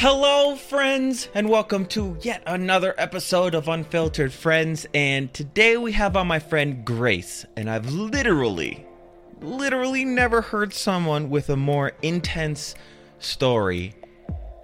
[0.00, 4.86] Hello, friends, and welcome to yet another episode of Unfiltered Friends.
[4.94, 8.86] And today we have on my friend Grace, and I've literally,
[9.42, 12.76] literally never heard someone with a more intense
[13.18, 13.94] story.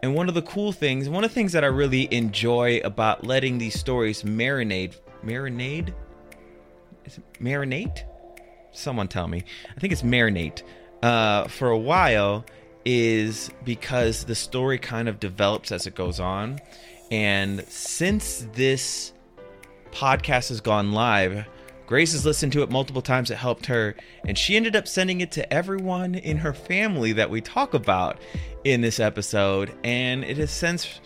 [0.03, 3.27] And one of the cool things, one of the things that I really enjoy about
[3.27, 5.93] letting these stories marinate, marinate?
[7.05, 8.05] is it marinate?
[8.73, 9.45] Someone tell me.
[9.77, 10.63] I think it's marinate.
[11.03, 12.47] Uh, for a while
[12.87, 16.61] is because the story kind of develops as it goes on.
[17.11, 19.13] And since this
[19.91, 21.47] podcast has gone live,
[21.87, 23.31] Grace has listened to it multiple times.
[23.31, 23.95] It helped her,
[24.25, 28.19] and she ended up sending it to everyone in her family that we talk about
[28.65, 29.73] in this episode.
[29.85, 31.01] And it has since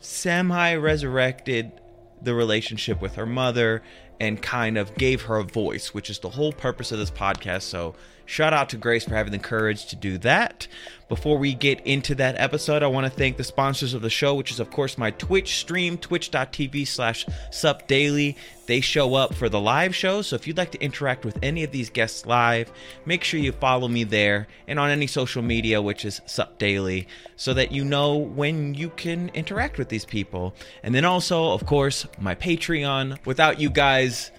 [0.00, 1.72] semi resurrected
[2.20, 3.82] the relationship with her mother
[4.20, 7.62] and kind of gave her a voice, which is the whole purpose of this podcast.
[7.62, 7.94] So,
[8.28, 10.68] shout out to Grace for having the courage to do that.
[11.08, 14.34] Before we get into that episode, I want to thank the sponsors of the show,
[14.34, 18.36] which is, of course, my Twitch stream, twitch.tv slash supdaily.
[18.66, 20.26] They show up for the live shows.
[20.26, 22.70] So, if you'd like to interact with any of these guests live,
[23.06, 27.54] make sure you follow me there and on any social media, which is supdaily, so
[27.54, 30.54] that you know when you can interact with these people.
[30.82, 33.24] And then also, of course, my Patreon.
[33.24, 34.30] Without you guys,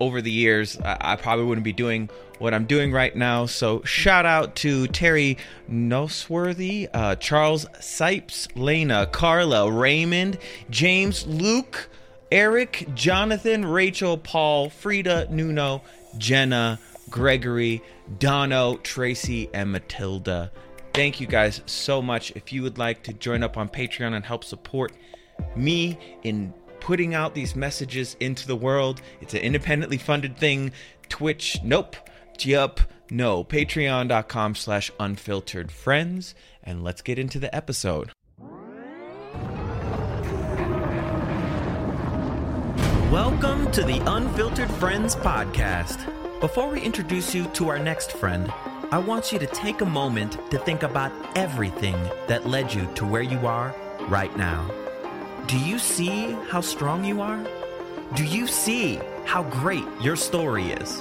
[0.00, 3.46] over the years, I, probably wouldn't be doing what I'm doing right now.
[3.46, 5.38] So, shout out to Terry
[5.70, 10.38] Noseworthy, uh, Charles Sipes, Lena, Carla, Raymond,
[10.68, 11.88] James, Luke,
[12.30, 15.82] Eric, Jonathan, Rachel, Paul, Frida, Nuno,
[16.18, 17.82] Jenna, Gregory,
[18.18, 20.50] Dono, Tracy, and Matilda.
[20.92, 22.32] Thank you guys so much.
[22.32, 24.92] If you would like to join up on Patreon and help support
[25.54, 26.54] me in
[26.86, 30.70] putting out these messages into the world, it's an independently funded thing.
[31.08, 31.96] Twitch, nope.
[32.38, 32.78] Yup,
[33.10, 33.42] no.
[33.42, 36.36] Patreon.com slash unfiltered friends.
[36.62, 38.12] And let's get into the episode.
[43.10, 46.08] Welcome to the Unfiltered Friends podcast.
[46.40, 48.48] Before we introduce you to our next friend,
[48.92, 53.04] I want you to take a moment to think about everything that led you to
[53.04, 53.74] where you are
[54.08, 54.85] right now.
[55.46, 57.46] Do you see how strong you are?
[58.16, 61.00] Do you see how great your story is?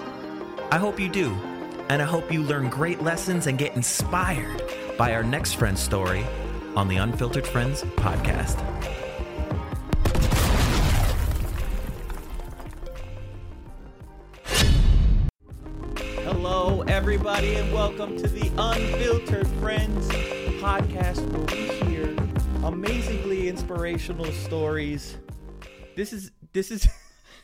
[0.71, 1.35] I hope you do,
[1.89, 4.61] and I hope you learn great lessons and get inspired
[4.99, 6.23] by our next friend's story
[6.75, 8.61] on the Unfiltered Friends podcast.
[16.23, 20.07] Hello, everybody, and welcome to the Unfiltered Friends
[20.61, 21.84] podcast
[22.65, 25.17] amazingly inspirational stories.
[25.95, 26.87] This is this is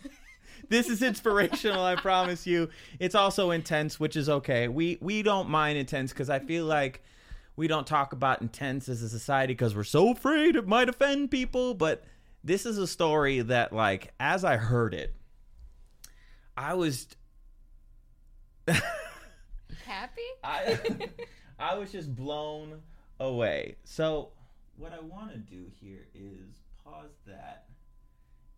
[0.70, 2.70] this is inspirational, I promise you.
[3.00, 4.68] It's also intense, which is okay.
[4.68, 7.04] We we don't mind intense cuz I feel like
[7.56, 11.30] we don't talk about intense as a society cuz we're so afraid it might offend
[11.30, 12.04] people, but
[12.44, 15.14] this is a story that like as I heard it
[16.58, 17.08] I was
[19.86, 20.22] happy?
[20.44, 20.80] I
[21.60, 22.82] I was just blown
[23.20, 23.76] away.
[23.84, 24.32] So
[24.82, 27.66] what I want to do here is pause that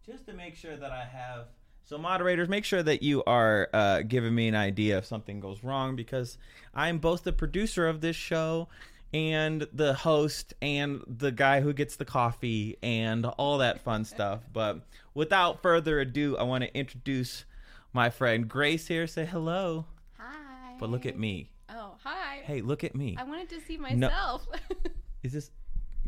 [0.05, 1.47] just to make sure that I have.
[1.83, 5.65] So, moderators, make sure that you are uh, giving me an idea if something goes
[5.65, 6.37] wrong because
[6.73, 8.69] I'm both the producer of this show
[9.13, 14.39] and the host and the guy who gets the coffee and all that fun stuff.
[14.51, 14.79] But
[15.13, 17.43] without further ado, I want to introduce
[17.91, 19.07] my friend Grace here.
[19.07, 19.85] Say hello.
[20.17, 20.77] Hi.
[20.79, 21.49] But look at me.
[21.67, 22.43] Oh, hi.
[22.45, 23.17] Hey, look at me.
[23.19, 24.47] I wanted to see myself.
[24.49, 24.89] No.
[25.23, 25.51] Is this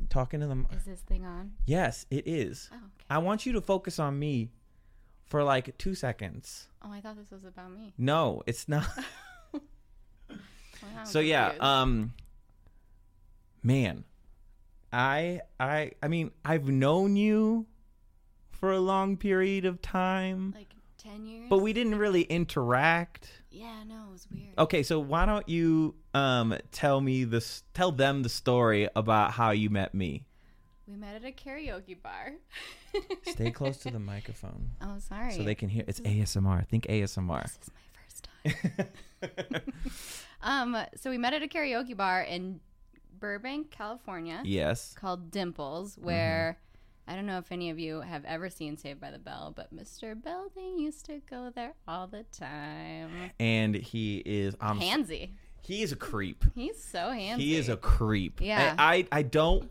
[0.10, 0.68] talking to them?
[0.76, 1.54] Is this thing on?
[1.66, 2.70] Yes, it is.
[2.72, 2.86] Oh, okay.
[3.10, 4.50] I want you to focus on me
[5.26, 6.68] for like two seconds.
[6.84, 7.94] Oh, I thought this was about me.
[7.98, 8.86] No, it's not.
[10.94, 11.64] Well, so yeah, confused.
[11.64, 12.14] um,
[13.64, 14.04] man,
[14.94, 17.66] I I I mean I've known you
[18.52, 21.48] for a long period of time, like ten years.
[21.50, 23.32] but we didn't really interact.
[23.56, 24.54] Yeah, no, it was weird.
[24.58, 29.52] Okay, so why don't you um tell me this tell them the story about how
[29.52, 30.26] you met me.
[30.88, 32.34] We met at a karaoke bar.
[33.28, 35.32] Stay close to the microphone Oh, sorry.
[35.34, 35.84] so they can hear.
[35.88, 36.68] It's ASMR.
[36.68, 37.44] Think ASMR.
[37.44, 39.62] This is my first time.
[40.41, 42.59] um, so we met at a karaoke bar in
[43.20, 44.94] Burbank, California, yes.
[44.94, 46.58] called Dimples, where
[47.07, 49.75] I don't know if any of you have ever seen Saved by the Bell, but
[49.75, 50.19] Mr.
[50.22, 53.31] Belding used to go there all the time.
[53.40, 55.29] And he is um Handsy.
[55.61, 56.43] he is a creep.
[56.55, 57.37] He's so handsy.
[57.37, 58.41] He is a creep.
[58.41, 58.75] Yeah.
[58.78, 59.69] I I, I don't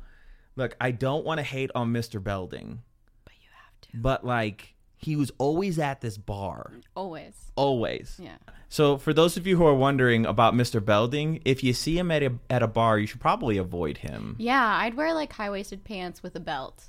[0.57, 2.23] look, I don't want to hate on Mr.
[2.23, 2.83] Belding,
[3.25, 3.99] But you have to.
[3.99, 6.73] but like he was always at this bar.
[6.97, 7.35] Always.
[7.57, 8.19] Always.
[8.23, 8.37] Yeah.
[8.71, 10.83] So for those of you who are wondering about Mr.
[10.83, 14.35] Belding, if you see him at a, at a bar, you should probably avoid him.
[14.39, 16.89] Yeah, I'd wear like high waisted pants with a belt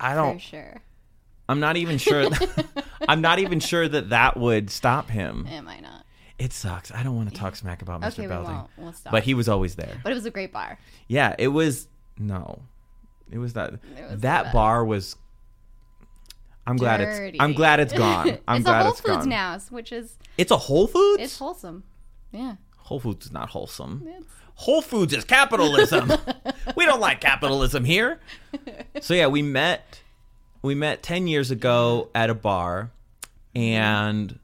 [0.00, 0.38] I don't.
[0.38, 0.80] sure.
[1.48, 2.28] I'm not even sure.
[3.08, 5.46] I'm not even sure that that would stop him.
[5.46, 6.04] It might not.
[6.38, 6.90] It sucks.
[6.92, 8.06] I don't want to talk smack about Mr.
[8.12, 8.70] Okay, we Belding, won't.
[8.78, 9.12] We'll stop.
[9.12, 10.00] but he was always there.
[10.02, 10.78] but it was a great bar.
[11.08, 11.86] Yeah, it was
[12.18, 12.62] no,
[13.30, 15.16] it was that It was that bar was.
[16.66, 17.30] I'm glad Dirty.
[17.30, 17.42] it's.
[17.42, 18.38] I'm glad it's gone.
[18.48, 19.28] I'm it's glad a Whole it's Foods gone.
[19.28, 21.22] now, which is It's a Whole Foods.
[21.22, 21.82] it's wholesome.
[22.32, 22.56] Yeah.
[22.76, 24.06] Whole Foods is not wholesome.
[24.06, 24.26] It's,
[24.60, 26.12] Whole Foods is capitalism.
[26.76, 28.20] we don't like capitalism here.
[29.00, 30.02] So yeah, we met
[30.60, 32.90] we met 10 years ago at a bar
[33.54, 34.38] and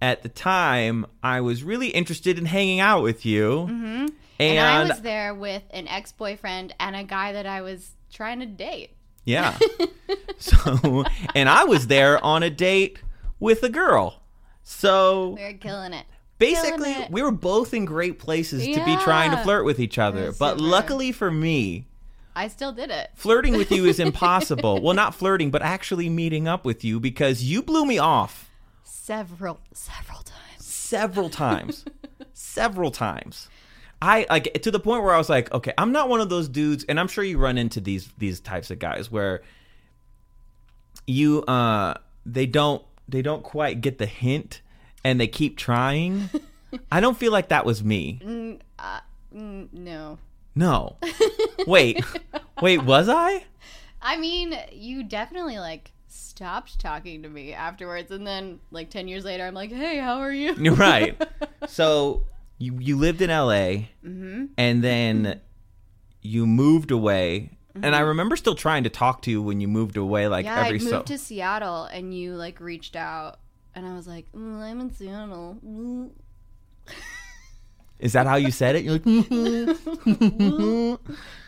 [0.00, 3.68] at the time I was really interested in hanging out with you.
[3.68, 4.06] Mm-hmm.
[4.06, 4.10] And,
[4.40, 8.40] and I was there with an ex boyfriend and a guy that I was trying
[8.40, 8.92] to date.
[9.26, 9.58] yeah.
[10.38, 11.04] so
[11.34, 13.02] and I was there on a date
[13.38, 14.22] with a girl.
[14.62, 16.06] So we are killing it.
[16.38, 20.26] Basically we were both in great places to be trying to flirt with each other.
[20.26, 20.68] That's But super.
[20.70, 21.86] luckily for me,
[22.34, 23.10] I still did it.
[23.14, 24.80] flirting with you is impossible.
[24.82, 28.50] well, not flirting, but actually meeting up with you because you blew me off
[28.84, 30.64] Several, several times.
[30.64, 31.84] several times.
[32.34, 33.48] several times.
[34.02, 36.48] I like to the point where I was like, okay, I'm not one of those
[36.48, 39.42] dudes, and I'm sure you run into these these types of guys where
[41.06, 41.94] you uh
[42.24, 44.60] they don't they don't quite get the hint
[45.06, 46.28] and they keep trying.
[46.90, 48.20] I don't feel like that was me.
[48.24, 49.00] Mm, uh,
[49.34, 50.18] mm, no.
[50.56, 50.96] No.
[51.66, 52.04] Wait.
[52.60, 53.44] Wait, was I?
[54.02, 59.24] I mean, you definitely like stopped talking to me afterwards, and then like ten years
[59.24, 61.20] later, I'm like, "Hey, how are you?" You're right.
[61.68, 62.24] So
[62.58, 65.40] you you lived in LA, and then
[66.22, 67.58] you moved away.
[67.74, 70.78] And I remember still trying to talk to you when you moved away, like every
[70.78, 71.14] yeah, I moved so.
[71.14, 73.38] to Seattle, and you like reached out,
[73.76, 76.10] and I was like, mm, "I'm in Seattle." Mm.
[77.98, 78.84] Is that how you said it?
[78.84, 79.06] You're like,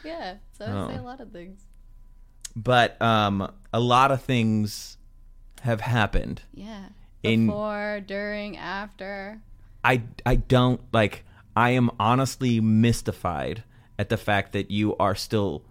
[0.04, 0.88] Yeah, so I Oh.
[0.88, 1.60] say a lot of things.
[2.56, 4.96] but um, a lot of things
[5.62, 6.42] have happened.
[6.54, 6.86] Yeah,
[7.22, 9.40] In- before, during, after.
[9.84, 11.24] I I don't like.
[11.54, 13.62] I am honestly mystified
[13.98, 15.62] at the fact that you are still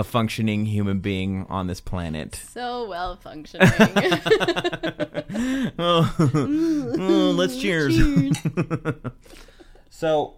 [0.00, 2.34] a functioning human being on this planet.
[2.34, 3.68] So well functioning.
[5.78, 7.94] oh, oh, let's cheers.
[7.94, 8.38] Cheers.
[9.90, 10.36] so,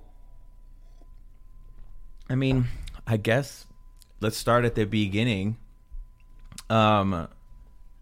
[2.28, 2.66] I mean,
[3.06, 3.66] I guess
[4.20, 5.58] let's start at the beginning.
[6.68, 7.28] Um,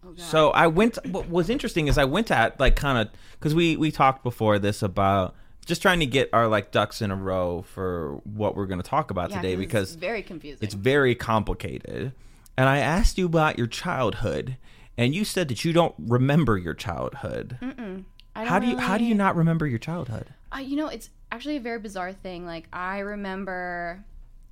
[0.02, 0.96] Oh, so I went.
[1.08, 4.58] What was interesting is I went at like kind of because we we talked before
[4.58, 5.34] this about
[5.70, 8.86] just trying to get our like ducks in a row for what we're going to
[8.88, 10.58] talk about Yeah, today 'cause because it's very confusing.
[10.64, 12.12] it's very complicated.
[12.58, 14.56] And I asked you about your childhood,
[14.98, 17.56] and you said that you don't remember your childhood.
[17.62, 20.26] I don't How do you how do you not remember your childhood?
[20.54, 22.44] Uh, you know, it's actually a very bizarre thing.
[22.44, 24.04] Like, I remember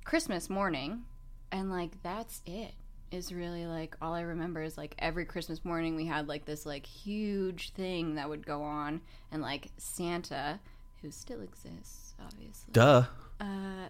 [0.05, 1.03] Christmas morning,
[1.51, 2.71] and like that's it.
[3.11, 6.63] Is really like all I remember is like every Christmas morning we had like this
[6.65, 9.01] like huge thing that would go on,
[9.31, 10.59] and like Santa,
[11.01, 12.71] who still exists, obviously.
[12.71, 13.03] Duh.
[13.39, 13.87] Uh,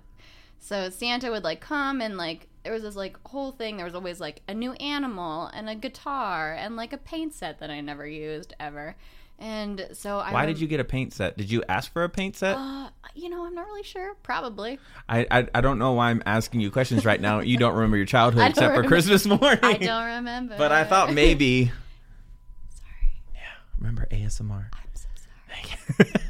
[0.60, 3.78] so Santa would like come and like there was this like whole thing.
[3.78, 7.60] There was always like a new animal and a guitar and like a paint set
[7.60, 8.96] that I never used ever.
[9.40, 11.38] And so I Why rem- did you get a paint set?
[11.38, 12.58] Did you ask for a paint set?
[12.58, 14.16] Uh, you know, I'm not really sure.
[14.22, 14.80] Probably.
[15.08, 17.40] I, I I don't know why I'm asking you questions right now.
[17.40, 19.60] You don't remember your childhood except for Christmas morning.
[19.64, 20.58] I don't remember.
[20.58, 21.66] But I thought maybe.
[22.70, 23.24] Sorry.
[23.34, 23.40] Yeah,
[23.78, 24.66] remember ASMR.
[24.74, 26.14] I'm so sorry.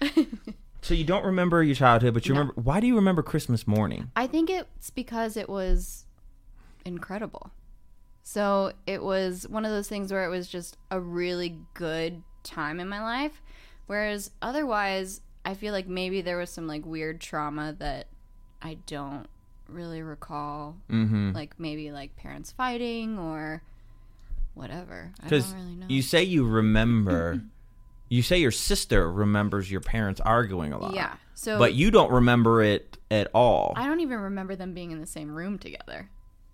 [0.82, 2.40] So you don't remember your childhood, but you No.
[2.40, 2.60] remember.
[2.62, 4.10] Why do you remember Christmas morning?
[4.16, 6.06] I think it's because it was
[6.86, 7.50] incredible.
[8.22, 12.80] So it was one of those things where it was just a really good time
[12.80, 13.42] in my life.
[13.88, 18.06] Whereas otherwise, I feel like maybe there was some like weird trauma that
[18.62, 19.26] I don't
[19.68, 20.76] really recall.
[20.90, 21.32] Mm-hmm.
[21.32, 23.62] Like maybe like parents fighting or
[24.54, 25.12] whatever.
[25.20, 25.86] I Because don't really know.
[25.90, 27.42] you say you remember.
[28.10, 30.94] you say your sister remembers your parents arguing a lot.
[30.94, 31.14] yeah.
[31.34, 33.72] So But you don't remember it at all.
[33.76, 36.10] I don't even remember them being in the same room together.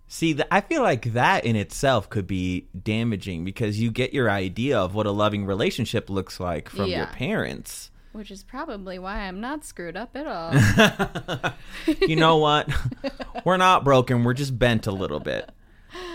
[0.07, 4.29] See, th- I feel like that in itself could be damaging because you get your
[4.29, 7.91] idea of what a loving relationship looks like from your parents.
[8.13, 11.53] Which is probably why I'm not screwed up at all.
[12.07, 12.69] you know what?
[13.45, 14.23] we're not broken.
[14.23, 15.49] We're just bent a little bit.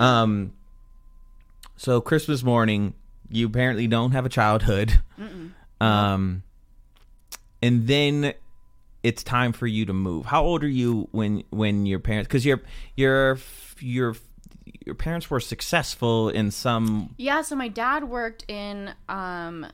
[0.00, 0.54] Um.
[1.76, 2.94] So Christmas morning,
[3.32, 5.00] you apparently don't have a childhood.
[5.80, 6.42] Um.
[7.60, 8.34] And then
[9.02, 10.26] it's time for you to move.
[10.26, 12.28] How old are you when when your parents?
[12.28, 12.60] Because your
[12.96, 13.38] your
[13.80, 14.16] you're
[14.84, 17.14] your parents were successful in some.
[17.16, 19.66] Yeah, so my dad worked in um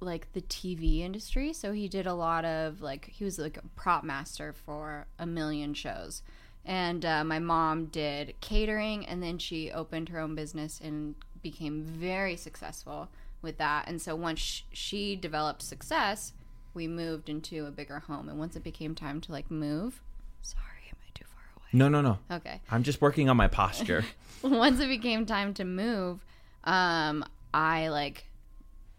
[0.00, 3.62] like the TV industry, so he did a lot of like he was like a
[3.76, 6.22] prop master for a million shows.
[6.64, 11.82] And uh, my mom did catering and then she opened her own business and became
[11.82, 13.08] very successful
[13.40, 13.88] with that.
[13.88, 16.32] And so once she developed success,
[16.74, 20.00] we moved into a bigger home and once it became time to like move,
[20.40, 21.66] sorry, am I too far away?
[21.72, 22.18] No, no, no.
[22.30, 22.60] Okay.
[22.70, 24.04] I'm just working on my posture.
[24.42, 26.24] once it became time to move,
[26.64, 28.24] um, I like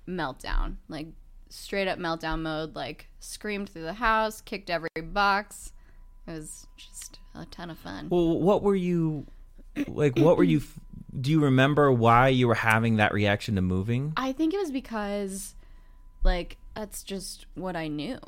[0.08, 1.08] meltdown, like
[1.50, 5.72] straight up meltdown mode, like screamed through the house, kicked every box.
[6.28, 8.08] It was just a ton of fun.
[8.10, 9.26] well, what were you
[9.88, 10.18] like?
[10.18, 10.62] What were you?
[11.20, 14.14] Do you remember why you were having that reaction to moving?
[14.18, 15.56] I think it was because,
[16.24, 18.20] like, that's just what I knew.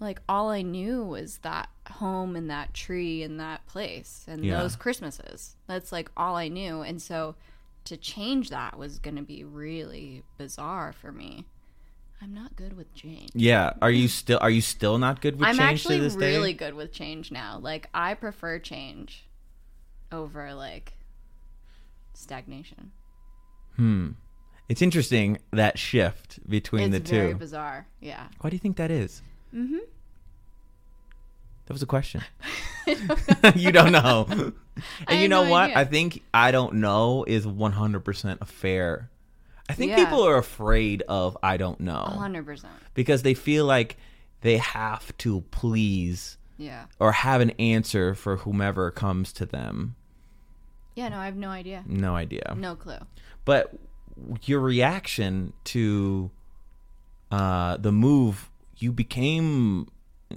[0.00, 4.58] Like, all I knew was that home and that tree and that place and Yeah.
[4.60, 5.54] those Christmases.
[5.68, 6.80] That's like all I knew.
[6.82, 7.36] And so
[7.84, 11.46] to change that was going to be really bizarre for me.
[12.20, 13.30] I'm not good with change.
[13.34, 13.72] Yeah.
[13.82, 14.38] Are you still?
[14.40, 15.58] Are you still not good with change?
[15.60, 16.58] I'm change actually to this really day?
[16.58, 17.58] good with change now.
[17.60, 19.28] Like, I prefer change
[20.12, 20.94] over, like,
[22.22, 22.92] stagnation.
[23.76, 24.10] Hmm.
[24.68, 27.38] It's interesting that shift between it's the very two.
[27.38, 27.86] bizarre.
[28.00, 28.26] Yeah.
[28.40, 29.20] Why do you think that is?
[29.54, 29.78] Mm-hmm.
[31.66, 32.22] That was a question.
[33.54, 34.26] you don't know.
[34.30, 34.52] and
[35.06, 35.64] I you know no what?
[35.64, 35.78] idea.
[35.78, 39.10] I think I don't know is 100% a fair.
[39.68, 40.04] I think Yeah.
[40.04, 42.64] people are afraid of I don't know 100%.
[42.94, 43.96] because they feel like
[44.40, 46.86] they have to please Yeah.
[46.98, 49.94] or have an answer for whomever comes to them.
[50.94, 51.84] Yeah, no, I have no idea.
[51.86, 52.54] No idea.
[52.56, 52.98] No clue.
[53.44, 53.72] But
[54.44, 56.30] your reaction to
[57.30, 59.88] uh, the move, you became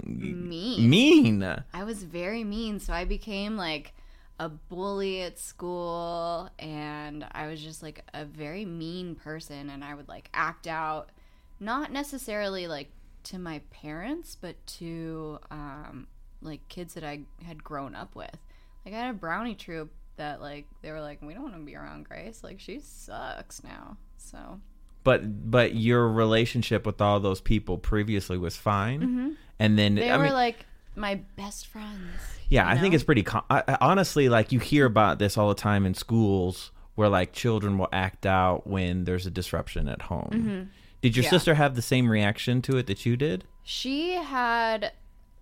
[0.04, 0.90] Mean.
[0.90, 1.42] mean.
[1.72, 3.94] I was very mean, so I became like
[4.38, 9.94] a bully at school and I was just like a very mean person and I
[9.94, 11.10] would like act out
[11.58, 12.90] not necessarily like
[13.24, 16.06] to my parents, but to um
[16.42, 18.36] like kids that I had grown up with.
[18.84, 21.60] Like I had a brownie troop that like they were like, We don't want to
[21.60, 22.42] be around Grace.
[22.42, 23.96] Like she sucks now.
[24.16, 24.60] So
[25.04, 30.00] but but your relationship with all those people previously was fine and then Mm-hmm.
[30.00, 32.10] they i were mean like my best friends.
[32.48, 35.54] yeah i think it's pretty com- I, honestly like you hear about this all the
[35.54, 40.70] time in schools where like children will act out when there's a disruption at home
[41.02, 41.26] did your Mm-hmm.
[41.26, 41.30] Yeah.
[41.30, 44.90] sister have the same reaction to it that you did She had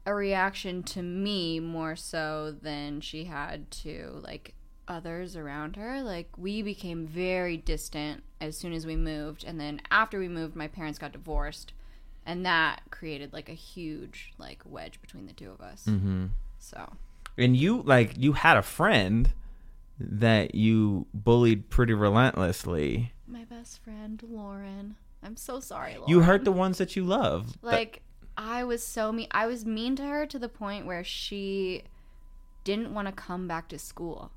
[0.04, 4.52] a reaction to me more so than she had to like
[4.88, 6.02] others around her.
[6.02, 10.54] Like we became very distant as soon as we moved and then after we moved
[10.54, 11.72] my parents got divorced
[12.26, 15.84] and that created like a huge like wedge between the two of us.
[15.86, 16.26] mm-hmm.
[16.58, 16.94] So,
[17.36, 19.32] and you like you had a friend
[19.98, 24.96] that you bullied pretty relentlessly my best friend Lauren.
[25.22, 26.08] I'm so sorry, Lauren.
[26.08, 28.02] you hurt the ones that you love like
[28.36, 29.28] I was so mean.
[29.30, 31.82] I was mean to her to the point where she
[32.64, 34.32] didn't want to come back to school.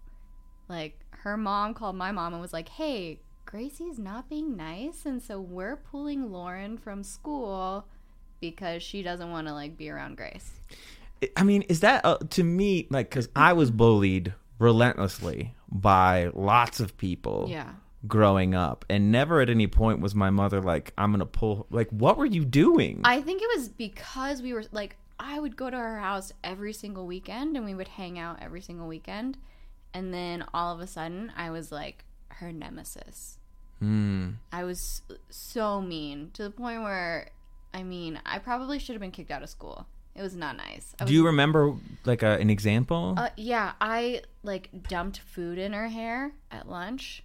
[0.70, 5.22] Like her mom called my mom and was like, "Hey, Gracie's not being nice, and
[5.22, 7.88] so we're pulling Lauren from school
[8.42, 10.52] because she doesn't want to like be around Grace."
[11.36, 16.80] I mean, is that uh, to me like because I was bullied relentlessly by lots
[16.80, 17.72] of people Yeah.
[18.08, 21.90] growing up, and never at any point was my mother like, "I'm gonna pull." Like,
[21.90, 23.02] what were you doing?
[23.04, 26.74] I think it was because we were like I would go to her house every
[26.74, 29.38] single weekend and we would hang out every single weekend.
[29.98, 33.40] And then all of a sudden I was like her nemesis.
[33.80, 34.34] Hmm.
[34.52, 35.02] I was
[35.32, 37.32] so mean to the point where
[37.74, 39.88] I mean, I probably should have been kicked out of school.
[40.16, 40.94] It was not nice.
[41.00, 41.74] Was, Do you remember
[42.06, 43.16] like a, an example?
[43.18, 47.24] uh, yeah, I like dumped food in her hair at lunch.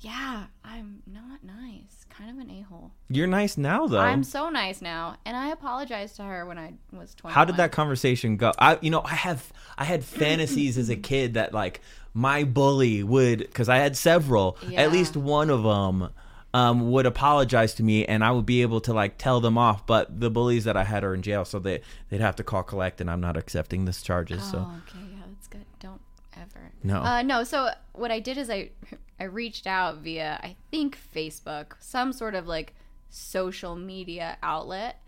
[0.00, 2.06] Yeah, I'm not nice.
[2.08, 2.92] Kind of an a-hole.
[3.08, 3.98] You're nice now, though.
[4.00, 7.34] I'm so nice now, and I apologized to her when I was 21.
[7.34, 8.52] How did that conversation go?
[8.58, 11.80] I, you know, I have I had fantasies as a kid that like
[12.14, 14.56] my bully would, because I had several.
[14.66, 14.82] Yeah.
[14.82, 16.10] At least one of them
[16.54, 19.86] um, would apologize to me, and I would be able to like tell them off.
[19.86, 22.62] But the bullies that I had are in jail, so they they'd have to call
[22.62, 24.42] collect, and I'm not accepting this charges.
[24.50, 25.66] So Oh, okay, yeah, that's good.
[25.78, 26.00] Don't
[26.34, 26.69] ever.
[26.82, 27.44] No, Uh, no.
[27.44, 28.70] So what I did is I
[29.18, 32.74] I reached out via I think Facebook, some sort of like
[33.10, 35.02] social media outlet,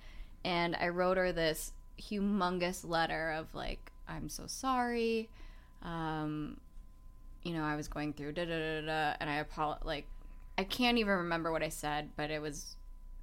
[0.44, 5.28] and I wrote her this humongous letter of like I'm so sorry.
[5.82, 6.58] Um,
[7.42, 9.84] you know, I was going through da da da da, da and I apologize.
[9.84, 10.06] Like
[10.58, 12.76] I can't even remember what I said, but it was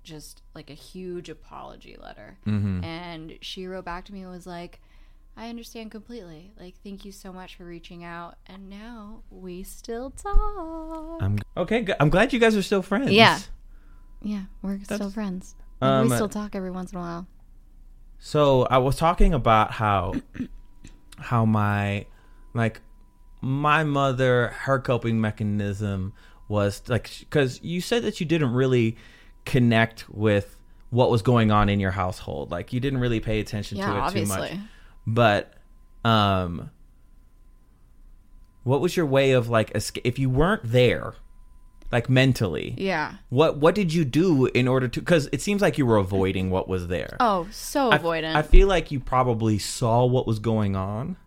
[0.03, 2.38] just like a huge apology letter.
[2.46, 4.82] hmm And she wrote back to me and was like,
[5.39, 6.51] I understand completely.
[6.60, 8.36] Like, thank you so much for reaching out.
[8.46, 11.22] And now we still talk.
[11.22, 11.88] I'm okay.
[11.98, 13.12] I'm glad you guys are still friends.
[13.12, 13.39] Yeah.
[14.22, 15.55] yeah, we're still friends.
[15.81, 17.27] Um, we still talk every once in a while.
[18.19, 20.15] So I was talking about how
[21.19, 22.05] how my
[22.53, 22.81] like
[23.39, 26.12] my mother her coping mechanism
[26.50, 28.98] was like because you said that you didn't really
[29.46, 33.77] connect with what was going on in your household like you didn't really pay attention
[33.77, 34.51] Yeah, to it too much
[35.13, 35.54] but
[36.06, 36.70] um
[38.63, 41.16] what was your way of like escape if you weren't there
[41.92, 43.16] like mentally Yeah.
[43.30, 46.50] what what did you do in order to because it seems like you were avoiding
[46.51, 48.36] what was there Oh, so avoidant.
[48.36, 51.18] I feel like you probably saw what was going on.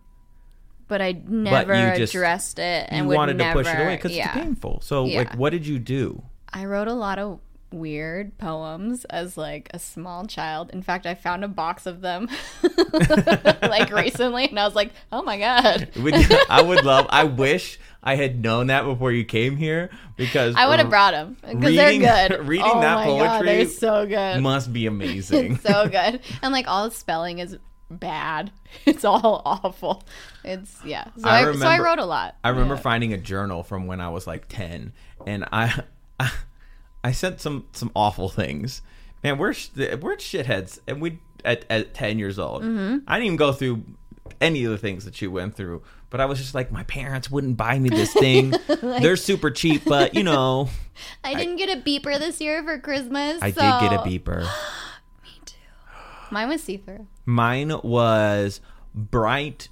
[0.87, 4.15] but I never you just- addressed it and wanted never, to push it away because
[4.15, 4.27] yeah.
[4.27, 4.79] it's painful.
[4.81, 5.19] So, Yeah.
[5.19, 6.23] like, what did you do?
[6.53, 7.39] I wrote a lot of
[7.73, 10.69] weird poems as like a small child.
[10.71, 12.29] In fact, I found a box of them
[13.61, 15.89] like recently and I was like, "Oh my god."
[16.49, 17.07] I would love.
[17.09, 21.11] I wish I had known that before you came here because I would have brought
[21.11, 21.99] them because they're
[22.29, 22.47] good.
[22.47, 24.41] reading oh that God, poetry they're so good.
[24.41, 25.57] must be amazing.
[25.59, 26.19] So good.
[26.41, 27.57] And like all the spelling is
[27.89, 28.51] bad.
[28.85, 30.03] It's all awful.
[30.43, 31.05] It's yeah.
[31.17, 32.35] So I I, so I wrote a lot.
[32.43, 32.81] I remember Yeah.
[32.81, 34.93] finding a journal from when I was like ten,
[35.25, 35.81] and I,
[36.19, 36.31] I,
[37.03, 38.81] I said some some awful things.
[39.23, 42.63] Man, we're we're shitheads, and we at, at ten years old.
[42.63, 42.99] Mm-hmm.
[43.07, 43.83] I didn't even go through
[44.39, 47.29] any of the things that you went through, but I was just like, my parents
[47.29, 48.53] wouldn't buy me this thing.
[48.81, 50.69] They're super cheap, but you know,
[51.23, 53.41] I didn't get a beeper this year for Christmas.
[53.41, 54.41] I so- did get a beeper.
[55.23, 55.55] Me too.
[56.31, 57.07] Mine was see through.
[57.25, 58.61] Mine was
[58.93, 59.69] bright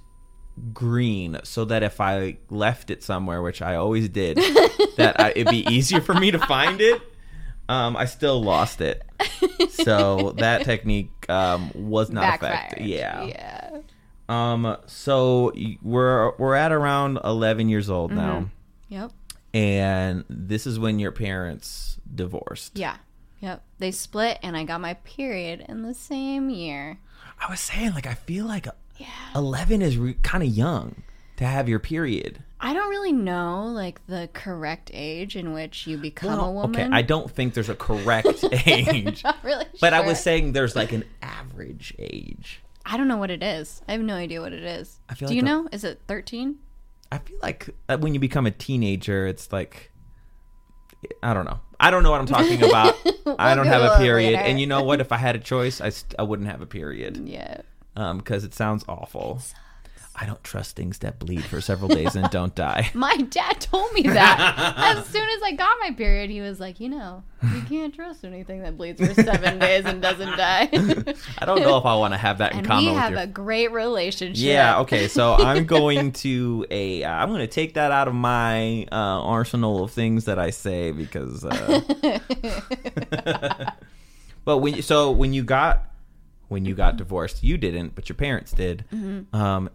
[0.72, 4.36] green, so that if I left it somewhere, which I always did,
[4.96, 7.00] that I, it'd be easier for me to find it.
[7.68, 9.02] Um, I still lost it,
[9.70, 12.54] so that technique um, was not Backfired.
[12.72, 12.86] effective.
[12.86, 13.24] Yeah.
[13.24, 13.78] Yeah.
[14.28, 14.76] Um.
[14.86, 15.52] So
[15.82, 18.50] we're we're at around eleven years old now,
[18.88, 19.12] Yep.
[19.54, 22.78] and this is when your parents divorced.
[22.78, 22.96] Yeah.
[23.40, 23.62] Yep.
[23.78, 26.98] They split and I got my period in the same year.
[27.44, 28.66] I was saying, like, I feel like
[28.98, 29.06] Yeah.
[29.34, 31.02] eleven is re- kind of young
[31.36, 32.42] to have your period.
[32.64, 36.80] I don't really know like the correct age in which you become a woman.
[36.80, 40.92] Okay, I don't think there's a correct age, really but I was saying there's like
[40.92, 42.60] an average age.
[42.86, 43.82] I don't know what it is.
[43.88, 44.98] I have no idea what it is.
[45.08, 45.68] I feel Do like you know?
[45.72, 46.56] Is it 13?
[47.10, 49.90] I feel like uh, when you become a teenager, it's like
[51.22, 51.58] I don't know.
[51.80, 52.94] I don't know what I'm talking about.
[53.40, 54.44] I don't have a period, later.
[54.44, 55.00] and you know what?
[55.00, 57.62] If I had a choice, I st- I wouldn't have a period Yeah.
[57.96, 59.40] um because it sounds awful.
[60.14, 62.90] I don't trust things that bleed for several days and don't die.
[62.94, 64.98] My dad told me that.
[64.98, 68.24] as soon as I got my period, he was like, you know, you can't trust
[68.24, 70.68] anything that bleeds for seven days and doesn't die.
[71.38, 73.20] I don't know if I want to have that in and common we have your
[73.20, 74.44] a great relationship.
[74.44, 75.08] Yeah, okay.
[75.08, 77.04] So I'm going to a.
[77.04, 80.50] Uh, I'm going to take that out of my uh, arsenal of things that I
[80.50, 81.44] say because.
[81.44, 81.80] Uh,
[84.44, 85.90] but when so when you got
[86.48, 88.84] when you got divorced, you didn't, but your parents did.
[88.92, 89.34] Mm-hmm.
[89.34, 89.70] Um,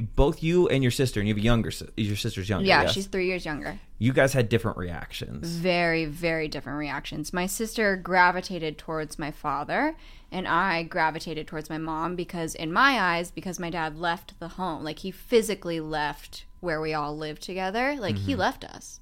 [0.00, 1.70] both you and your sister, and you have a younger.
[1.96, 2.66] Your sister's younger.
[2.66, 2.92] Yeah, yes?
[2.92, 3.78] she's three years younger.
[3.98, 5.48] You guys had different reactions.
[5.48, 7.32] Very, very different reactions.
[7.32, 9.96] My sister gravitated towards my father,
[10.30, 14.48] and I gravitated towards my mom because, in my eyes, because my dad left the
[14.48, 18.40] home, like he physically left where we all lived together, like he mm-hmm.
[18.40, 19.00] left us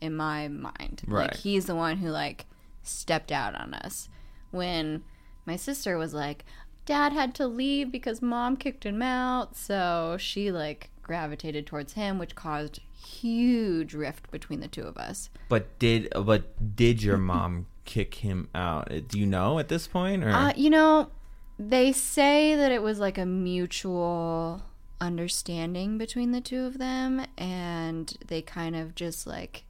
[0.00, 1.02] in my mind.
[1.06, 1.30] Right.
[1.30, 2.46] Like he's the one who like
[2.82, 4.08] stepped out on us.
[4.50, 5.04] When
[5.46, 6.44] my sister was like,
[6.84, 12.18] Dad had to leave because mom kicked him out, so she like gravitated towards him,
[12.18, 15.30] which caused huge rift between the two of us.
[15.48, 18.90] But did but did your mom kick him out?
[18.92, 20.24] Uh, Do you know at this point?
[20.24, 21.10] Or Uh, you know,
[21.58, 24.62] they say that it was like a mutual
[25.00, 29.64] understanding between the two of them, and they kind of just like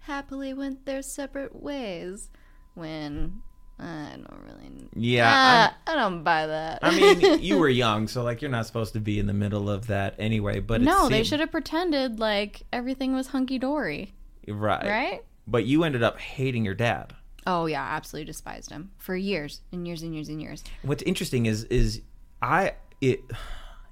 [0.00, 2.30] happily went their separate ways.
[2.74, 3.42] When
[3.78, 6.78] I don't really, yeah, Ah, I don't buy that.
[6.82, 9.68] I mean, you were young, so like you're not supposed to be in the middle
[9.68, 10.60] of that anyway.
[10.60, 14.14] But no, they should have pretended like everything was hunky dory,
[14.48, 15.24] right, right?
[15.46, 17.14] But you ended up hating your dad.
[17.46, 20.64] Oh yeah, absolutely despised him for years and years and years and years.
[20.82, 22.00] What's interesting is is
[22.40, 23.20] I it.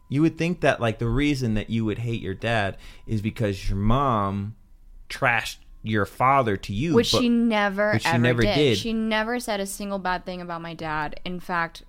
[0.09, 3.69] You would think that like the reason that you would hate your dad is because
[3.69, 4.55] your mom
[5.09, 8.55] trashed your father to you, which but- she never which she ever never did.
[8.55, 8.79] did.
[8.79, 11.21] She never said a single bad thing about my dad.
[11.25, 11.85] In fact,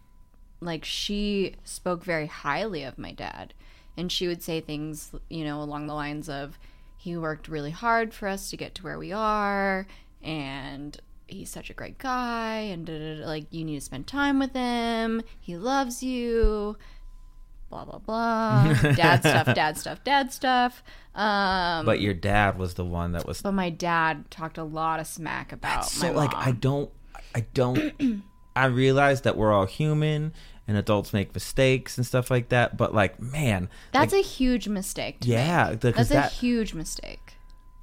[0.59, 3.53] like she spoke very highly of my dad,
[3.97, 6.59] and she would say things, you know, along the lines of,
[6.97, 9.87] "He worked really hard for us to get to where we are,
[10.21, 14.05] and." He's such a great guy, and da, da, da, like you need to spend
[14.05, 15.23] time with him.
[15.39, 16.77] He loves you,
[17.69, 18.73] blah blah blah.
[18.93, 20.83] dad stuff, dad stuff, dad stuff.
[21.13, 24.99] Um, But your dad was the one that was but my dad talked a lot
[24.99, 26.33] of smack about so my like.
[26.35, 26.89] I don't
[27.33, 28.23] I don't
[28.55, 30.33] I realize that we're all human
[30.67, 34.67] and adults make mistakes and stuff like that, but like man, That's like, a huge
[34.67, 35.19] mistake.
[35.21, 37.33] To yeah, because that's that a huge mistake.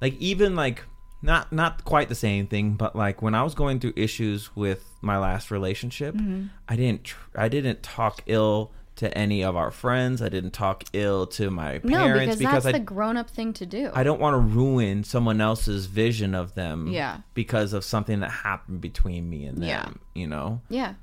[0.01, 0.83] like even like
[1.21, 4.83] not not quite the same thing, but like when I was going through issues with
[5.01, 6.47] my last relationship, Mm-hmm.
[6.67, 8.71] I didn't tr- I didn't talk ill
[9.03, 10.21] to any of our friends.
[10.21, 13.53] I didn't talk ill to my parents No, parents because, that's I the grown-up thing
[13.53, 13.91] to do.
[13.93, 17.19] I don't want to ruin someone else's vision of them Yeah.
[17.33, 19.89] because of something that happened between me and them, Yeah.
[20.13, 20.61] you know.
[20.69, 20.95] Yeah.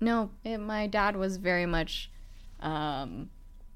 [0.00, 2.10] No, it, my dad was very much,
[2.60, 3.30] um,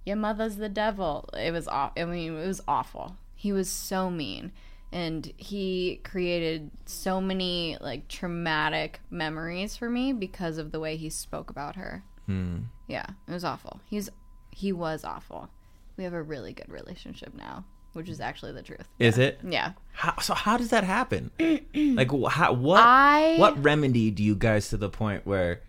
[0.06, 1.28] your mother's the devil.
[1.38, 3.16] It was, aw- I mean, it was awful.
[3.34, 4.52] He was so mean.
[4.92, 11.08] And he created so many, like, traumatic memories for me because of the way he
[11.08, 12.02] spoke about her.
[12.26, 12.56] Hmm.
[12.90, 13.80] Yeah, it was awful.
[13.88, 14.08] He's,
[14.50, 15.48] he was awful.
[15.96, 18.88] We have a really good relationship now, which is actually the truth.
[18.98, 19.38] Is it?
[19.46, 19.72] Yeah.
[19.92, 21.30] How, so how does that happen?
[21.74, 25.60] like how, what I- what remedy do you guys to the point where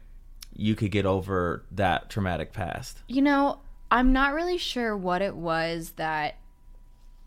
[0.55, 3.01] you could get over that traumatic past?
[3.07, 3.59] You know,
[3.91, 6.37] I'm not really sure what it was that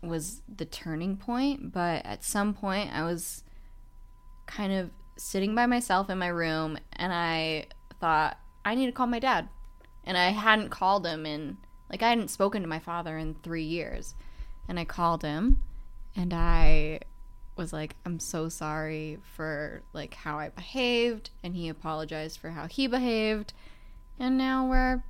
[0.01, 3.43] was the turning point, but at some point I was
[4.45, 7.67] kind of sitting by myself in my room and I
[7.99, 9.47] thought, I need to call my dad.
[10.05, 11.57] And I hadn't called him in,
[11.89, 14.13] like, I hadn't spoken to my father in three years.
[14.67, 15.61] And I called him
[16.15, 16.99] and I
[17.55, 21.29] was like, I'm so sorry for, like, how I behaved.
[21.43, 23.53] And he apologized for how he behaved.
[24.19, 25.03] And now we're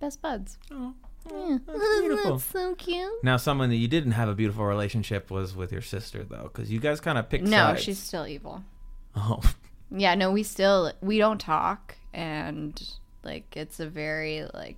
[0.00, 0.58] best buds.
[0.70, 0.94] Oh,
[1.30, 1.58] Yeah.
[1.66, 2.32] that's beautiful.
[2.38, 3.24] That's so cute.
[3.24, 6.70] Now, someone that you didn't have a beautiful relationship was with your sister, though, because
[6.70, 7.82] you guys kind of picked No, sides.
[7.82, 8.62] she's still evil.
[9.16, 9.40] Oh,
[9.90, 12.80] Yeah, no, we still we don't talk and
[13.24, 14.76] like it's a very like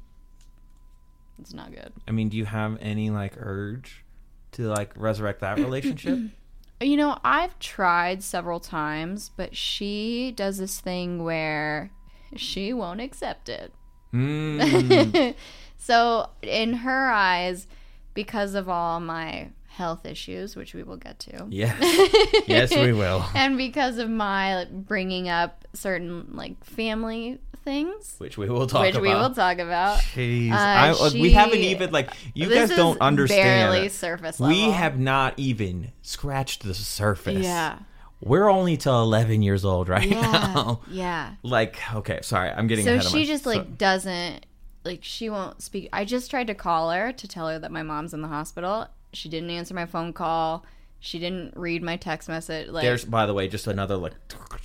[1.39, 1.93] it's not good.
[2.09, 4.05] I mean, do you have any like urge
[4.53, 6.19] to like resurrect that relationship?
[6.79, 11.91] You know, I've tried several times, but she does this thing where
[12.37, 13.73] she won't accept it.
[14.13, 15.35] mm,
[15.79, 17.67] so, in her eyes,
[18.13, 21.77] because of all my health issues, which we will get to, yes,
[22.49, 23.23] yes, we will.
[23.35, 28.83] and because of my like, bringing up certain like family things, Which we will talk
[28.83, 29.03] which about.
[29.03, 29.99] we will talk about.
[30.15, 33.71] Jeez, Uh, I, uh, we haven't even like you guys don't understand.
[33.73, 34.57] Barely surface level.
[34.57, 37.45] We have not even scratched the surface.
[37.45, 37.79] Yeah.
[38.21, 40.21] we're only till eleven years old right Yeah.
[40.23, 40.81] now.
[40.91, 41.35] Yeah.
[41.43, 44.47] Like, okay, sorry, I'm getting So ahead of she my- just so- like doesn't
[44.85, 45.89] like she won't speak.
[45.93, 48.87] I just tried to call her to tell her that my mom's in the hospital.
[49.17, 50.65] She didn't answer my phone call.
[50.99, 52.69] She didn't read my text message.
[52.69, 54.13] Like, There's, by the way, just another like.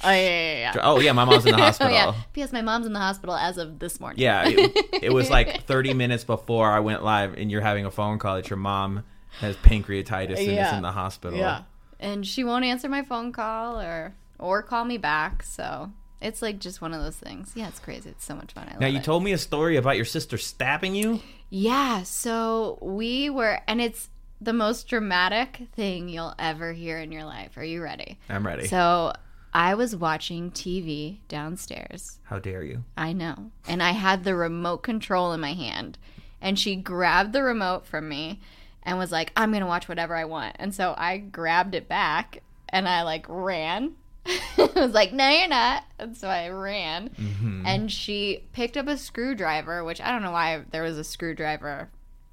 [0.04, 0.72] oh yeah, yeah, yeah.
[0.76, 0.82] yeah.
[0.82, 1.94] Oh yeah, my mom's in the Oh hospital.
[1.94, 2.14] yeah.
[2.34, 2.52] P.S.
[2.54, 4.20] My mom's in the hospital as of this morning.
[4.22, 7.92] Yeah, it, it was like 30 minutes before I went live, and you're having a
[7.92, 9.04] phone call that your mom
[9.40, 11.38] has pancreatitis and is in the hospital.
[11.38, 11.64] Yeah.
[12.00, 15.44] And she won't answer my phone call or or call me back.
[15.44, 17.52] So it's like just one of those things.
[17.56, 18.10] Yeah, it's crazy.
[18.10, 18.68] It's so much fun.
[18.74, 19.04] I Now you it.
[19.04, 21.20] told me a story about your sister stabbing you.
[21.50, 24.10] Yeah, so we were, and it's
[24.42, 27.56] the most dramatic thing you'll ever hear in your life.
[27.58, 28.18] Are you ready?
[28.28, 28.68] I'm ready.
[28.68, 29.14] So
[29.54, 32.20] I was watching TV downstairs.
[32.24, 32.84] How dare you?
[32.98, 33.52] I know.
[33.68, 35.98] And I had the remote control in my hand.
[36.42, 38.40] And she grabbed the remote from me
[38.82, 40.56] and was like, I'm going to watch whatever I want.
[40.58, 43.94] And so I grabbed it back and I like ran.
[44.26, 45.84] I was like, no, you're not.
[46.00, 47.10] And so I ran.
[47.10, 47.66] Mm-hmm.
[47.66, 51.90] And she picked up a screwdriver, which I don't know why there was a screwdriver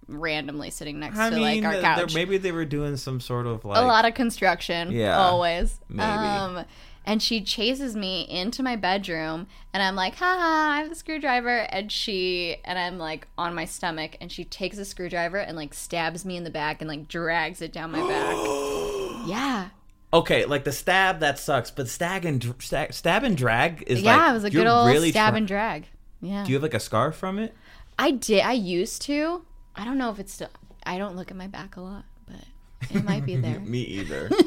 [0.09, 3.47] randomly sitting next I to mean, like our couch maybe they were doing some sort
[3.47, 3.79] of like.
[3.79, 4.91] a lot of construction.
[4.91, 5.79] Yeah, always.
[5.89, 6.03] maybe.
[6.03, 6.65] Um,
[7.05, 10.37] and she chases me into my bedroom, and I'm like, "Ha!
[10.39, 14.45] Ha, I have the screwdriver." And she and I'm like on my stomach, and she
[14.45, 17.93] takes a screwdriver and like stabs me in the back and like drags it down
[17.93, 19.27] my back.
[19.27, 19.69] yeah,
[20.13, 24.17] Okay, like the stab that sucks, but stab and stab, stab and drag is yeah.
[24.17, 25.87] like it was a good old really stab try- and drag.
[26.21, 27.55] Yeah, Do you have like a scar from it?
[27.99, 28.41] I did.
[28.41, 29.45] I used to.
[29.79, 30.49] I don't know if it's still.
[30.85, 32.45] I don't look at my back a lot, but
[32.91, 33.61] it might be there.
[33.61, 34.29] Me either.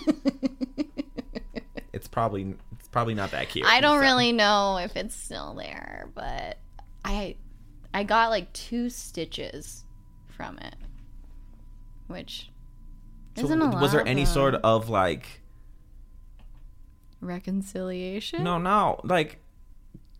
[1.94, 3.66] it's probably it's probably not that cute.
[3.66, 6.58] I don't So- really know if it's still there, but
[7.06, 7.36] I
[7.94, 9.84] I got like two stitches
[10.30, 10.76] from it,
[12.08, 12.50] which
[13.38, 13.82] So isn't a lot.
[13.82, 15.42] was there any sort of like
[17.20, 18.44] reconciliation?
[18.44, 19.41] no no like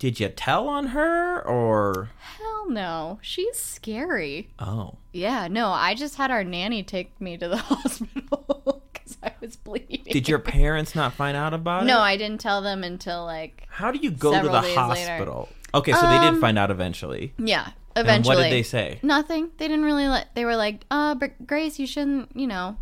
[0.02, 3.20] did you tell on her or hell no.
[3.22, 4.50] She's scary.
[4.58, 5.68] oh Yeah, no.
[5.70, 10.04] I just had our nanny take me to the hospital because I was bleeding.
[10.12, 11.86] did your parents not find out about it?
[11.86, 12.00] No.
[12.00, 14.80] I didn't tell them until like How do you go to the days later.
[14.80, 15.50] hospital?
[15.76, 17.34] Okay, so they did Um, find out eventually.
[17.38, 17.70] Yeah.
[17.96, 19.00] Eventually, And what did they say?
[19.04, 19.52] Nothing.
[19.58, 20.34] They didn't really let.
[20.34, 22.78] They were like, "Uh, but Grace, you shouldn't, you know,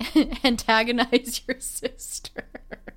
[0.44, 2.44] antagonize your sister.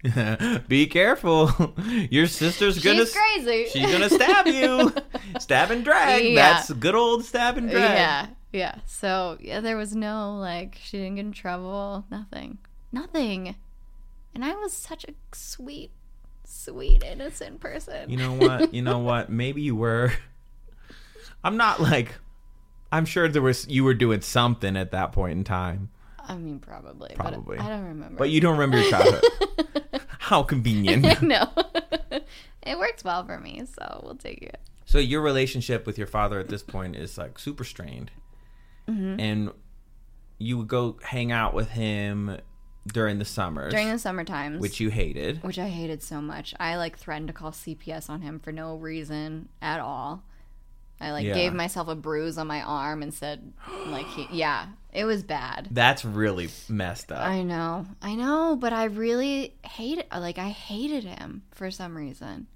[0.68, 1.74] Be careful.
[2.10, 3.68] Your sister's gonna She's crazy.
[3.72, 4.94] she's gonna stab you.
[5.40, 6.26] stab and drag.
[6.26, 6.36] Yeah.
[6.36, 7.98] That's good old stab and drag.
[7.98, 8.76] Yeah, yeah.
[8.86, 12.06] So yeah, there was no like she didn't get in trouble.
[12.10, 12.58] Nothing.
[12.92, 13.56] Nothing.
[14.34, 15.92] And I was such a sweet,
[16.46, 18.10] sweet, innocent person.
[18.10, 18.74] You know what?
[18.74, 19.30] You know what?
[19.30, 20.14] Maybe you were.
[21.44, 22.16] I'm not like.
[22.92, 25.90] I'm sure there was you were doing something at that point in time,
[26.28, 27.14] I mean, probably.
[27.16, 27.58] Probably.
[27.58, 28.18] But I don't remember.
[28.18, 29.24] but you don't remember your childhood.
[30.20, 31.22] How convenient.
[31.22, 31.50] no.
[32.64, 34.60] it works well for me, so we'll take it.
[34.86, 38.12] So your relationship with your father at this point is like super strained,
[38.90, 39.20] Mm-hmm.
[39.20, 39.52] and
[40.40, 42.38] you would go hang out with him
[42.92, 45.44] during the summers, During the summer times, which you hated.
[45.44, 46.54] which I hated so much.
[46.60, 50.24] I like threatened to call CPS on him for no reason at all.
[51.00, 51.36] I like Yeah.
[51.36, 53.54] gave myself a bruise on my arm and said,
[53.88, 55.70] like, he, yeah, it was bad.
[55.72, 57.26] That's really messed up.
[57.26, 62.48] I know, I know, but I really hated, like, I hated him for some reason.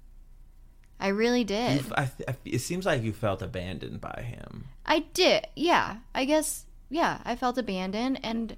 [0.98, 1.84] I really did.
[1.92, 4.68] I, th- it seems like you felt abandoned by him.
[4.86, 5.96] I did, yeah.
[6.14, 7.20] I guess, yeah.
[7.24, 8.56] I felt abandoned, and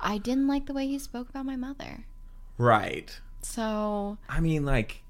[0.00, 2.04] I didn't like the way he spoke about my mother.
[2.58, 3.18] Right.
[3.40, 5.02] So I mean, like,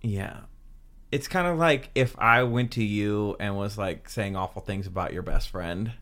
[0.00, 0.40] yeah.
[1.10, 4.86] It's kind of like if I went to you and was like saying awful things
[4.86, 5.92] about your best friend.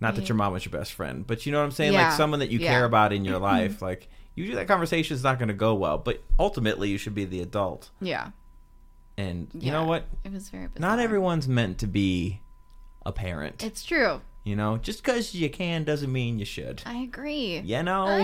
[0.00, 0.28] Not that mm-hmm.
[0.28, 1.92] your mom was your best friend, but you know what I'm saying?
[1.92, 2.08] Yeah.
[2.08, 2.70] Like someone that you Yeah.
[2.70, 3.44] care about in your mm-hmm.
[3.44, 3.82] life.
[3.82, 7.24] Like, usually that conversation is not going to go well, but ultimately you should be
[7.24, 7.90] the adult.
[8.00, 8.30] yeah,
[9.16, 9.72] And you Yeah.
[9.72, 10.04] know what?
[10.24, 10.90] it was very bizarre.
[10.90, 12.40] Not everyone's meant to be
[13.04, 13.64] a parent.
[13.64, 14.20] It's true.
[14.44, 16.82] you know, just because you can doesn't mean you should.
[16.86, 17.58] I agree.
[17.58, 18.06] You know?
[18.06, 18.20] I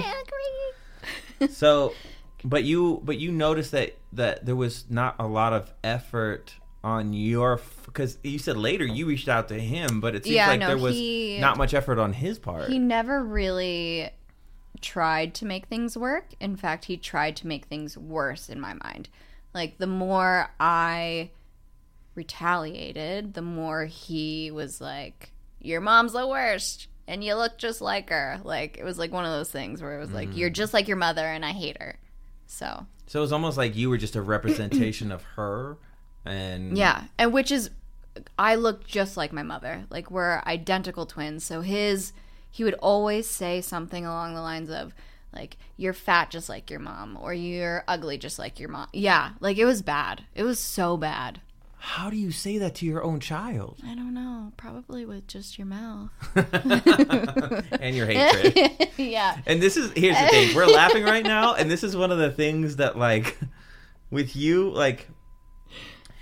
[1.40, 1.48] agree.
[1.48, 1.92] so
[2.44, 7.12] but you but you noticed that that there was not a lot of effort on
[7.14, 10.60] your because you said later you reached out to him but it seems Yeah, like
[10.60, 14.10] no, there was he- not much effort on his part He never really
[14.84, 16.26] tried to make things work.
[16.40, 19.08] In fact, he tried to make things worse in my mind.
[19.54, 21.30] Like the more I
[22.14, 28.10] retaliated, the more he was like, "Your mom's the worst." And you look just like
[28.10, 28.40] her.
[28.44, 30.54] Like it was like one of those things where it was like, "You're mm.
[30.54, 31.98] just like your mother, and I hate her."
[32.46, 35.78] So so it was almost like you were just a representation of her
[36.24, 37.70] and Yeah, and which is
[38.38, 39.84] I look just like my mother.
[39.90, 41.44] Like we're identical twins.
[41.44, 42.12] So his
[42.50, 44.94] he would always say something along the lines of
[45.32, 48.86] like you're fat just like your mom or you're ugly just like your mom.
[48.92, 50.24] Yeah, like it was bad.
[50.34, 51.40] It was so bad.
[51.78, 55.58] how do you say that to your own child I don't know, probably with just
[55.58, 56.10] your mouth.
[57.80, 59.38] and your hatred yeah.
[59.46, 62.18] and this is here's the thing we're laughing right now and this is one of
[62.18, 63.36] the things that like
[64.10, 65.08] with you like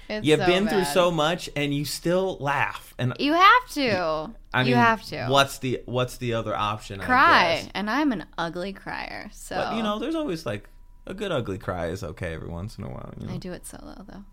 [0.09, 4.31] It's you've so been through so much and you still laugh and You have to.
[4.53, 5.27] I mean, you have to.
[5.29, 7.01] What's the what's the other option?
[7.01, 7.71] I cry.
[7.75, 9.31] And I'm an ugly crier.
[9.33, 10.69] So But you know, there's always like
[11.07, 13.13] a good ugly cry is okay every once in a while.
[13.21, 13.35] You know?
[13.35, 14.25] I do it solo though.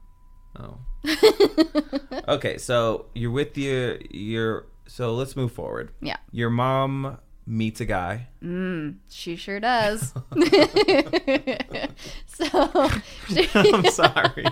[0.58, 2.24] Oh.
[2.28, 4.66] okay, so you're with your your.
[4.88, 5.92] So let's move forward.
[6.02, 6.18] Yeah.
[6.32, 8.28] Your mom meets a guy.
[8.44, 10.14] Mm, she sure does.
[12.28, 12.46] so,
[13.56, 14.46] I'm sorry.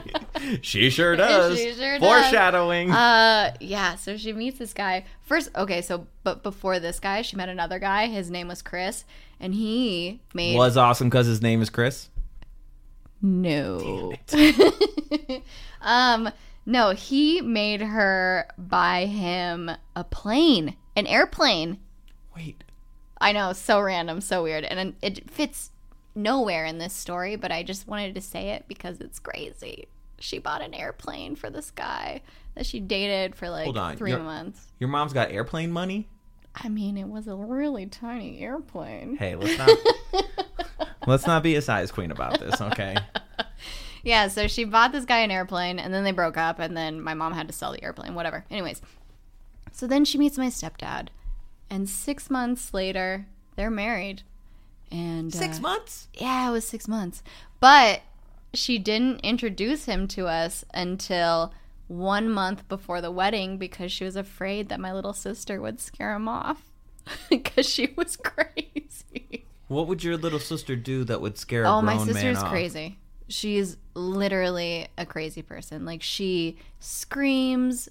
[0.62, 1.58] she sure does.
[1.60, 2.02] She sure does.
[2.02, 2.92] Foreshadowing.
[2.92, 3.96] uh, yeah.
[3.96, 5.50] So she meets this guy first.
[5.56, 8.08] Okay, so but before this guy, she met another guy.
[8.08, 9.06] His name was Chris,
[9.40, 12.10] and he made Was awesome because his name is Chris.
[13.22, 14.14] no.
[15.82, 16.30] um,
[16.66, 21.78] no, he made her buy him a plane, an airplane.
[22.36, 22.64] Wait.
[23.20, 25.72] I know, so random, so weird, and it fits
[26.16, 29.88] nowhere in this story, but I just wanted to say it because it's crazy.
[30.20, 32.22] She bought an airplane for this guy
[32.56, 34.68] that she dated for like Hold on, 3 you're- months.
[34.80, 36.08] Your mom's got airplane money.
[36.56, 39.18] I mean, it was a really tiny airplane.
[39.18, 39.70] Hey, let's not
[41.08, 42.96] let's not be a size queen about this, okay?
[44.04, 47.02] Yeah, so she bought this guy an airplane, and then they broke up, and then
[47.02, 48.46] my mom had to sell the airplane, whatever.
[48.50, 48.82] Anyways,
[49.74, 51.10] so then she meets my stepdad,
[51.70, 54.24] and six months later, they're married.
[54.92, 56.08] And Six uh, months.
[56.14, 57.22] Yeah, it was six months.
[57.60, 58.02] But
[58.54, 61.54] she didn't introduce him to us until
[61.88, 66.14] one month before the wedding because she was afraid that my little sister would scare
[66.14, 66.64] him off
[67.30, 69.46] because she was crazy.
[69.68, 72.98] What would your little sister do that would scare Oh, my sister's crazy.
[73.28, 75.84] She's literally a crazy person.
[75.84, 77.90] Like she screams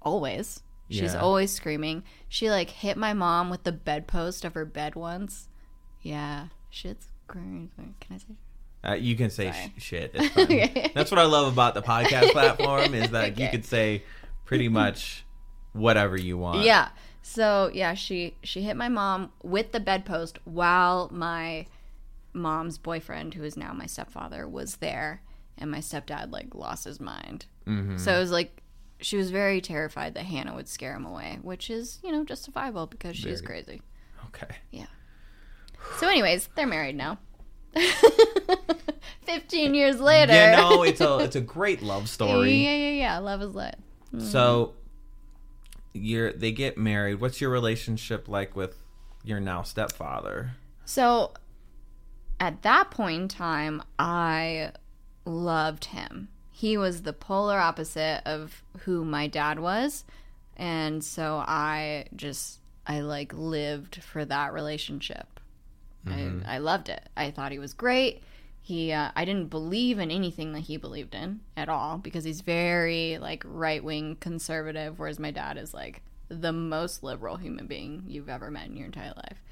[0.00, 0.62] always.
[0.90, 1.20] She's Yeah.
[1.20, 2.02] always screaming.
[2.28, 5.48] She like hit my mom with the bedpost of her bed once.
[6.02, 7.70] Yeah, shit's crazy.
[8.00, 8.24] Can I say?
[8.86, 10.10] Uh, you can say sh- shit.
[10.14, 10.36] It's.
[10.38, 10.90] Okay.
[10.94, 14.02] That's what I love about the podcast platform is that you could say
[14.44, 15.24] pretty much
[15.72, 16.62] whatever you want.
[16.64, 16.90] Yeah.
[17.22, 21.66] So yeah, she she hit my mom with the bedpost while my
[22.34, 25.22] mom's boyfriend, who is now my stepfather, was there,
[25.56, 27.46] and my stepdad like lost his mind.
[27.66, 27.98] Mhm.
[27.98, 28.60] So it was like
[29.04, 32.86] she was very terrified that Hannah would scare him away, which is you know justifiable
[32.86, 33.62] because she's Very.
[33.62, 33.82] crazy.
[34.26, 34.56] Okay.
[34.70, 34.86] Yeah.
[35.98, 37.18] So, anyways, they're married now.
[39.24, 40.32] Fifteen years later.
[40.32, 42.54] Yeah, no, it's a it's a great love story.
[42.54, 43.18] Yeah, yeah, yeah.
[43.18, 43.76] Love is lit.
[44.14, 44.24] Mm-hmm.
[44.26, 44.74] So
[45.92, 47.20] you're they get married.
[47.20, 48.76] What's your relationship like with
[49.22, 50.52] your now stepfather?
[50.84, 51.32] So
[52.40, 54.72] at that point in time, I
[55.24, 56.28] loved him.
[56.56, 60.04] He was the polar opposite of who my dad was.
[60.56, 65.40] And so I just, I like lived for that relationship.
[66.06, 67.08] I, I loved it.
[67.16, 68.22] I thought he was great.
[68.60, 72.42] He, uh, I didn't believe in anything that he believed in at all because he's
[72.42, 78.04] very like right wing conservative, whereas my dad is like the most liberal human being
[78.06, 79.42] you've ever met in your entire life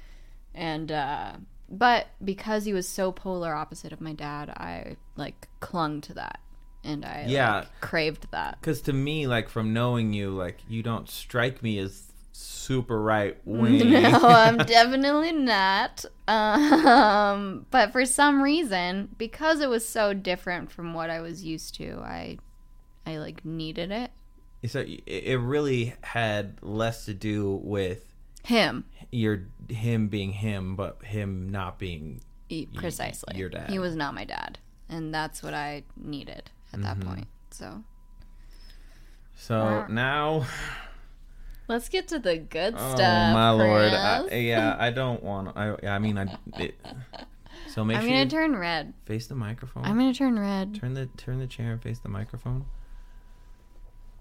[0.53, 1.33] and uh
[1.69, 6.39] but because he was so polar opposite of my dad i like clung to that
[6.83, 7.55] and i Yeah.
[7.55, 11.77] like, craved that Because to me, like from knowing you, like you don't strike me
[11.79, 13.91] as super right wing.
[13.91, 20.93] no i'm definitely not um but for some reason because it was so different from
[20.93, 22.37] what i was used to i
[23.05, 24.11] i like needed it
[24.65, 28.05] so it really had less to do with
[28.43, 32.19] him your him being him, but him not being.
[32.73, 33.69] precisely your dad.
[33.69, 34.57] he was not my dad
[34.89, 37.07] and that's what i needed at that Mm-hmm.
[37.09, 37.83] point so
[39.35, 39.87] So Wow.
[39.89, 40.45] now,
[41.67, 42.91] let's get to the good stuff.
[42.91, 45.55] oh stuff my lord, I, yeah, I don't want.
[45.57, 46.37] I I mean, I.
[46.57, 46.75] It,
[47.67, 48.93] so make I'm sure gonna turn red.
[49.05, 49.85] face the microphone.
[49.85, 50.75] I'm gonna turn red.
[50.75, 52.65] Turn the turn the chair and face the microphone.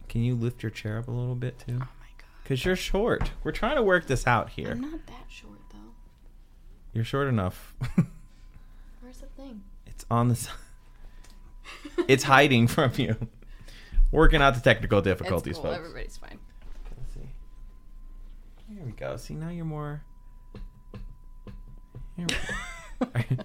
[0.08, 1.74] Can you lift your chair up a little bit too?
[1.76, 2.44] Oh my god.
[2.48, 3.30] Cause you're short.
[3.44, 4.72] We're trying to work this out here.
[4.72, 5.92] I'm not that short though.
[6.92, 7.74] You're short enough.
[9.00, 9.62] Where's the thing?
[9.86, 10.34] it's on the.
[10.36, 10.54] side.
[12.08, 13.16] It's hiding from you.
[14.10, 15.70] Working out the technical difficulties, it's cool.
[15.70, 15.78] folks.
[15.78, 16.38] Everybody's fine.
[16.98, 17.30] Let's see.
[18.74, 19.16] Here we go.
[19.16, 20.02] See now you're more.
[22.16, 23.36] Here we go.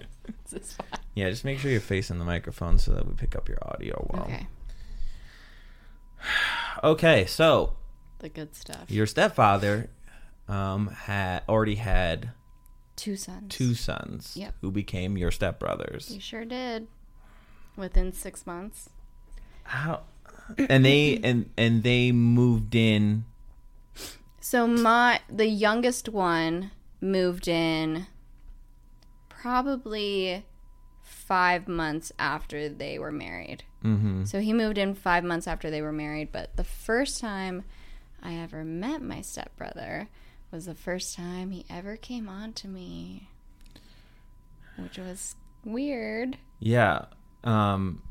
[0.50, 1.00] This is fine.
[1.14, 4.06] yeah, just make sure you're facing the microphone so that we pick up your audio
[4.12, 4.22] well.
[4.24, 4.46] Okay.
[6.84, 7.74] Okay, so
[8.20, 8.84] The good stuff.
[8.90, 9.90] your stepfather
[10.48, 12.30] um had already had
[12.96, 13.54] Two sons.
[13.54, 14.54] two sons Yep.
[14.60, 16.10] who became your stepbrothers.
[16.10, 16.86] You sure did.
[17.78, 18.90] Within six months.
[19.62, 20.02] How
[20.68, 23.24] and they and and they moved in
[24.40, 28.06] So my the youngest one moved in
[29.28, 30.44] probably
[31.02, 33.62] five months after they were married.
[33.84, 34.24] mm-hmm.
[34.24, 36.32] So he moved in five months after they were married.
[36.32, 37.64] But the first time
[38.22, 40.08] I ever met my stepbrother
[40.50, 43.28] was the first time he ever came on to me,
[44.76, 46.38] which was weird.
[46.58, 47.04] Yeah.
[47.44, 48.02] Um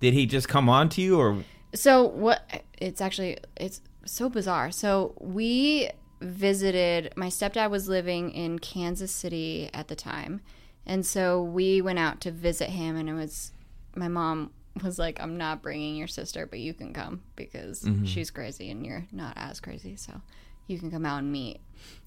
[0.00, 1.42] did he just come on to you or
[1.74, 2.62] So what?
[2.78, 4.70] It's actually it's so bizarre.
[4.70, 5.90] So we
[6.20, 7.12] visited.
[7.16, 10.40] My stepdad was living in Kansas City at the time,
[10.86, 12.96] and so we went out to visit him.
[12.96, 13.52] And it was
[13.94, 18.30] my mom was like, "I'm not bringing your sister, but you can come because she's
[18.30, 20.20] crazy and you're not as crazy, so
[20.66, 21.60] you can come out and meet."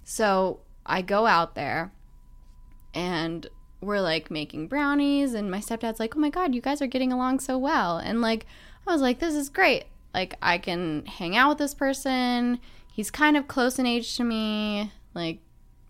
[0.04, 1.92] So I go out there,
[2.94, 3.48] and
[3.82, 7.12] we're like making brownies and my stepdad's like oh my god you guys are getting
[7.14, 7.98] along so well.
[7.98, 8.46] And like
[8.88, 9.86] i was like this is great.
[10.14, 12.60] Like i can hang out with this person.
[12.92, 14.92] He's kind of close in age to me.
[15.14, 15.40] Like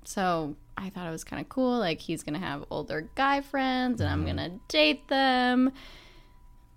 [0.03, 1.79] so i thought it was kind of cool.
[1.79, 4.37] Like he's gonna have older guy friends and i'm mm-hmm.
[4.37, 5.71] gonna date them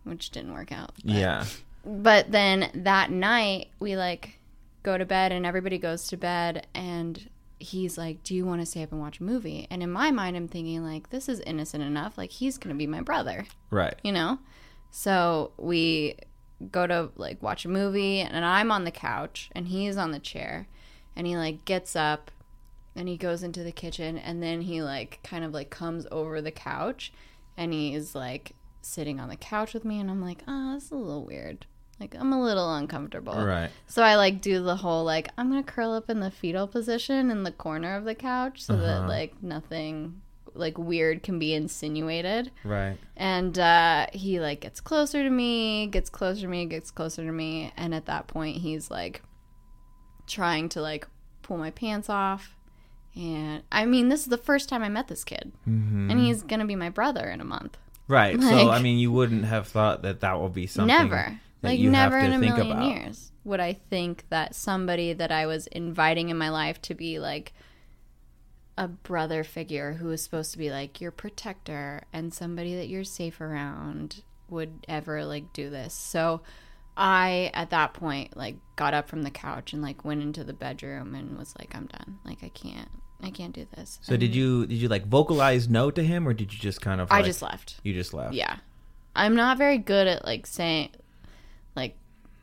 [0.04, 1.44] which didn't work out but- Yeah.
[1.84, 4.38] but then that night we like
[4.82, 7.28] go to bed and everybody goes to bed and
[7.62, 9.66] he's like do you want to stay up and watch a movie?
[9.70, 12.86] And in my mind i'm thinking like this is innocent enough like he's gonna be
[12.86, 13.46] my brother.
[13.70, 13.94] Right.
[14.02, 14.38] you know?
[14.90, 16.16] So we
[16.70, 20.20] go to like watch a movie and i'm on the couch and he's on the
[20.20, 20.68] chair
[21.16, 22.30] and he like gets up
[22.94, 26.40] and he goes into the kitchen and then he like kind of like comes over
[26.40, 27.12] the couch
[27.56, 30.90] and he's like sitting on the couch with me and i'm like oh this is
[30.92, 31.66] a little weird
[32.02, 33.70] like i'm a little uncomfortable Right.
[33.86, 37.30] so I like do the whole like I'm gonna curl up in the fetal position
[37.30, 39.08] in the corner of the couch so that Uh-huh.
[39.08, 40.20] like nothing
[40.54, 42.50] like weird can be insinuated.
[42.62, 42.98] Right.
[43.16, 47.32] And uh, he like gets closer to me, gets closer to me, gets closer to
[47.32, 49.22] me, and at that point he's like
[50.26, 51.06] trying to like
[51.42, 52.54] pull my pants off,
[53.16, 56.10] And I mean, this is the first time I met this kid, Mm-hmm.
[56.10, 57.78] and he's gonna be my brother in a month.
[58.08, 58.40] Right.
[58.40, 60.88] so I mean, you wouldn't have thought that that would be something.
[60.88, 62.84] never, that like never in a million about.
[62.84, 67.18] years would I think that somebody that I was inviting in my life to be
[67.18, 67.52] like
[68.78, 73.04] a brother figure who was supposed to be like your protector and somebody that you're
[73.04, 75.94] safe around would ever like do this.
[75.94, 76.42] So
[76.96, 80.52] I at that point like got up from the couch and like went into the
[80.52, 82.18] bedroom and was like I'm done.
[82.24, 82.88] Like I can't
[83.22, 83.98] I can't do this.
[84.02, 87.00] So did you did you like vocalize no to him, or did you just kind
[87.00, 87.10] of?
[87.10, 87.80] like, I just left.
[87.84, 88.34] You just left.
[88.34, 88.56] Yeah.
[89.14, 90.90] I'm not very good at like saying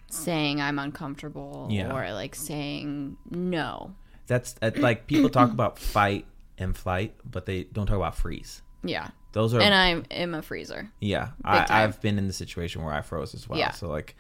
[0.09, 1.93] saying I'm uncomfortable Yeah.
[1.93, 3.93] or like saying no.
[4.27, 6.25] That's uh, like people talk about fight
[6.57, 8.61] and flight, but they don't talk about freeze.
[8.83, 9.09] Yeah.
[9.31, 10.89] Those are And I am a freezer.
[10.99, 11.29] yeah.
[11.43, 13.59] I, I've been in the situation where I froze as well.
[13.59, 13.71] Yeah.
[13.71, 14.15] So like,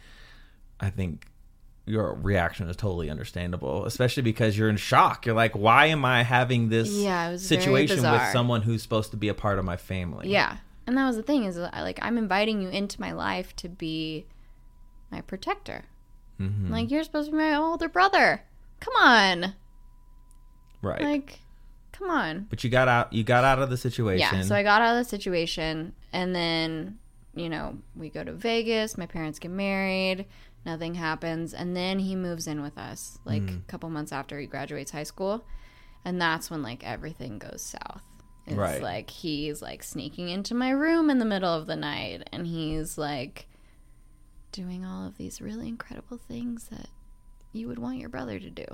[0.79, 1.25] I think
[1.85, 5.25] your reaction is totally understandable, especially because you're in shock.
[5.25, 8.83] You're like, why am I having this Yeah, it was very situation with someone who's
[8.83, 10.29] supposed to be a part of my family?
[10.29, 10.57] Yeah.
[10.85, 14.25] And that was the thing is like I'm inviting you into my life to be
[15.11, 15.85] my protector.
[16.39, 16.69] Mhm.
[16.69, 18.43] Like you're supposed to be my older brother.
[18.79, 19.53] Come on.
[20.81, 21.01] Right.
[21.01, 21.39] Like
[21.91, 22.47] come on.
[22.49, 23.11] but you got out.
[23.11, 24.19] You got out of the situation.
[24.37, 26.97] Yeah, so I got out of the situation, and then,
[27.35, 28.97] you know, we go to Vegas.
[28.97, 30.25] My parents get married.
[30.65, 31.53] Nothing happens.
[31.53, 33.59] And then he moves in with us, like Mm.
[33.59, 35.45] a couple months after he graduates high school.
[36.05, 38.01] And that's when, like, everything goes south.
[38.45, 38.81] It's Right.
[38.81, 42.97] like he's, like, sneaking into my room in the middle of the night, and he's,
[42.97, 43.47] like,
[44.51, 46.87] doing all of these really incredible things that
[47.51, 48.65] you would want your brother to do.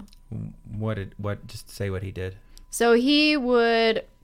[0.77, 1.47] what did what?
[1.47, 2.35] Just say what he did.
[2.69, 4.03] So he would,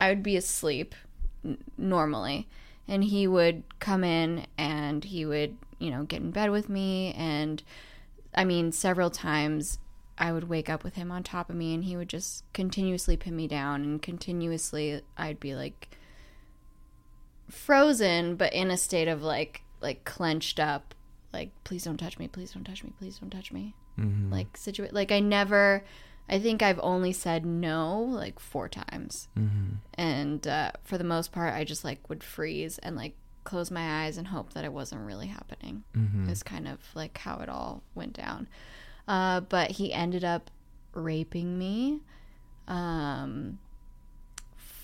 [0.00, 0.94] I would be asleep
[1.44, 2.48] n- normally,
[2.86, 7.14] and he would come in and he would, you know, get in bed with me.
[7.16, 7.62] And
[8.34, 9.78] I mean, several times
[10.18, 13.16] I would wake up with him on top of me, and he would just continuously
[13.16, 15.96] pin me down, and continuously I'd be like
[17.48, 20.94] frozen, but in a state of like, like clenched up,
[21.32, 24.32] like, please don't touch me, please don't touch me, please don't touch me Mm-hmm.
[24.32, 25.82] like situa- like I never
[26.28, 29.26] I think I've only said no like four times.
[29.36, 29.74] Mm-hmm.
[29.94, 34.04] And uh, for the most part I just like would freeze and like close my
[34.04, 35.82] eyes and hope that it wasn't really happening.
[35.96, 36.28] Mm-hmm.
[36.30, 38.46] Is kind of like how it all went down.
[39.08, 40.50] Uh, but he ended up
[40.94, 42.00] raping me
[42.68, 43.58] um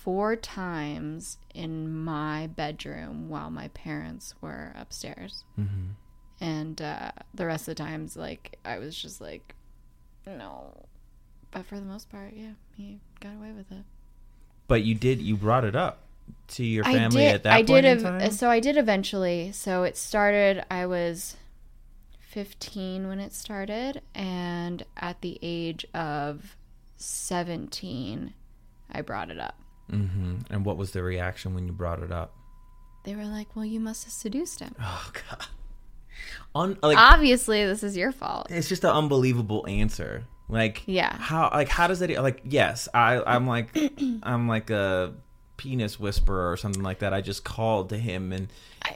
[0.05, 5.91] four times in my bedroom while my parents were upstairs Mm-hmm.
[6.39, 9.55] and uh, the rest of the times like i was just like
[10.27, 10.85] no
[11.51, 13.83] but for the most part yeah he got away with it
[14.67, 15.21] But you did.
[15.21, 15.99] You brought it up
[16.49, 18.31] to your family did at that i point did in ev- time.
[18.31, 21.35] so i did eventually so it started i was
[22.19, 26.55] 15 when it started and at the age of
[26.97, 28.33] 17
[28.91, 29.55] i brought it up
[29.91, 30.35] mm-hmm.
[30.49, 32.33] And what was the reaction when you brought it up?
[33.03, 35.45] they were like well you must have seduced him Oh God.
[36.55, 40.23] On like obviously this is your fault it's just an unbelievable answer.
[40.49, 41.15] Like Yeah.
[41.15, 43.77] how like how does that like yes I I'm like
[44.23, 45.13] I'm like a
[45.57, 47.13] penis whisperer or something like that.
[47.13, 48.47] I just called to him and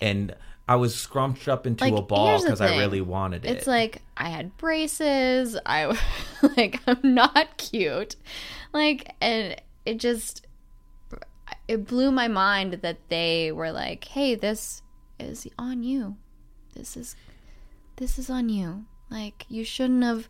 [0.01, 0.35] and
[0.67, 3.57] I was scrunched up into Like, a ball because I really wanted it.
[3.57, 5.57] It's like I had braces.
[5.65, 5.97] I
[6.57, 8.15] like I'm not cute.
[8.73, 10.45] Like and it just
[11.69, 14.81] it blew my mind that they were like, "Hey, this
[15.19, 16.17] is on you.
[16.73, 17.15] This is
[17.97, 18.85] this is on you.
[19.11, 20.27] Like you shouldn't have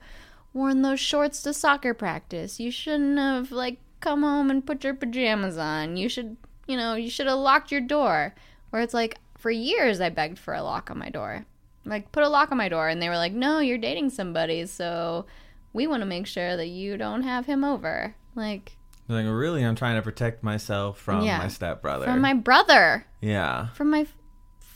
[0.53, 2.59] worn those shorts to soccer practice.
[2.59, 5.95] You shouldn't have like come home and put your pajamas on.
[5.95, 6.35] You should,
[6.67, 8.35] you know, you should have locked your door."
[8.71, 11.45] Where it's like for years I begged for a lock on my door.
[11.85, 14.65] Like put a lock on my door and they were like, "No, you're dating somebody,
[14.65, 15.25] so
[15.71, 18.75] we want to make sure that you don't have him over." Like
[19.09, 21.39] like really I'm trying to protect myself from Yeah.
[21.39, 22.05] my stepbrother.
[22.05, 23.69] from my brother, yeah.
[23.73, 24.05] from my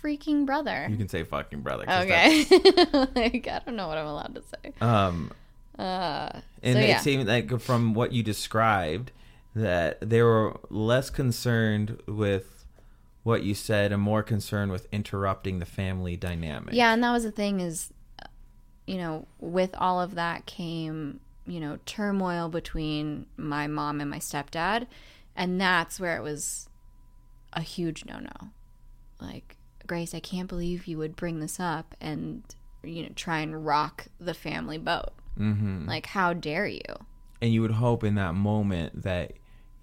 [0.04, 0.88] freaking brother.
[0.90, 1.86] You can say fucking brother.
[1.90, 2.44] Okay.
[3.16, 4.74] like I don't know what I'm allowed to say.
[4.82, 5.32] Um
[5.80, 6.98] Uh And So, it yeah.
[7.00, 9.12] seemed like from what you described
[9.56, 12.66] that they were less concerned with
[13.22, 16.74] what you said and more concerned with interrupting the family dynamic.
[16.74, 18.26] Yeah, and that was the thing is, uh,
[18.86, 24.20] you know, with all of that came, you know, turmoil between my mom and my
[24.20, 24.88] stepdad,
[25.36, 26.70] and that's where it was
[27.54, 28.50] a huge no-no.
[29.22, 32.44] Like, Grace, I can't believe you would bring this up and
[32.84, 35.12] you know try and rock the family boat.
[35.38, 36.82] hmm Like, how dare you?
[37.42, 39.34] And you would hope in that moment that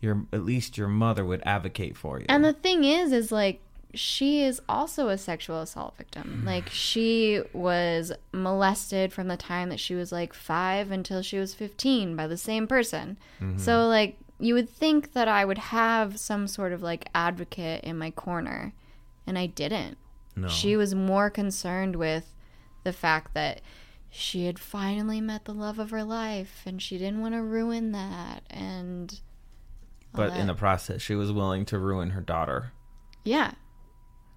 [0.00, 2.26] your at least your mother would advocate for you.
[2.28, 3.60] And the thing is, is like
[3.94, 6.42] she is also a sexual assault victim.
[6.42, 6.46] Mm.
[6.46, 11.54] Like she was molested from the time that she was like 5 until she was
[11.54, 13.18] 15 by the same person.
[13.40, 13.58] Mm-hmm.
[13.58, 17.98] So like you would think that I would have some sort of like advocate in
[17.98, 18.72] my corner
[19.26, 19.98] and I didn't.
[20.36, 20.48] No.
[20.48, 22.34] She was more concerned with
[22.84, 23.60] the fact that
[24.08, 27.92] she had finally met the love of her life and she didn't want to ruin
[27.92, 29.20] that and
[30.12, 32.72] but in the process, she was willing to ruin her daughter.
[33.24, 33.52] yeah.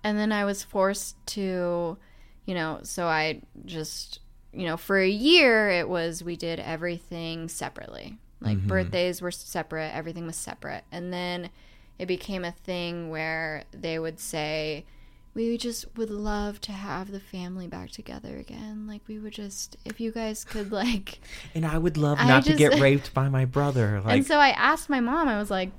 [0.04, 1.97] And then I was forced to,
[2.45, 4.20] you know, so I just,
[4.51, 8.18] you know, for a year it was we did everything separately.
[8.41, 8.68] Like mm-hmm.
[8.68, 10.84] birthdays were separate, everything was separate.
[10.91, 11.49] And then
[11.97, 14.86] it became a thing where they would say,
[15.34, 18.86] we just would love to have the family back together again.
[18.88, 21.20] Like we would just, if you guys could like.
[21.56, 24.01] And I would love not to get raped by my brother.
[24.04, 25.28] Like, and so I asked my mom.
[25.28, 25.72] I was like,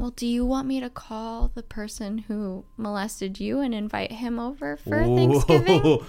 [0.00, 4.38] "Well, do you want me to call the person who molested you and invite him
[4.38, 5.82] over for Thanksgiving?
[5.86, 6.04] Ooh.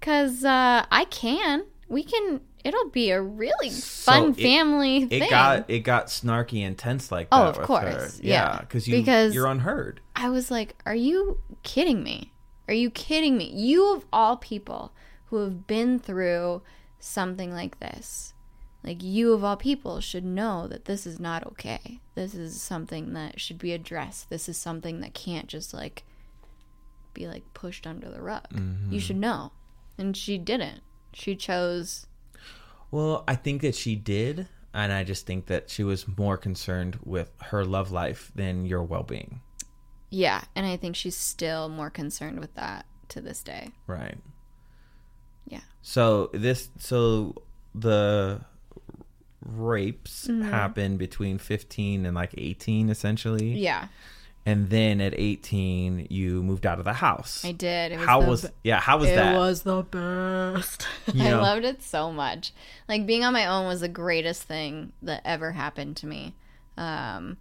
[0.00, 1.64] Because uh, I can.
[1.88, 2.40] We can.
[2.64, 7.30] It'll be a really fun it- family It thing." got it got snarky intense like
[7.30, 7.36] that.
[7.36, 8.18] Oh, of course.
[8.18, 8.22] her.
[8.22, 8.60] Yeah.
[8.60, 10.00] because you Because- you're unheard.
[10.16, 12.32] I was like, "Are you kidding me?
[12.68, 13.50] Are you kidding me?
[13.54, 14.92] You of all people
[15.26, 16.62] who have been through
[16.98, 18.34] something like this,
[18.86, 22.00] like you of all people should know that this is not okay.
[22.14, 24.30] This is something that should be addressed.
[24.30, 26.04] This is something that can't just like
[27.12, 28.46] be like pushed under the rug.
[28.52, 28.98] You mm-hmm.
[28.98, 29.50] should know."
[29.98, 30.82] And she didn't.
[31.12, 32.06] She chose
[32.90, 36.98] Well, I think that she did, and I just think that she was more concerned
[37.04, 39.40] with her love life than your well being.
[40.10, 43.70] yeah, and I think she's still more concerned with that to this day.
[43.86, 44.18] Right.
[45.48, 45.60] Yeah.
[45.82, 47.42] So this so
[47.74, 48.40] the
[49.46, 50.48] rapes Mm-hmm.
[50.50, 53.52] happened between 15 and like 18 essentially.
[53.54, 53.88] Yeah,
[54.44, 57.44] And then at 18 you moved out of the house.
[57.44, 57.92] I did.
[57.92, 59.34] It was how was yeah, how was it that?
[59.34, 60.86] It was the best.
[61.14, 62.52] You I loved it so much.
[62.88, 66.34] Like being on my own was the greatest thing that ever happened to me.
[66.76, 67.36] Um,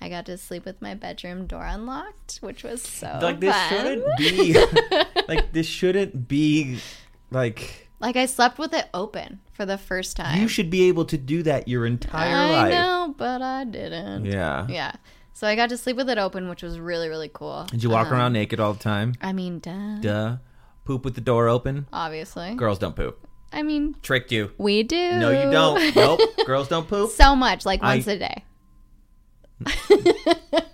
[0.00, 3.68] I got to sleep with my bedroom door unlocked, which was so like this fun.
[3.68, 4.56] shouldn't be
[5.28, 6.78] like this shouldn't be
[7.30, 10.40] like like I slept with it open for the first time.
[10.40, 12.66] you should be able to do that your entire I life.
[12.66, 14.24] I know, but I didn't.
[14.24, 14.66] Yeah.
[14.68, 14.92] Yeah.
[15.34, 17.66] So I got to sleep with it open, which was really really cool.
[17.70, 19.14] Did you walk Um, around naked all the time?
[19.22, 19.98] I mean, duh.
[20.00, 20.36] Duh.
[20.84, 21.86] Poop with the door open?
[21.92, 22.54] Obviously.
[22.54, 23.26] Girls don't poop.
[23.52, 24.52] I mean, Tricked you.
[24.58, 25.12] we do.
[25.18, 25.94] No, you don't.
[25.96, 26.20] Nope.
[26.46, 27.10] Girls don't poop.
[27.16, 28.44] so much, like once a day.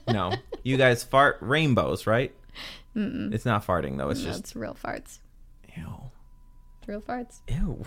[0.08, 0.32] No.
[0.62, 2.32] You guys fart rainbows, right?
[2.94, 4.08] It's not farting though.
[4.10, 5.18] It's just That's real farts.
[5.76, 5.84] ew.
[6.86, 7.40] Real farts.
[7.48, 7.84] Ew.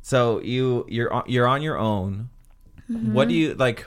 [0.00, 2.30] so you you're on, you're on your own.
[2.88, 3.50] What do mm-hmm.
[3.50, 3.86] you like?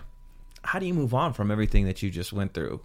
[0.63, 2.81] How do you move on from everything that you just went through?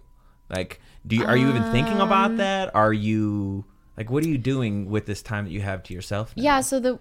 [0.49, 2.73] Like, do you, are you even thinking about um, that?
[2.73, 3.65] Are you
[3.97, 6.35] like what are you doing with this time that you have to yourself?
[6.35, 6.43] now?
[6.43, 6.61] Yeah.
[6.61, 6.99] So the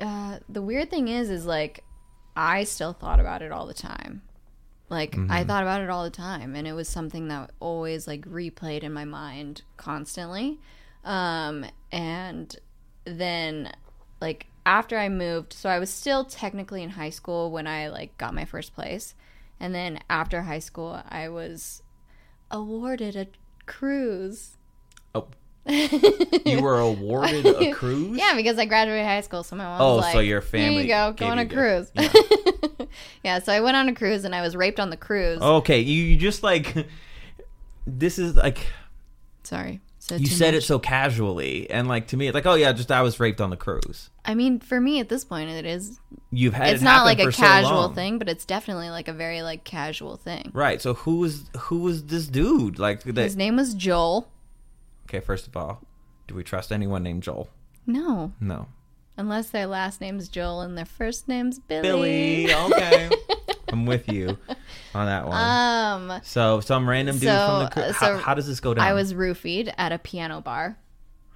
[0.00, 1.84] uh, the weird thing is, is like
[2.36, 4.22] I still thought about it all the time.
[4.88, 5.48] Like I mm-hmm.
[5.48, 8.92] thought about it all the time, and it was something that always like replayed in
[8.92, 10.60] my mind constantly.
[11.08, 12.54] Um, and
[13.04, 13.72] then
[14.20, 18.16] like after I moved, so I was still technically in high school when I like
[18.18, 19.14] got my first place,
[19.58, 21.82] and then after high school, I was
[22.50, 23.26] awarded a
[23.66, 24.58] cruise.
[25.14, 25.28] Oh.
[25.66, 28.18] you were awarded a cruise.
[28.18, 30.50] Yeah, because I graduated high school, so my mom Oh, was like, so your Here
[30.50, 31.90] family you go, go on a cruise.
[31.94, 32.12] Yeah.
[33.22, 33.38] Yeah.
[33.40, 35.42] so I went on a cruise and I was raped on the cruise.
[35.42, 36.86] Okay, you, you just like
[37.86, 38.66] this is like
[39.42, 39.80] Sorry.
[40.16, 43.02] You said it so casually and like to me it's like oh yeah just I
[43.02, 44.10] was raped on the cruise.
[44.24, 45.98] I mean, for me at this point, it is.
[46.30, 47.94] You've had It's it not like a so casual long.
[47.94, 50.50] thing, but it's definitely like a very like casual thing.
[50.54, 50.80] Right.
[50.82, 52.78] So who was who was this dude?
[52.78, 54.28] Like that His name was Joel.
[55.08, 55.80] Okay, first of all,
[56.26, 57.48] do we trust anyone named Joel?
[57.86, 58.66] No, No.
[59.16, 62.46] unless their last name's Joel and their first name's Billy.
[62.46, 62.54] Billy.
[62.54, 63.08] Okay.
[63.70, 64.38] I'm with you
[64.94, 65.36] on that one.
[65.36, 68.74] Um, so some random dude so, from the uh, how, so how does this go
[68.74, 68.86] down?
[68.86, 70.78] I was roofied at a piano bar.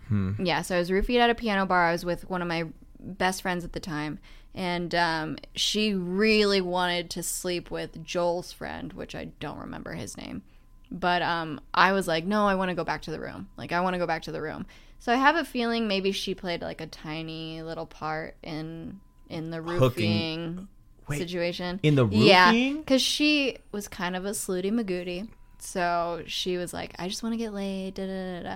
[0.09, 0.33] Hmm.
[0.45, 1.87] Yeah, so I was roofied at a piano bar.
[1.87, 2.64] I was with one of my
[3.01, 4.18] best friends at the time,
[4.55, 10.16] and um, she really wanted to sleep with Joel's friend, which I don't remember his
[10.16, 10.43] name.
[10.91, 13.49] But um, I was like, no, I want to go back to the room.
[13.57, 14.66] Like, I want to go back to the room.
[14.99, 19.51] So I have a feeling maybe she played like a tiny little part in in
[19.51, 20.68] the roofing Hooking-
[21.12, 21.80] Wait, situation.
[21.82, 25.28] in the Yeah, because she was kind of a slutty magooty.
[25.58, 27.94] So she was like, I just want to get laid.
[27.94, 28.48] Da, da, da.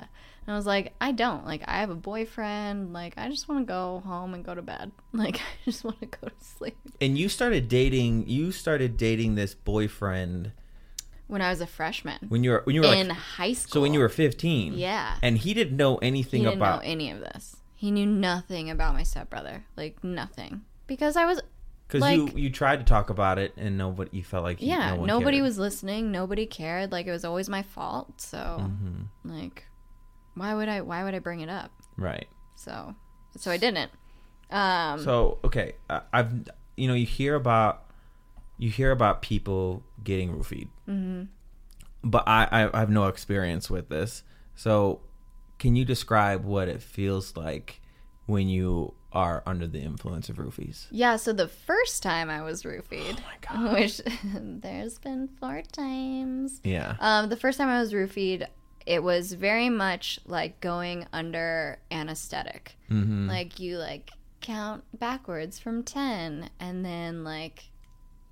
[0.47, 1.45] And I was like, I don't.
[1.45, 2.93] Like, I have a boyfriend.
[2.93, 4.91] Like, I just want to go home and go to bed.
[5.13, 6.77] Like, I just want to go to sleep.
[7.01, 10.53] and you started dating you started dating this boyfriend
[11.27, 13.73] when I was a freshman When you were when you were in like high school.
[13.73, 14.75] so when you were 15.
[14.75, 17.57] yeah, And he didn't know anything didn't about know any of this.
[17.75, 21.41] He knew nothing about my stepbrother, like nothing, because I was
[21.89, 24.69] cuz like- you you tried to talk about it and nobody you felt like you-
[24.69, 24.95] yeah.
[24.97, 25.45] no nobody cared.
[25.45, 26.11] was listening.
[26.13, 26.93] Nobody cared.
[26.93, 28.21] Like it was always my fault.
[28.21, 29.07] So Mhm.
[29.25, 29.67] like,
[30.35, 30.81] why would I?
[30.83, 31.71] Why would I bring it up?
[31.97, 32.29] Right.
[32.57, 32.95] So
[33.37, 33.91] so I didn't.
[34.51, 37.85] Um, So okay, I- I've you know you hear about
[38.59, 41.25] you hear about people getting roofied, mm-hmm.
[42.03, 44.23] but I, I I have no experience with this.
[44.55, 45.01] So
[45.59, 47.81] can you describe what it feels like
[48.27, 50.87] when you are under the influence of roofies?
[50.91, 53.75] Yeah, so the first time I was roofied, Oh my god.
[53.81, 54.03] which
[54.35, 56.61] there's been four times.
[56.63, 56.97] Yeah.
[57.01, 58.47] Um, the first time I was roofied,
[58.85, 62.77] it was very much like going under anesthetic.
[62.91, 63.29] Mm-hmm.
[63.29, 64.11] Like you like
[64.43, 67.65] count backwards from ten, and then like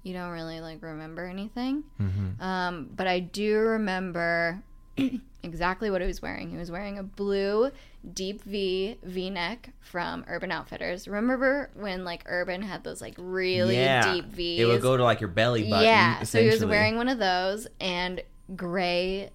[0.03, 1.83] you don't really like remember anything.
[1.99, 2.43] mm-hmm.
[2.43, 4.63] Um, but I do remember
[5.43, 6.51] exactly what he was wearing.
[6.51, 7.71] He was wearing a blue
[8.13, 11.09] deep V V neck from Urban Outfitters.
[11.09, 14.13] Remember when like Urban had those like really yeah.
[14.15, 14.61] deep V's?
[14.61, 15.85] It would go to like your belly button.
[15.85, 16.23] yeah.
[16.23, 18.23] So he was wearing one of those and
[18.57, 19.31] gray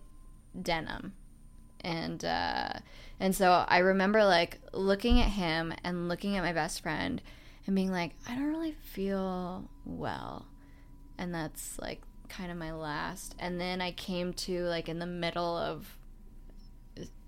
[0.59, 1.13] denim,
[1.81, 2.73] and uh,
[3.19, 7.21] and so I remember like looking at him and looking at my best friend
[7.65, 10.47] and being like, I don't really feel well,
[11.17, 13.35] and that's like kind of my last.
[13.39, 15.85] And then I came to like in the middle of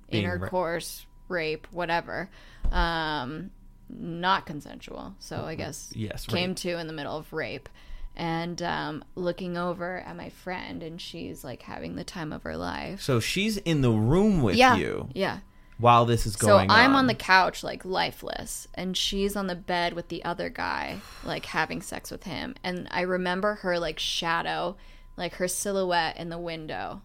[0.09, 2.29] Being ra- intercourse, rape, whatever.
[2.71, 3.51] Um,
[3.89, 5.15] not consensual.
[5.19, 6.25] So I guess Yes.
[6.25, 6.57] came Right.
[6.57, 7.67] to in the middle of rape
[8.15, 12.57] and um, looking over at my friend and she's like having the time of her
[12.57, 15.39] life So she's in the room with yeah you yeah
[15.81, 16.79] while this is going on.
[16.79, 20.99] i'm on the couch like lifeless and she's on the bed with the other guy
[21.23, 22.55] like having sex with him.
[22.63, 24.77] And i remember her like shadow
[25.17, 27.01] like her silhouette in the window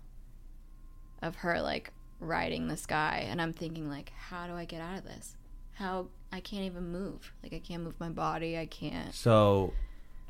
[1.22, 3.26] of her like riding this guy.
[3.28, 5.36] And i'm thinking like how do i get out of this?
[5.72, 7.32] How i can't even move.
[7.42, 8.58] Like i can't move my body.
[8.58, 9.14] I can't.
[9.14, 9.72] So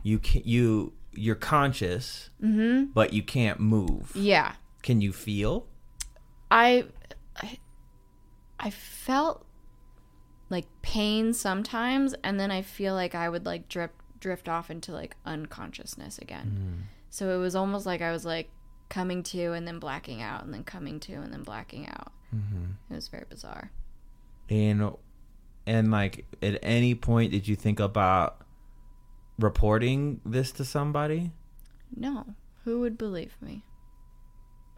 [0.03, 2.93] you can you you're conscious, mm-hmm.
[2.93, 4.13] but you can't move.
[4.15, 4.53] yeah.
[4.83, 5.67] Can you feel?
[6.49, 6.85] I,
[8.59, 9.45] I felt
[10.49, 14.93] like pain sometimes and then I feel like I would like drift drift off into
[14.93, 16.87] like unconsciousness again.
[17.11, 18.51] So it was almost like I was like
[18.89, 22.13] coming to and then blacking out and then coming to and then blacking out.
[22.35, 22.65] Mm-hmm.
[22.91, 23.71] It was very bizarre.
[24.49, 24.93] And
[25.67, 28.45] and like at any point did you think about
[29.39, 31.33] reporting this to somebody?
[31.95, 32.35] No,
[32.65, 33.63] who would believe me?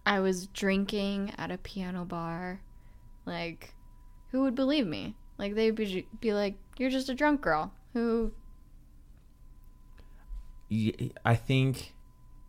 [0.05, 2.61] I was drinking at a piano bar.
[3.29, 3.75] Like
[4.31, 5.15] who would believe me?
[5.39, 8.33] Like they'd be, be like you're just a drunk girl who
[11.25, 11.95] I think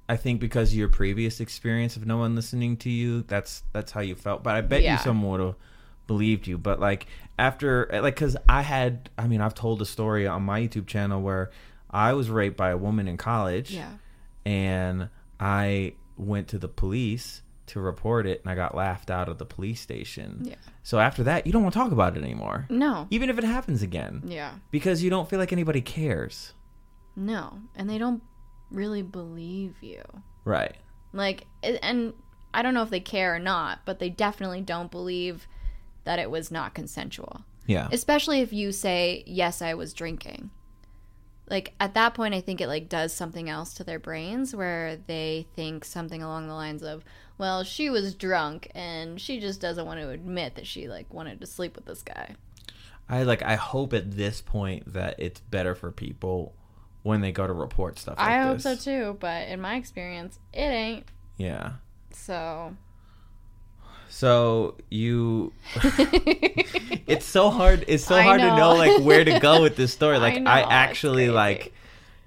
[0.10, 3.92] I think because of your previous experience of no one listening to you, that's that's
[3.92, 4.44] how you felt.
[4.44, 4.94] But I bet Yeah.
[4.94, 5.56] you someone would have
[6.08, 6.58] believed you.
[6.58, 7.06] But like
[7.38, 10.88] after eh, like cuz I had I mean, I've told a story on my YouTube
[10.88, 11.52] channel where
[11.90, 13.72] I was raped by a woman in college.
[13.72, 13.94] yeah.
[14.46, 15.10] and
[15.40, 19.46] I went to the police to report it and I got laughed out of the
[19.46, 20.42] police station.
[20.44, 20.56] Yeah.
[20.84, 22.68] So after that, you don't want to talk about it anymore.
[22.70, 23.08] No.
[23.10, 24.24] Even if it happens again.
[24.26, 24.54] Yeah.
[24.72, 26.54] Because you don't feel like anybody cares.
[27.16, 27.60] No.
[27.76, 28.22] And they don't
[28.72, 30.04] really believe you.
[30.46, 30.76] Right.
[31.14, 32.14] Like, and
[32.54, 35.48] I don't know if they care or not, but they definitely don't believe
[36.04, 37.42] that it was not consensual.
[37.66, 37.88] Yeah.
[37.92, 40.50] Especially if you say, yes, I was drinking.
[41.50, 44.98] Like, at that point, I think it, like, does something else to their brains where
[45.08, 47.04] they think something along the lines of,
[47.38, 51.42] well, she was drunk and she just doesn't want to admit that she, like, wanted
[51.42, 52.36] to sleep with this guy.
[53.10, 56.54] I like I hope at this point that it's better for people
[57.02, 58.64] when they go to report stuff like I hope this.
[58.64, 61.06] so too, but in my experience, it ain't.
[61.38, 61.74] Yeah.
[62.12, 62.76] So
[64.10, 65.54] So you
[67.08, 68.56] it's so hard it's so I hard to know.
[68.58, 71.74] know like where to go with this story I like know, i, actually like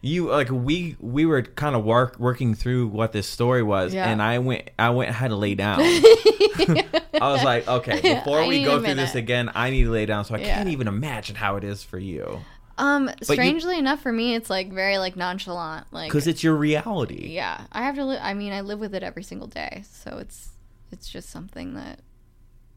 [0.01, 4.09] you like we we were kind of work working through what this story was Yeah.
[4.11, 6.87] and i went i went and had to lay down i
[7.21, 10.35] was like okay before we go through this again i need to lay down so
[10.35, 10.55] i Yeah.
[10.57, 12.41] can't even imagine how it is for you
[12.79, 15.87] Um, you- strangely enough, for me, it's like very like nonchalant.
[15.93, 18.05] Like, because it's your reality yeah, I have to.
[18.05, 20.49] Li- I mean, I live with it every single day, so it's
[20.93, 22.01] it's just something that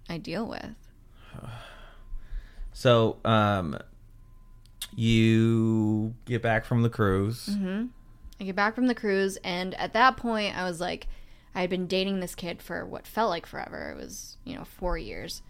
[0.10, 0.76] I deal with.
[2.74, 3.78] so um
[4.96, 7.86] you get back from the cruise hmm
[8.40, 11.08] I get back from the cruise, and at that point, I was like,
[11.54, 13.92] I had been dating this kid for what felt like forever.
[13.92, 15.42] It was you know four years,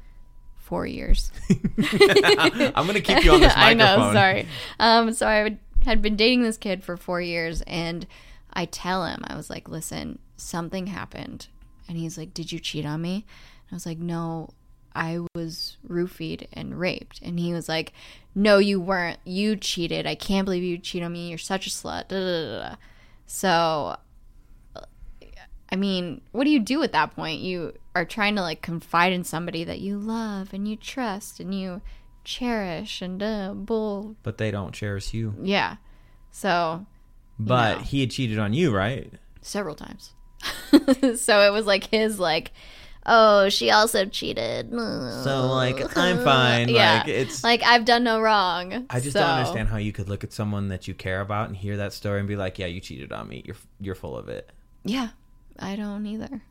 [0.55, 1.31] four years.
[1.79, 4.47] i'm gonna keep you on this microphone I know, sorry.
[4.79, 8.05] Um, so I would, had been dating this kid for four years, and
[8.53, 11.47] I tell him, I was like, listen, something happened.
[11.87, 13.25] And he's like, did you cheat on me?
[13.67, 14.49] And I was like, no,
[14.95, 17.19] I was roofied and raped.
[17.21, 17.93] And he was like,
[18.33, 19.19] no, you weren't.
[19.25, 20.07] You cheated.
[20.07, 21.29] I can't believe you cheated on me.
[21.29, 22.07] You're such a slut.
[22.07, 22.75] Da, da, da.
[23.27, 23.97] So,
[25.71, 27.41] I mean, what do you do at that point?
[27.41, 31.53] You are trying to like confide in somebody that you love and you trust and
[31.53, 31.81] you
[32.23, 34.15] cherish and uh, bull.
[34.23, 35.33] But they don't cherish you.
[35.41, 35.77] Yeah.
[36.31, 36.85] So,
[37.39, 37.83] But know.
[37.83, 39.11] he had cheated on you, right?
[39.41, 40.13] several times.
[41.17, 42.51] so it was like his like,
[43.05, 44.71] oh, she also cheated.
[44.71, 46.69] So like I'm fine.
[46.69, 46.97] Yeah.
[46.99, 48.85] Like it's Like I've done no wrong.
[48.89, 51.47] I just So- don't understand how you could look at someone that you care about
[51.47, 53.43] and hear that story and be like, "Yeah, you cheated on me.
[53.45, 54.51] You're you're full of it."
[54.83, 55.09] Yeah,
[55.59, 56.41] I don't either.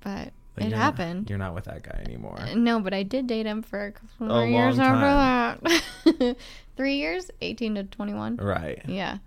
[0.00, 1.28] But, But it you're happened.
[1.28, 2.38] you're not with that guy anymore.
[2.54, 5.68] No, but I did date him for a more years long after
[6.12, 6.36] that.
[6.76, 8.36] Three years, eighteen to twenty-one.
[8.36, 8.82] Right.
[8.86, 9.18] Yeah.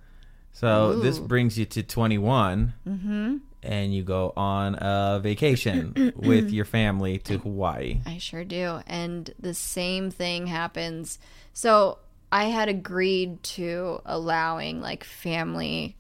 [0.51, 3.38] So this brings you to 21 Mm-hmm.
[3.64, 7.99] And you go on a vacation with your family to Hawaii.
[8.05, 8.80] I sure do.
[8.88, 11.20] And the same thing happens.
[11.53, 11.99] So
[12.32, 15.95] I had agreed to allowing like family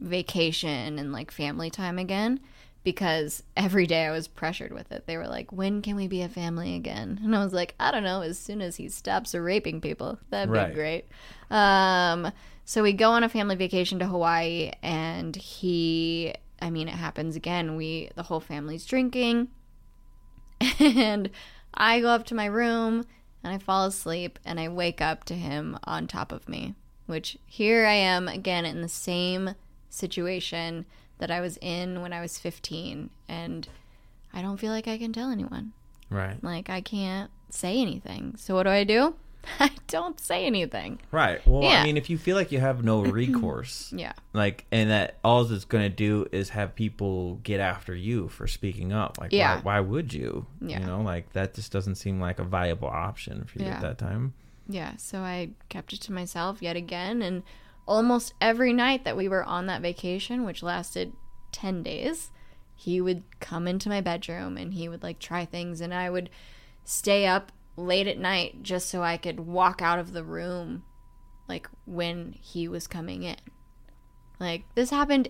[0.00, 2.40] vacation and like family time again
[2.84, 5.06] because every day I was pressured with it.
[5.06, 7.18] They were like, when can we be a family again?
[7.24, 10.18] And I was like, I don't know, as soon as he stops raping people.
[10.30, 10.68] That'd Right.
[10.68, 11.04] be great.
[11.50, 12.30] Um,
[12.64, 16.34] so we go on a family vacation to Hawaii and he
[16.66, 17.76] I mean it happens again.
[17.76, 19.48] We the whole family's drinking
[20.80, 21.30] and
[21.72, 23.04] I go up to my room
[23.44, 26.74] and I fall asleep and I wake up to him on top of me,
[27.06, 29.54] which here I am again in the same
[29.88, 30.86] situation
[31.18, 33.68] that I was in when I was 15 and
[34.32, 35.72] I don't feel like I can tell anyone.
[36.10, 36.42] Right.
[36.42, 38.34] Like I can't say anything.
[38.36, 39.14] So what do I do?
[39.60, 41.00] I don't say anything.
[41.12, 41.46] Right.
[41.46, 41.80] Well, Yeah.
[41.80, 44.12] I mean, if you feel like you have no recourse, Yeah.
[44.32, 48.46] like, and that all it's going to do is have people get after you for
[48.46, 49.18] speaking up.
[49.18, 49.56] Like, Yeah.
[49.56, 50.46] why, why would you?
[50.60, 50.80] Yeah.
[50.80, 53.74] You know, like that just doesn't seem like a viable option for you Yeah.
[53.76, 54.34] at that time.
[54.68, 57.22] Yeah, so I kept it to myself yet again.
[57.22, 57.44] And
[57.86, 61.12] almost every night that we were on that vacation, which lasted
[61.52, 62.30] 10 days,
[62.74, 65.80] he would come into my bedroom and he would like try things.
[65.80, 66.30] And I would
[66.84, 70.82] stay up late at night just so I could walk out of the room
[71.48, 73.36] like when he was coming in.
[74.40, 75.28] Like this happened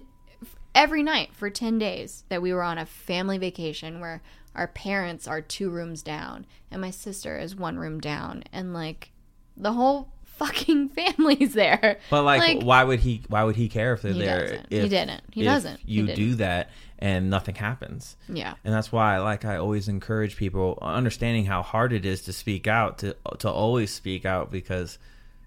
[0.75, 4.23] every night for 10 days that we were on a family vacation where
[4.55, 9.13] our parents are two rooms down and my sister is one room down and like
[9.57, 11.99] the whole fucking family's there.
[12.11, 13.23] But like, Like- why would he?
[13.29, 14.41] Why would he care if they're He there?
[14.49, 14.67] doesn't.
[14.73, 15.23] He didn't.
[15.33, 15.81] He if doesn't.
[15.81, 16.17] He You didn't.
[16.17, 18.17] do that and nothing happens.
[18.29, 18.55] Yeah.
[18.65, 22.67] And that's why, like, I always encourage people, understanding how hard it is to speak
[22.67, 24.99] out, to to always speak out, because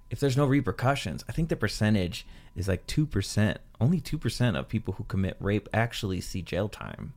[0.09, 2.25] if there's no repercussions, I think the percentage
[2.55, 3.59] is like two percent.
[3.81, 7.13] Only two percent of people who commit rape actually see jail time.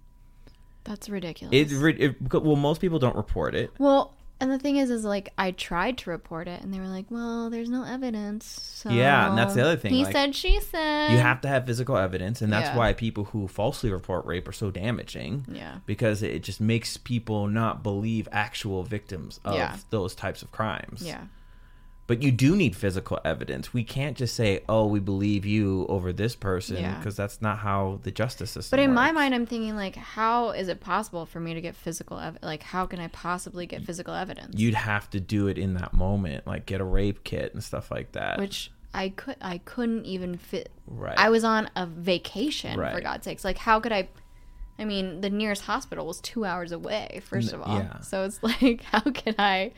[0.85, 1.55] That's ridiculous.
[1.55, 3.71] It, it well, most people don't report it.
[3.79, 6.89] well, and the thing is is like I tried to report it and they were
[6.89, 10.35] like, "Well, there's no evidence." So Yeah, and that's the other thing, He like, said
[10.35, 11.13] she said.
[11.13, 12.77] You have to have physical evidence, and that's Yeah.
[12.77, 15.47] why people who falsely report rape are so damaging.
[15.51, 15.77] Yeah.
[15.87, 19.77] because it just makes people not believe actual victims of Yeah.
[19.91, 21.03] those types of crimes.
[21.03, 21.23] Yeah.
[22.13, 23.73] But you do need physical evidence.
[23.73, 26.99] We can't just say, "Oh, we believe you over this person," Yeah.
[26.99, 28.77] because that's not how the justice system.
[28.77, 31.75] But in my mind, I'm thinking like, how is it possible for me to get
[31.75, 32.19] physical?
[32.19, 34.61] Ev- like, how can I possibly get physical evidence?
[34.61, 37.91] you'd have to do it in that moment, like get a rape kit and stuff
[37.91, 38.39] like that.
[38.39, 40.71] Which I could, I couldn't even fit.
[40.87, 41.19] right?
[41.19, 43.43] I was on a vacation for God's sakes.
[43.43, 44.11] Like, how could I?
[44.79, 47.23] I mean, the nearest hospital was two hours away.
[47.25, 48.01] First of all, yeah.
[48.01, 49.73] so it's like, how can I?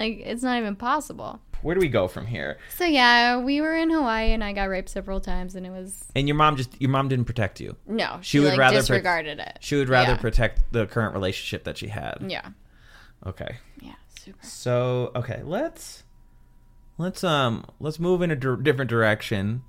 [0.00, 1.40] Like, it's not even possible.
[1.62, 2.56] Where do we go from here?
[2.76, 6.06] So yeah, we were in Hawaii, and I got raped several times, and it was
[6.16, 7.76] And your mom just your mom didn't protect you.
[7.86, 8.18] no.
[8.22, 9.58] She She, would like rather pro- disregarded it.
[9.60, 10.16] She would rather Yeah.
[10.18, 12.24] protect the current relationship that she had.
[12.26, 12.48] Yeah.
[13.26, 13.58] Okay.
[13.82, 13.92] Yeah.
[14.18, 14.38] Super.
[14.46, 16.04] So okay, let's
[16.96, 19.62] let's um let's move in a different direction.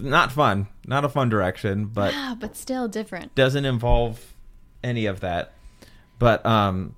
[0.00, 3.34] Not fun, not a fun direction, but but still different.
[3.34, 4.34] doesn't involve
[4.82, 5.52] any of that.
[6.18, 6.96] But um,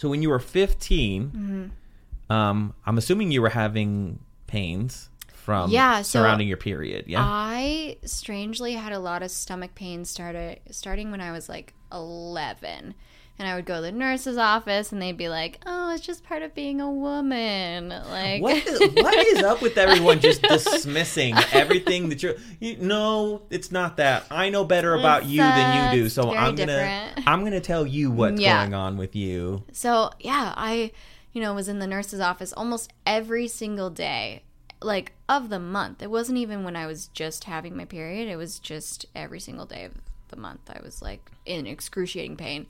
[0.00, 2.32] so when you were 15 Mm-hmm.
[2.32, 7.04] um, I'm assuming you were having pains from Yeah, so surrounding your period.
[7.06, 7.20] Yeah.
[7.22, 12.94] I strangely had a lot of stomach pain started starting when I was like 11.
[13.40, 16.22] And I would go to the nurse's office and they'd be like, "Oh, it's just
[16.22, 20.42] part of being a woman." Like what is, what is up with everyone just
[20.82, 25.42] dismissing everything that you're you, no it's not that i know better about It's, you
[25.42, 28.58] than you do so i'm gonna i'm gonna tell you what's Yeah.
[28.60, 30.92] going on with you So, yeah, I
[31.32, 34.42] you know, was in the nurse's office almost every single day.
[34.82, 36.02] like of the month.
[36.02, 38.28] It wasn't even when I was just having my period.
[38.28, 39.92] It was just every single day of
[40.28, 40.68] the month.
[40.68, 42.66] I was like in excruciating pain.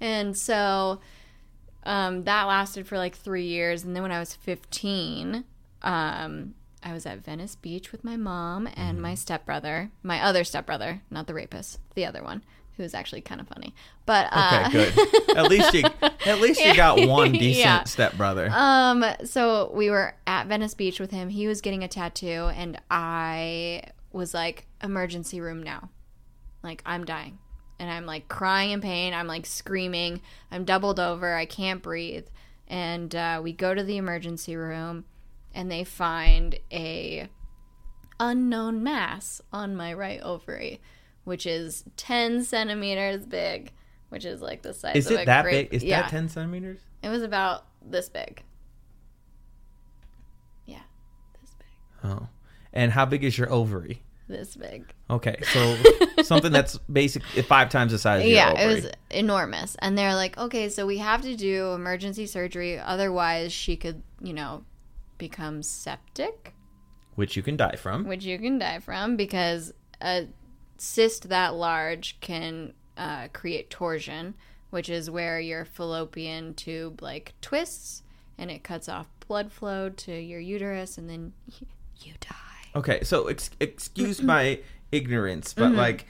[0.00, 1.00] And so
[1.84, 3.84] um, that lasted for like three years.
[3.84, 5.44] And then when I was 15,
[5.82, 11.02] um, I was at Venice Beach with my mom and my stepbrother, my other stepbrother,
[11.10, 12.42] not the rapist, the other one,
[12.76, 13.74] who was actually kind of funny.
[14.06, 15.28] But uh, Okay, good.
[15.36, 15.84] At least you
[16.26, 17.84] at least you got one decent Yeah.
[17.84, 18.48] stepbrother.
[18.52, 21.28] Um, so we were at Venice Beach with him.
[21.28, 23.82] He was getting a tattoo, and I
[24.12, 25.88] was like, emergency room now.
[26.62, 27.38] Like, I'm dying.
[27.78, 29.14] And I'm like crying in pain.
[29.14, 30.20] I'm like screaming.
[30.50, 31.34] I'm doubled over.
[31.34, 32.26] I can't breathe.
[32.68, 35.04] And uh, we go to the emergency room,
[35.54, 37.28] and they find a
[38.20, 40.80] unknown mass on my right ovary,
[41.24, 43.72] which is 10 centimeters big,
[44.08, 45.70] which is like the size Is of it a that grape.
[45.70, 45.76] big?
[45.76, 46.02] Is yeah.
[46.02, 46.78] that ten centimeters?
[47.02, 48.42] It was about this big.
[50.64, 50.82] Yeah,
[51.40, 52.10] this big.
[52.10, 52.28] Oh.
[52.72, 54.03] And how big is your ovary?
[54.26, 54.92] This big.
[55.10, 55.76] Okay, so
[56.22, 59.76] something that's basically five times the size of your Yeah, it was enormous.
[59.80, 62.78] And they're like, okay, so we have to do emergency surgery.
[62.78, 64.64] Otherwise, she could, you know,
[65.18, 66.54] become septic,
[67.16, 68.04] which you can die from.
[68.06, 70.26] which you can die from because a
[70.78, 74.34] cyst that large can uh, create torsion,
[74.70, 78.02] which is where your fallopian tube like twists
[78.38, 81.66] and it cuts off blood flow to your uterus, and then you,
[82.00, 82.43] you die.
[82.76, 84.60] Okay, so ex- excuse my
[84.92, 85.76] ignorance, but Mm-hmm.
[85.76, 86.06] like,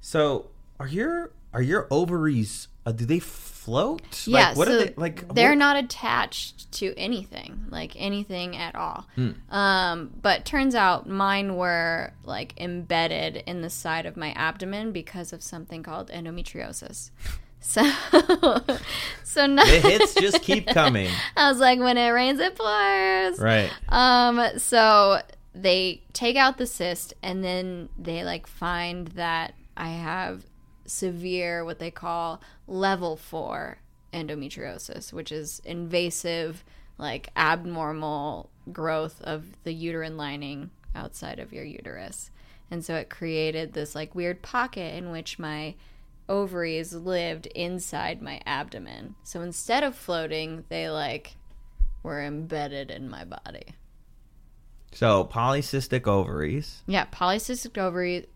[0.00, 2.68] so are your are your ovaries?
[2.86, 4.26] Uh, do they float?
[4.26, 5.34] Yeah, Like, what so are they like?
[5.34, 9.06] they're what- not attached to anything, like anything at all.
[9.16, 9.30] Hmm.
[9.50, 15.32] Um, but turns out mine were like embedded in the side of my abdomen because
[15.32, 17.10] of something called endometriosis.
[17.62, 17.82] So,
[19.22, 21.10] so The hits just keep coming.
[21.36, 23.38] I was like, when it rains, it pours.
[23.38, 23.70] Right.
[23.90, 25.20] Um, so
[25.54, 30.44] they take out the cyst and then they like find that I have
[30.86, 33.78] severe what they call level 4
[34.12, 36.64] endometriosis, which is invasive
[36.98, 42.30] like abnormal growth of the uterine lining outside of your uterus.
[42.70, 45.74] And so it created this like weird pocket in which my
[46.28, 49.16] ovaries lived inside my abdomen.
[49.24, 51.36] So instead of floating, they like
[52.02, 53.74] were embedded in my body.
[54.92, 56.82] So polycystic ovaries.
[56.86, 58.26] Yeah, polycystic ovaries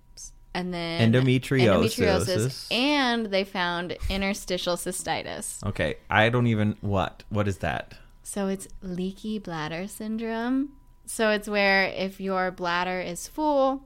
[0.54, 2.72] and then Endometriosis.
[2.72, 5.64] and they found interstitial cystitis.
[5.66, 7.24] Okay, I don't even what.
[7.28, 7.94] What is that?
[8.22, 10.72] So it's leaky bladder syndrome.
[11.06, 13.84] So it's where if your bladder is full,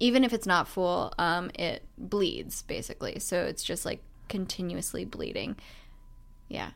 [0.00, 3.18] even if it's not full, um, it bleeds basically.
[3.20, 5.56] So it's just like continuously bleeding.
[6.48, 6.70] Yeah,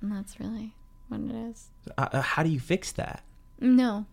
[0.00, 0.74] and that's really
[1.08, 1.68] what it is.
[1.96, 3.22] Uh, how do you fix that?
[3.60, 4.06] No,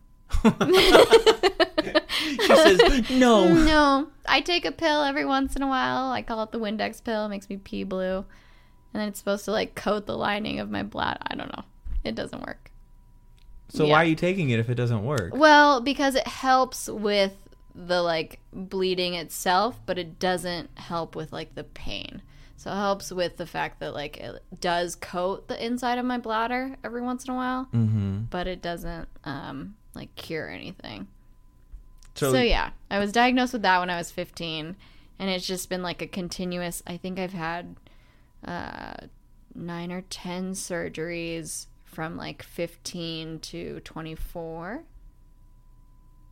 [2.18, 3.54] She says no.
[3.66, 4.08] no.
[4.26, 6.12] I take a pill every once in a while.
[6.12, 7.26] I call it the Windex pill.
[7.26, 8.18] It makes me pee blue,
[8.94, 11.20] and then it's supposed to like coat the lining of my bladder.
[11.28, 11.64] I don't know.
[12.04, 12.72] It doesn't work.
[13.70, 13.92] So Yeah.
[13.94, 15.34] why are you taking it if it doesn't work?
[15.36, 17.34] Well, because it helps with
[17.74, 22.22] the like bleeding itself, but it doesn't help with like the pain.
[22.58, 26.18] So it helps with the fact that like it does coat the inside of my
[26.18, 28.22] bladder every once in a while, Mm-hmm.
[28.30, 31.08] but it doesn't um like cure anything.
[32.16, 34.76] So, So, yeah, I was diagnosed with that when I was 15,
[35.20, 36.82] and it's just been like a continuous.
[36.88, 37.76] I think I've had
[38.46, 39.08] uh,
[39.54, 44.84] nine or ten surgeries from like 15 to 24.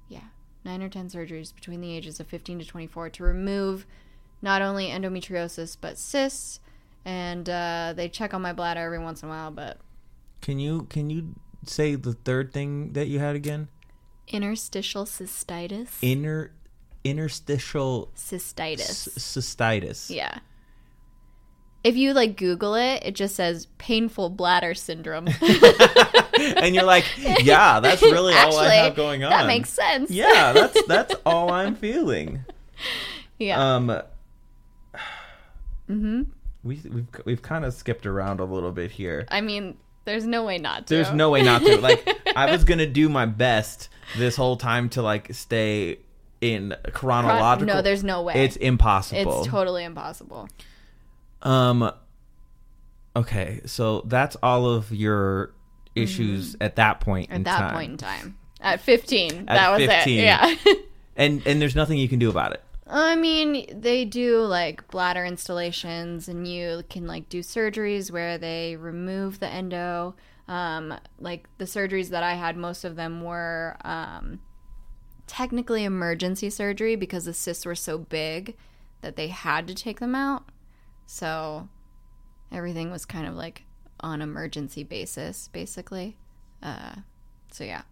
[0.07, 0.19] Yeah,
[0.63, 3.85] nine or ten surgeries between the ages of 15 to 24 to remove
[4.41, 6.59] not only endometriosis but cysts,
[7.05, 9.79] and uh, they check on my bladder every once in a while, but
[10.41, 11.35] can you can you
[11.69, 13.67] say the third thing that you had again?
[14.27, 15.89] interstitial cystitis.
[16.01, 16.51] Inner
[17.03, 19.09] interstitial cystitis.
[19.19, 20.09] cystitis.
[20.09, 20.39] Yeah.
[21.83, 25.27] If you like Google it, it just says painful bladder syndrome.
[26.39, 29.31] and you're like, yeah, that's really all I Actually, have going on.
[29.31, 30.09] that makes sense.
[30.09, 32.45] Yeah, that's that's all I'm feeling.
[33.37, 33.75] yeah.
[33.75, 34.01] Um,
[35.87, 36.21] hmm
[36.63, 39.25] we we've we've kind of skipped around a little bit here.
[39.29, 40.95] I mean, there's no way not to.
[40.95, 41.77] There's no way not to.
[41.81, 45.99] Like, I was gonna do my best this whole time to like stay
[46.41, 47.75] in chronological.
[47.75, 48.45] no, there's no way.
[48.45, 49.41] It's impossible.
[49.41, 50.49] It's totally impossible.
[51.41, 51.91] Um.
[53.15, 55.53] Okay, so that's all of your
[55.95, 57.29] issues at that point.
[57.29, 57.35] Mm-hmm.
[57.35, 57.73] At that time.
[57.73, 58.37] point in time.
[58.59, 59.31] At 15.
[59.31, 60.19] At that was 15.
[60.19, 60.23] it.
[60.23, 60.55] Yeah.
[61.15, 62.63] and and there's nothing you can do about it.
[62.87, 68.75] I mean, they do like bladder instillations, and you can like do surgeries where they
[68.75, 70.15] remove the endo.
[70.47, 74.41] Um, like the surgeries that I had, most of them were um,
[75.27, 78.55] technically emergency surgery because the cysts were so big
[79.01, 80.43] that they had to take them out.
[81.05, 81.69] So
[82.51, 83.63] everything was kind of like
[84.01, 86.17] on emergency basis, basically.
[86.61, 86.95] Uh,
[87.51, 87.83] so yeah.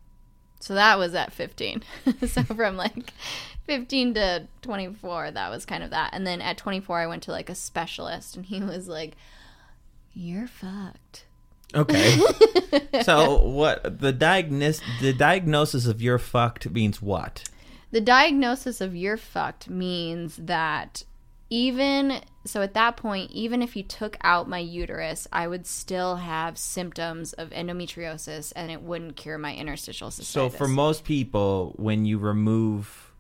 [0.60, 1.84] So that was at 15.
[2.28, 3.14] so from like
[3.66, 6.12] 15 to 24, that was kind of that.
[6.14, 9.16] And then at 24, I went to like a specialist, and he was like,
[10.14, 11.26] "You're fucked."
[11.74, 12.20] Okay.
[13.04, 17.44] so what the diagnosis the diagnosis of you're fucked means what?
[17.92, 21.04] The diagnosis of you're fucked means that
[21.50, 26.16] even so at that point even if you took out my uterus i would still
[26.16, 31.74] have symptoms of endometriosis and it wouldn't cure my interstitial cystitis So for most people
[31.76, 33.11] when you remove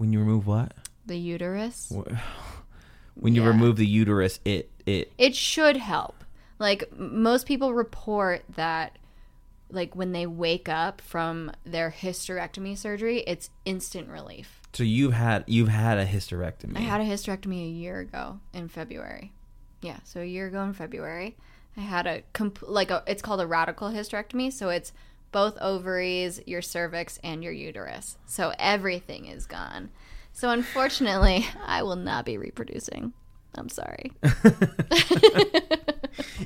[0.00, 0.72] when you remove what?
[1.06, 1.92] the uterus
[3.14, 3.48] When you Yeah.
[3.48, 6.24] remove the uterus it it it should help
[6.58, 8.98] like most people report that
[9.70, 15.44] like when they wake up from their hysterectomy surgery it's instant relief so you've had
[15.48, 16.76] you've had a hysterectomy.
[16.76, 19.32] I had a hysterectomy a year ago in February.
[19.82, 21.36] Yeah, so a year ago in February,
[21.76, 24.92] I had a comp- like a it's called a radical hysterectomy, so it's
[25.32, 28.16] both ovaries, your cervix and your uterus.
[28.26, 29.90] So everything is gone.
[30.32, 33.12] So unfortunately, I will not be reproducing.
[33.56, 34.12] I'm sorry.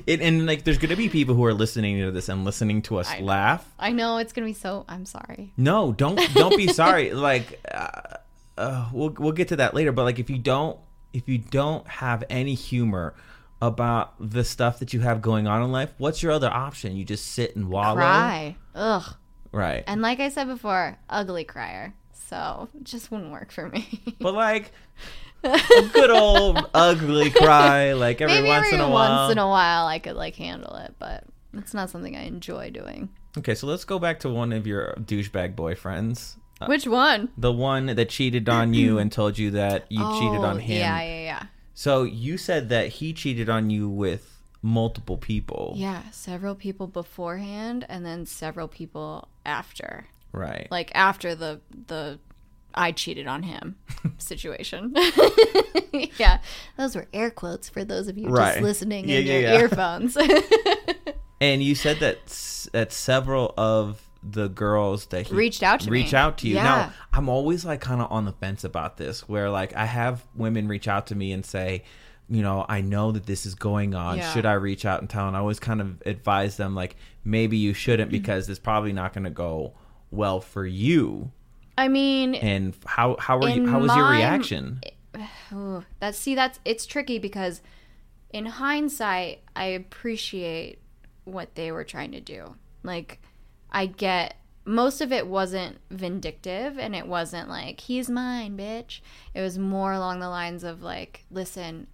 [0.07, 2.97] it, and like there's gonna be people who are listening to this and listening to
[2.97, 3.69] us I laugh.
[3.77, 5.53] I know it's going to be so I'm sorry.
[5.55, 7.13] No, don't don't be sorry.
[7.13, 8.17] Like, uh,
[8.57, 9.91] uh, we'll we'll get to that later.
[9.91, 10.79] But like, if you don't
[11.13, 13.13] if you don't have any humor
[13.67, 16.95] about the stuff that you have going on in life, what's your other option?
[16.95, 18.55] You just sit and wallow, Cry.
[18.75, 19.15] Ugh.
[19.51, 19.83] right?
[19.87, 21.93] And like I said before, ugly crier.
[22.13, 23.87] So, it just wouldn't work for me.
[24.19, 24.71] but like
[25.43, 29.19] a good old ugly cry, like every Maybe once every in a while.
[29.27, 32.71] once in a while I could like handle it, but it's not something I enjoy
[32.71, 33.09] doing.
[33.37, 36.37] okay, so let's go back to one of your douchebag boyfriends.
[36.61, 37.29] Uh, Which one?
[37.37, 40.79] the one that cheated on you and told you that you cheated on Oh, him.
[40.79, 41.43] Yeah, yeah, yeah.
[41.77, 45.73] So you said that he cheated on you with multiple people.
[45.75, 50.07] Yeah, several people beforehand and then several people after.
[50.31, 50.67] Right.
[50.71, 52.17] Like after the the
[52.73, 53.75] I cheated on him
[54.17, 54.93] situation.
[56.17, 56.39] yeah.
[56.77, 58.53] Those were air quotes for those of you Right.
[58.53, 59.59] just listening Yeah, in yeah, your yeah.
[59.59, 60.17] earphones.
[61.41, 65.91] And you said that s- that several of the girls that he Reached out to
[65.91, 66.17] reach me.
[66.17, 66.55] out to you.
[66.55, 66.63] Yeah.
[66.63, 70.25] Now, I'm always like kind of on the fence about this where like I have
[70.35, 71.83] women reach out to me and say,
[72.27, 74.17] you know, I know that this is going on.
[74.17, 74.33] Yeah.
[74.33, 75.27] Should I reach out and tell?
[75.27, 78.17] And I always kind of advise them like maybe you shouldn't Mm-hmm.
[78.21, 79.73] because it's probably not going to go
[80.09, 81.31] well for you.
[81.77, 84.81] I mean, And how how were you, how was your reaction?
[85.53, 87.61] Ooh, that's see that's it's tricky because
[88.31, 90.79] in hindsight I appreciate
[91.25, 92.55] what they were trying to do.
[92.83, 93.19] Like
[93.71, 94.35] I get
[94.65, 99.01] most of it wasn't vindictive and it wasn't like he's mine, bitch.
[99.33, 101.87] It was more along the lines of like listen,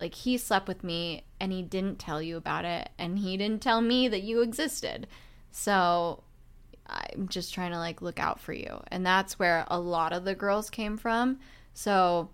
[0.00, 3.62] like he slept with me and he didn't tell you about it and he didn't
[3.62, 5.06] tell me that you existed.
[5.50, 6.22] So
[6.86, 8.82] I'm just trying to like look out for you.
[8.88, 11.38] And that's where a lot of the girls came from.
[11.72, 12.28] So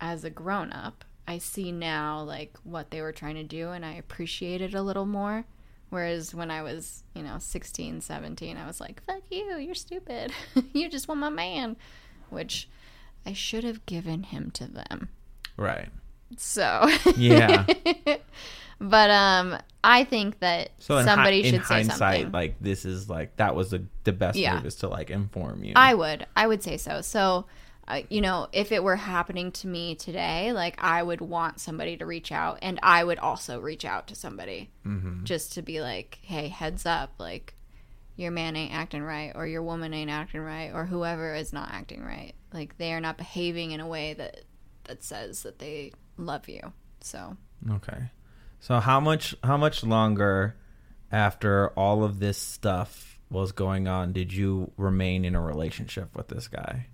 [0.00, 3.84] as a grown up, I see now like what they were trying to do and
[3.84, 5.44] I appreciate it a little more.
[5.94, 10.32] Whereas when I was, you know, 16, 17, I was like, fuck you, you're stupid.
[10.72, 11.76] you just want my man.
[12.30, 12.68] Which
[13.24, 15.08] I should have given him to them.
[15.56, 15.90] Right.
[16.36, 17.64] So, Yeah.
[18.80, 22.32] but um, I think that So somebody hi- in should say hindsight, something.
[22.32, 24.56] like this is like that was the the best Yeah.
[24.56, 25.74] move is to like inform you.
[25.76, 26.26] I would.
[26.34, 27.02] I would say so.
[27.02, 27.46] So,
[27.86, 31.96] uh, you know, if it were happening to me today, like I would want somebody
[31.98, 35.24] to reach out and I would also reach out to somebody Mm-hmm.
[35.24, 37.54] just to be like, hey, heads up, like
[38.16, 41.70] your man ain't acting right or your woman ain't acting right or whoever is not
[41.72, 42.34] acting right.
[42.52, 44.42] Like they are not behaving in a way that
[44.84, 46.72] that says that they love you.
[47.00, 47.36] So,
[47.70, 48.10] Okay.
[48.60, 50.56] So how much how much longer
[51.12, 56.28] after all of this stuff was going on did you remain in a relationship with
[56.28, 56.86] this guy?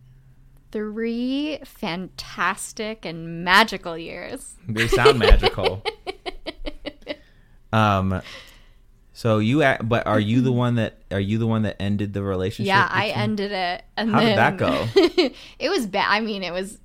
[0.72, 4.54] Three fantastic and magical years.
[4.68, 5.82] They sound magical.
[7.72, 8.20] um
[9.12, 12.22] so you but are you the one that are you the one that ended the
[12.22, 12.68] relationship?
[12.68, 13.84] Yeah, I between- ended it.
[13.96, 14.88] And How did then, that go?
[15.58, 16.06] it was bad.
[16.08, 16.78] I mean, it was.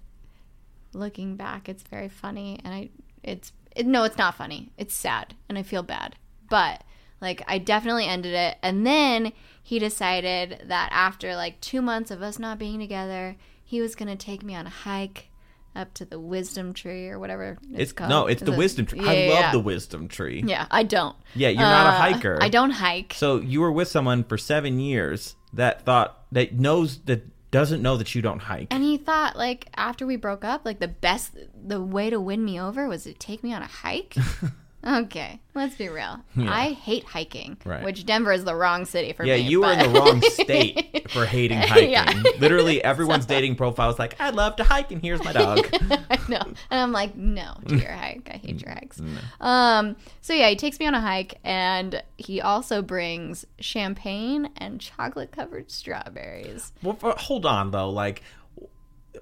[0.93, 2.89] Looking back, it's very funny, and I,
[3.21, 4.71] it's it, no, it's not funny.
[4.77, 6.15] It's sad, and I feel bad.
[6.49, 6.85] But
[7.19, 12.21] like, I definitely ended it, and then he decided that after like two months of
[12.21, 15.29] us not being together, he was gonna take me on a hike,
[15.75, 18.09] up to the wisdom tree or whatever it's, It's called.
[18.09, 18.99] no, it's Is the it- wisdom tree.
[19.01, 19.51] Yeah, I yeah, love yeah.
[19.51, 20.41] the wisdom tree.
[20.45, 21.17] Yeah, I don't.
[21.33, 22.37] Yeah, you're not a Uh, hiker.
[22.41, 23.13] I don't hike.
[23.17, 27.95] So you were with someone for seven years that thought that knows that doesn't know
[27.97, 28.67] that you don't hike.
[28.71, 32.43] And he thought, like, after we broke up, like, the best, the way to win
[32.43, 34.15] me over was to take me on a hike.
[34.85, 36.19] okay, let's be real.
[36.37, 37.83] I hate hiking, Right.
[37.83, 39.41] which Denver is the wrong city for yeah, me.
[39.41, 41.91] you were in the wrong state for hating hiking.
[41.91, 42.23] Yeah.
[42.39, 45.67] Literally, everyone's dating profile is like, "I love to hike, and here's my dog."
[46.09, 46.41] I know.
[46.69, 48.29] And I'm like, no to your hike.
[48.33, 49.01] I hate your hikes.
[49.41, 54.79] Um, so yeah, he takes me on a hike and he also brings champagne and
[54.79, 56.71] chocolate covered strawberries.
[56.83, 57.89] well, for, hold on though.
[57.89, 58.21] Like,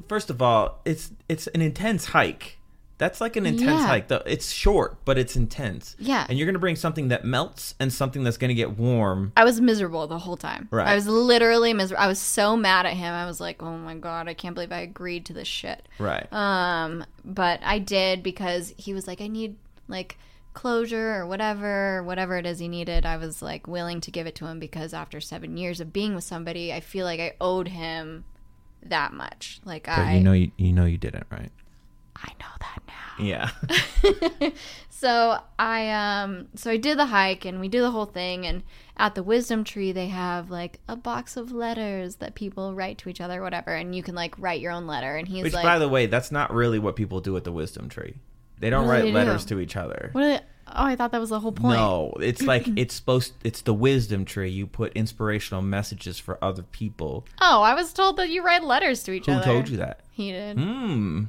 [0.07, 2.57] first of all, it's it's an intense hike.
[2.99, 3.87] That's like an intense Yeah.
[3.87, 4.07] hike.
[4.07, 5.95] Though it's short, but it's intense.
[5.99, 6.25] Yeah.
[6.29, 9.33] And you're gonna bring something that melts and something that's gonna get warm.
[9.35, 10.67] I was miserable the whole time.
[10.71, 10.87] Right.
[10.87, 12.03] I was literally miserable.
[12.03, 13.13] I was so mad at him.
[13.13, 15.87] I was like, oh my God, I can't believe I agreed to this shit.
[15.99, 16.31] Right.
[16.31, 19.55] Um, but I did because he was like, I need
[19.87, 20.17] like
[20.53, 23.05] closure or whatever, whatever it is he needed.
[23.07, 26.13] I was like willing to give it to him because after seven years of being
[26.13, 28.23] with somebody, I feel like I owed him
[28.83, 29.59] that much.
[29.65, 31.51] Like but I, you know you, you know you didn't, right?
[32.15, 33.23] I know that now.
[33.23, 34.49] Yeah.
[35.03, 38.63] So I um so I did the hike and we did the whole thing and
[38.95, 43.09] at the wisdom tree they have like a box of letters that people write to
[43.09, 45.63] each other whatever and you can like write your own letter and he's Which, like
[45.65, 48.15] by the way, that's not really what people do at the wisdom tree.
[48.59, 49.15] They don't write they do?
[49.17, 50.07] letters to each other.
[50.13, 51.75] what they- oh I thought that was the whole point.
[51.77, 53.33] No, it's like it's supposed.
[53.43, 54.51] It's the wisdom tree.
[54.51, 57.25] You put inspirational messages for other people.
[57.41, 59.45] Oh, I was told that you write letters to each Who other.
[59.45, 59.99] Who told you that?
[60.11, 60.57] He did.
[60.57, 61.23] Hmm.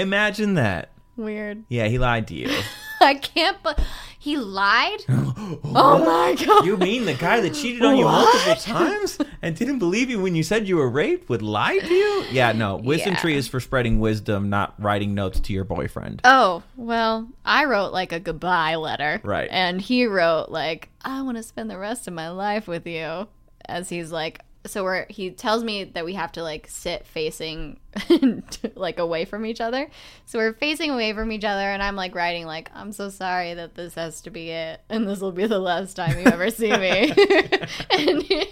[0.00, 0.90] Imagine that.
[1.16, 1.64] Weird.
[1.68, 2.48] Yeah, he lied to you.
[3.00, 3.80] I can't but
[4.18, 5.00] he lied?
[5.08, 5.58] oh
[6.04, 6.66] my god.
[6.66, 8.22] you mean the guy that cheated on you What?
[8.34, 11.94] multiple times and didn't believe you when you said you were raped would lie to
[11.94, 12.24] you?
[12.30, 12.76] Yeah, no.
[12.76, 13.20] Wisdom Yeah.
[13.20, 16.20] tree is for spreading wisdom, not writing notes to your boyfriend.
[16.24, 19.20] Oh, well, I wrote like a goodbye letter.
[19.24, 19.48] Right.
[19.50, 23.28] And he wrote like, I want to spend the rest of my life with you.
[23.66, 27.78] As he's like, so we're, he tells me that we have to like sit facing
[28.74, 29.90] like away from each other.
[30.26, 33.54] So we're facing away from each other and I'm like writing like, I'm so sorry
[33.54, 34.80] that this has to be it.
[34.88, 37.10] And this will be the last time you ever see me.
[37.90, 38.24] and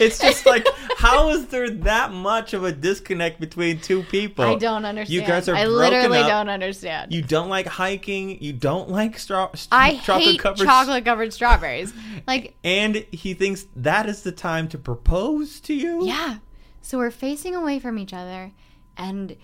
[0.00, 0.66] It's just like,
[0.96, 4.44] how is there that much of a disconnect between two people?
[4.44, 5.14] I don't understand.
[5.14, 6.28] You guys are I literally up.
[6.28, 7.12] don't understand.
[7.12, 8.42] You don't like hiking.
[8.42, 9.50] You don't like straw.
[9.72, 11.92] I chocolate hate covered chocolate covered strawberries.
[12.26, 16.06] Like, And he thinks that is the time to propose to you.
[16.06, 16.38] yeah.
[16.80, 18.52] So we're facing away from each other,
[18.98, 19.36] and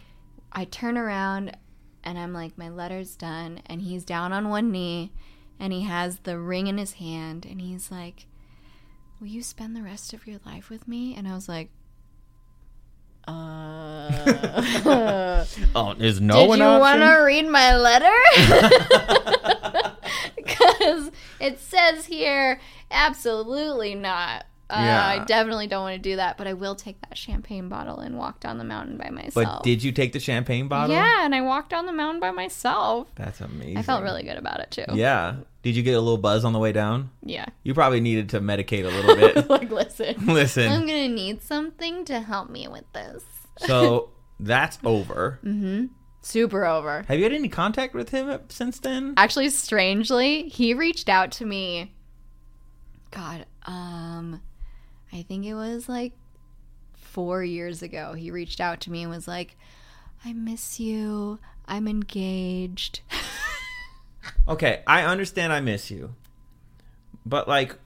[0.53, 1.57] I turn around
[2.03, 3.63] and I'm like, my letter's done.
[3.67, 5.13] And he's down on one knee
[5.59, 8.27] and he has the ring in his hand and he's like,
[9.21, 11.15] Will you spend the rest of your life with me?
[11.15, 11.71] And I was like,
[13.27, 14.11] uh.
[15.75, 18.13] Oh, is no Did one you want to read my letter?
[20.37, 24.45] Because it says here, absolutely not.
[24.75, 25.07] Uh, Yeah.
[25.07, 28.17] I definitely don't want to do that, but I will take that champagne bottle and
[28.19, 29.35] walk down the mountain by myself.
[29.35, 30.95] But did you take the champagne bottle?
[30.95, 33.09] Yeah, and I walked down the mountain by myself.
[33.15, 33.79] That's amazing.
[33.79, 34.85] I felt really good about it too.
[34.95, 35.37] Yeah.
[35.63, 37.11] Did you get a little buzz on the way down?
[37.23, 37.47] Yeah.
[37.63, 39.49] You probably needed to medicate a little bit.
[39.49, 40.71] like, listen, Listen.
[40.71, 43.23] I'm gonna need something to help me with this.
[43.67, 44.11] So
[44.41, 45.39] that's over.
[46.23, 47.05] Super over.
[47.07, 49.15] Have you had any contact with him since then?
[49.17, 51.95] Actually, strangely, he reached out to me.
[53.11, 54.41] God, um,
[55.15, 56.13] I think it was like
[56.95, 58.13] four years ago.
[58.15, 59.57] He reached out to me and was like,
[60.25, 61.39] I miss you.
[61.67, 63.01] I'm engaged.
[64.49, 66.15] Okay, I understand I miss you.
[67.27, 67.77] But like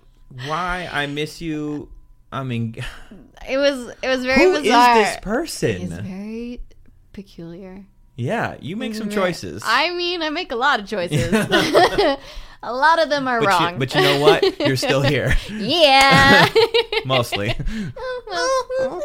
[0.47, 1.89] why I miss you
[2.33, 2.76] I mean
[3.49, 4.95] It was it was very who is bizarre.
[4.97, 5.76] this person?
[5.76, 6.61] He's very
[7.12, 7.87] peculiar.
[8.16, 9.62] yeah, you make some choices.
[9.64, 11.33] I mean, I make a lot of choices.
[12.63, 13.73] a lot of them are but, wrong.
[13.75, 14.61] You, but you know what?
[14.61, 15.37] You're still here.
[15.51, 16.49] yeah.
[17.05, 17.55] Mostly.
[18.29, 18.49] Well,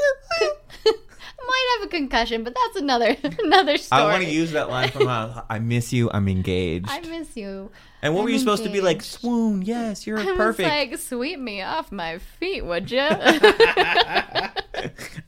[1.45, 4.01] might have a concussion, but that's another another story.
[4.01, 6.88] I want to use that line from uh, I miss you, I'm engaged.
[6.89, 7.70] I miss you.
[8.01, 9.01] and what were I'm you supposed to be like?
[9.04, 10.70] Swoon, yes, you're I perfect.
[10.70, 13.08] like, sweep me off my feet, would you?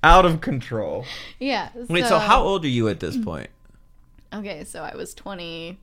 [0.03, 1.05] Out of control.
[1.39, 1.69] yeah.
[1.89, 3.49] Wait, so how old are you at this point?
[4.33, 5.79] Okay, so I was twenty.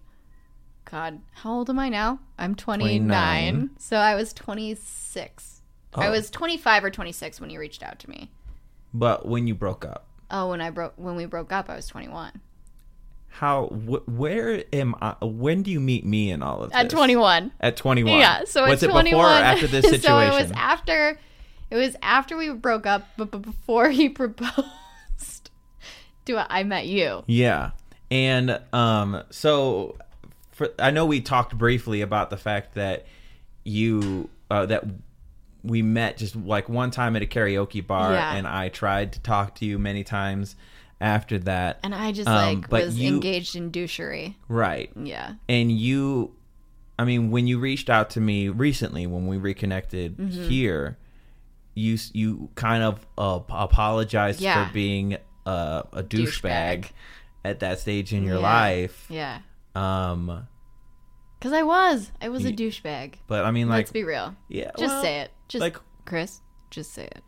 [0.93, 2.19] God, how old am I now?
[2.39, 3.01] I'm 29.
[3.09, 3.71] 29.
[3.79, 5.63] So I was 26.
[5.95, 6.11] I Oh.
[6.11, 8.31] was 25 or 26 when you reached out to me.
[8.93, 11.87] But when you broke up, Oh, when I broke when we broke up, I was
[11.87, 12.41] 21.
[13.37, 16.79] how wh- where am I when do you meet me in all of this?
[16.79, 17.53] At 21.
[17.59, 18.19] At 21.
[18.19, 19.05] Yeah, so was at it 21.
[19.19, 20.03] before or after this situation?
[20.03, 21.19] so it was after
[21.71, 25.49] it was after we broke up, but, but before he proposed
[26.27, 27.25] to I met you.
[27.27, 27.71] yeah.
[28.11, 29.97] And um, so
[30.53, 33.07] for, I know we talked briefly about the fact that
[33.65, 34.85] you uh, that
[35.65, 38.35] we met just like one time at a karaoke bar, Yeah.
[38.35, 40.57] and I tried to talk to you many times
[41.01, 41.79] after that.
[41.83, 44.35] And I just Um, like was you- engaged in douchery.
[44.49, 44.91] right.
[44.97, 45.35] Yeah.
[45.49, 46.33] and you
[46.99, 50.49] i mean when you reached out to me recently when we reconnected Mm-hmm.
[50.49, 50.99] here
[51.75, 54.67] you you kind of uh, apologized Yeah.
[54.69, 55.17] for being
[55.47, 56.91] a, a douchebag Douchebag.
[57.47, 58.43] at that stage in your Yeah.
[58.43, 59.39] life Yeah.
[59.75, 60.47] Um
[61.41, 62.13] Cause I was.
[62.21, 63.15] I was a douchebag.
[63.27, 64.37] but i mean like Let's be real.
[64.49, 65.33] yeah Just well, say it.
[65.49, 66.41] Just like- Chris.
[66.71, 67.23] Just say it.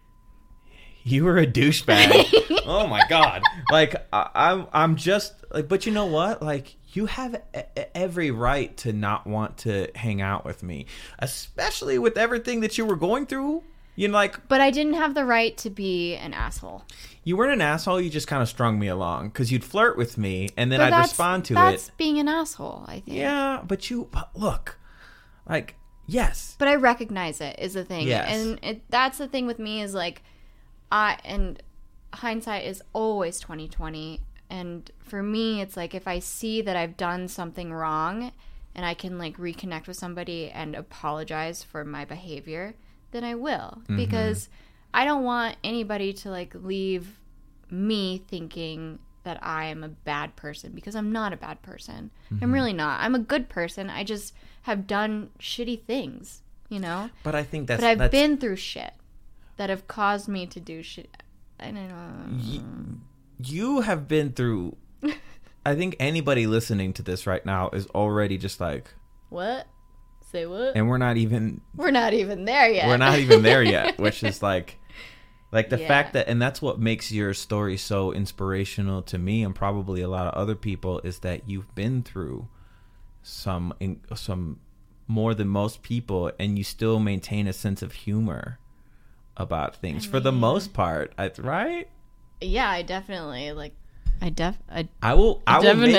[1.02, 5.92] you were a douchebag oh my god like I, i'm i'm just like but you
[5.92, 7.60] know what like you have e-
[7.94, 10.86] every right to not want to hang out with me
[11.18, 13.62] especially with everything that you were going through
[13.96, 16.84] you know like But I didn't have the right to be an asshole.
[17.22, 18.00] You weren't an asshole.
[18.00, 20.92] You just kind of strung me along because you'd flirt with me, and then But
[20.92, 21.96] I'd respond to that's it.
[21.96, 23.16] being an asshole, I think.
[23.18, 24.78] Yeah, but you but look,
[25.48, 25.76] like
[26.06, 28.06] yes, But I recognize it is the thing.
[28.06, 28.28] Yes.
[28.30, 30.22] And it, that's the thing with me is like
[30.92, 31.62] I and
[32.12, 37.26] hindsight is always 2020 and for me it's like if I see that I've done
[37.26, 38.30] something wrong
[38.74, 42.74] and I can like reconnect with somebody and apologize for my behavior,
[43.14, 43.96] then I will Mm-hmm.
[43.96, 44.48] because
[44.92, 47.18] I don't want anybody to like leave
[47.70, 52.10] me thinking that I am a bad person because I'm not a bad person.
[52.30, 52.44] Mm-hmm.
[52.44, 53.00] I'm really not.
[53.00, 53.88] I'm a good person.
[53.88, 57.08] I just have done shitty things, you know?
[57.22, 58.92] but I think that's But I've that's, been through shit
[59.56, 61.22] that have caused me to do shit.
[61.58, 62.98] I don't know.
[63.42, 64.76] you have been through.
[65.66, 68.92] I think anybody listening to this right now is already just like,
[69.30, 69.66] What?
[70.30, 70.72] Say what?
[70.74, 72.88] and we're not even We're not even there yet.
[72.88, 74.78] we're not even there yet, which is like.
[75.52, 75.86] Like the Yeah.
[75.86, 80.08] fact that, and that's what makes your story so inspirational to me, and probably a
[80.08, 82.48] lot of other people, is that you've been through
[83.22, 84.58] some, in, some
[85.06, 88.58] more than most people, and you still maintain a sense of humor
[89.36, 91.88] about things for the most part, I, right?
[92.40, 93.74] yeah, I definitely like.
[94.24, 94.56] I def.
[94.70, 95.94] I I will, I will make.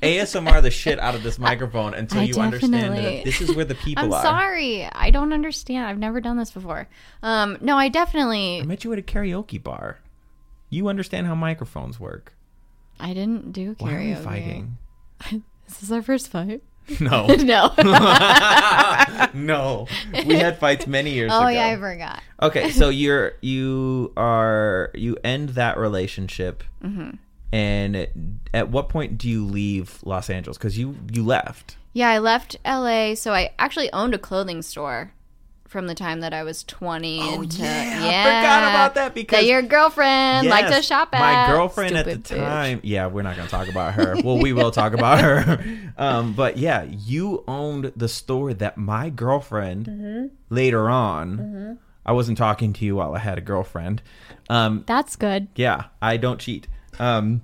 [0.00, 3.64] ASMR the shit out of this microphone until I you understand that this is where
[3.64, 4.06] the people are.
[4.06, 4.22] I'm are.
[4.22, 4.84] sorry.
[4.84, 5.86] I don't understand.
[5.86, 6.88] I've never done this before.
[7.22, 8.62] Um, no, I definitely.
[8.62, 10.00] I met you at a karaoke bar.
[10.70, 12.34] You understand how microphones work.
[12.98, 13.80] I didn't do karaoke.
[13.80, 14.78] Why are we fighting?
[15.68, 16.62] This is our first fight?
[17.00, 17.26] No.
[17.26, 17.74] no.
[19.34, 19.88] no.
[20.24, 21.46] We had fights many years oh ago.
[21.46, 22.22] Oh yeah, I forgot.
[22.40, 27.16] Okay, so you're you are you end that relationship, Mm-hmm.
[27.52, 30.56] And at what point do you leave Los Angeles?
[30.58, 31.76] Because you you left.
[31.92, 33.14] Yeah, I left LA.
[33.14, 35.12] So I actually owned a clothing store
[35.66, 39.44] from the time that I was 20 Oh, into yeah, I forgot about that because-
[39.44, 41.20] your girlfriend liked to shop at.
[41.48, 42.38] My girlfriend at the bitch.
[42.38, 42.80] time.
[42.84, 44.14] Yeah, we're not going to talk about her.
[44.24, 45.64] well, we will talk about her.
[45.98, 50.26] Um, but yeah, you owned the store that my girlfriend Mm-hmm.
[50.50, 51.78] later on.
[52.04, 54.02] I wasn't talking to you while I had a girlfriend.
[54.50, 55.48] Um, That's good.
[55.56, 56.68] yeah, I don't cheat.
[56.98, 57.42] Um,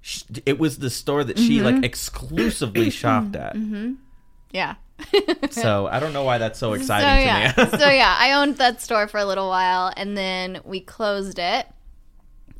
[0.00, 1.64] sh- it was the store that she Mm-hmm.
[1.76, 3.56] like exclusively shopped at.
[4.50, 4.74] Yeah.
[5.50, 7.52] So I don't know why that's so so exciting yeah.
[7.52, 7.78] to me.
[7.78, 11.66] so yeah, I owned that store for a little while and then we closed it.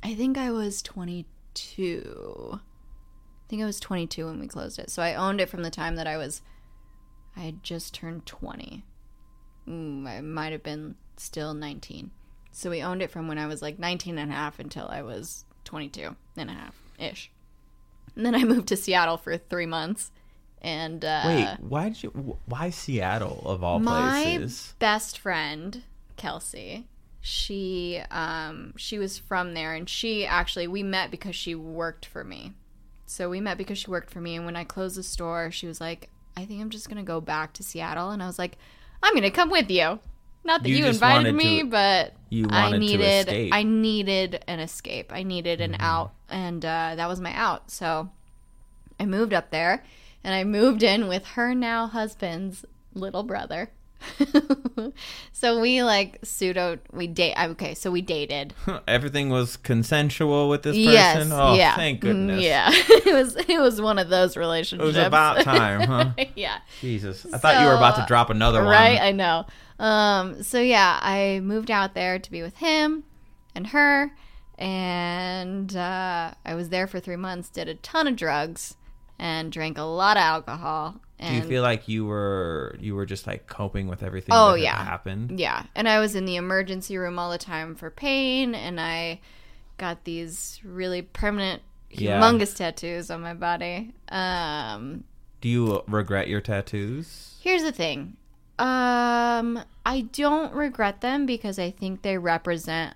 [0.03, 2.51] I think I was 22.
[2.55, 4.91] I think I was 22 when we closed it.
[4.91, 6.43] So I owned it from the time that I was
[7.37, 8.85] I had just turned 20.
[9.69, 12.11] Mm, I might have been still 19.
[12.53, 15.03] So we owned it from when I was like 19 and a half until I
[15.03, 15.45] was
[15.75, 17.33] 22 and a half ish.
[18.15, 20.13] And then I moved to Seattle for 3 months
[20.63, 22.39] and uh Wait, why did you?
[22.47, 24.75] Why Seattle of all my places?
[24.79, 25.83] best friend
[26.17, 26.87] kelsey
[27.21, 32.23] she um she was from there and she actually we met because she worked for
[32.23, 32.53] me
[33.05, 35.67] so we met because she worked for me and when i closed the store she
[35.67, 38.57] was like i think i'm just gonna go back to seattle and i was like
[39.03, 39.99] i'm gonna come with you
[40.45, 43.27] not that You you, invited me to- but you i needed.
[43.29, 43.55] Mm-hmm.
[43.55, 48.11] i needed an escape i needed an out and uh, that was my out so
[48.99, 49.85] I moved up there
[50.23, 52.65] and I moved in with her now husband's
[52.95, 53.71] little brother.
[55.33, 58.53] so we like pseudo we date okay, so we dated.
[58.89, 60.93] Everything was consensual with this person.
[60.93, 61.75] Yes, oh, yeah.
[61.75, 62.43] thank Mm, goodness.
[62.43, 62.71] Yeah.
[62.73, 66.25] it was it was one of those relationships It was about time, huh?
[66.37, 66.59] yeah.
[66.81, 68.71] Jesus, I thought you were about to drop another one.
[68.71, 69.47] Right, I know.
[69.79, 73.05] Um so yeah, I moved out there to be with him
[73.55, 74.13] and her
[74.57, 78.77] and uh, I was there for 3 months, did a ton of drugs
[79.19, 83.27] and drank a lot of alcohol Do you feel like you were you were just
[83.27, 84.85] like coping with everything Oh, that yeah.
[84.85, 85.39] happened?
[85.39, 89.21] Yeah, and I was in the emergency room all the time for pain, and I
[89.79, 92.21] got these really permanent Yeah.
[92.21, 93.93] humongous tattoos on my body.
[94.09, 95.05] Um,
[95.41, 97.39] Do you regret your tattoos?
[97.41, 98.17] here's the thing.
[98.59, 102.95] Um, I don't regret them because I think they represent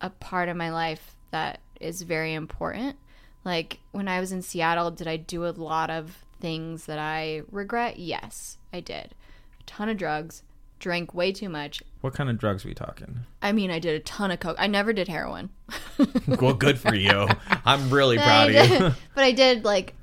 [0.00, 2.96] a part of my life that is very important.
[3.44, 7.42] Like when I was in Seattle, did I do a lot of things that I
[7.50, 7.98] regret?
[7.98, 9.14] Yes, I did.
[9.60, 10.42] A ton of drugs,
[10.78, 11.82] drank way too much.
[12.00, 13.20] What kind of drugs are we talking?
[13.42, 14.56] I mean, I did a ton of coke.
[14.58, 15.50] I never did heroin.
[16.26, 17.28] well, good for you.
[17.64, 18.78] I'm really proud of you.
[19.14, 19.94] but I did like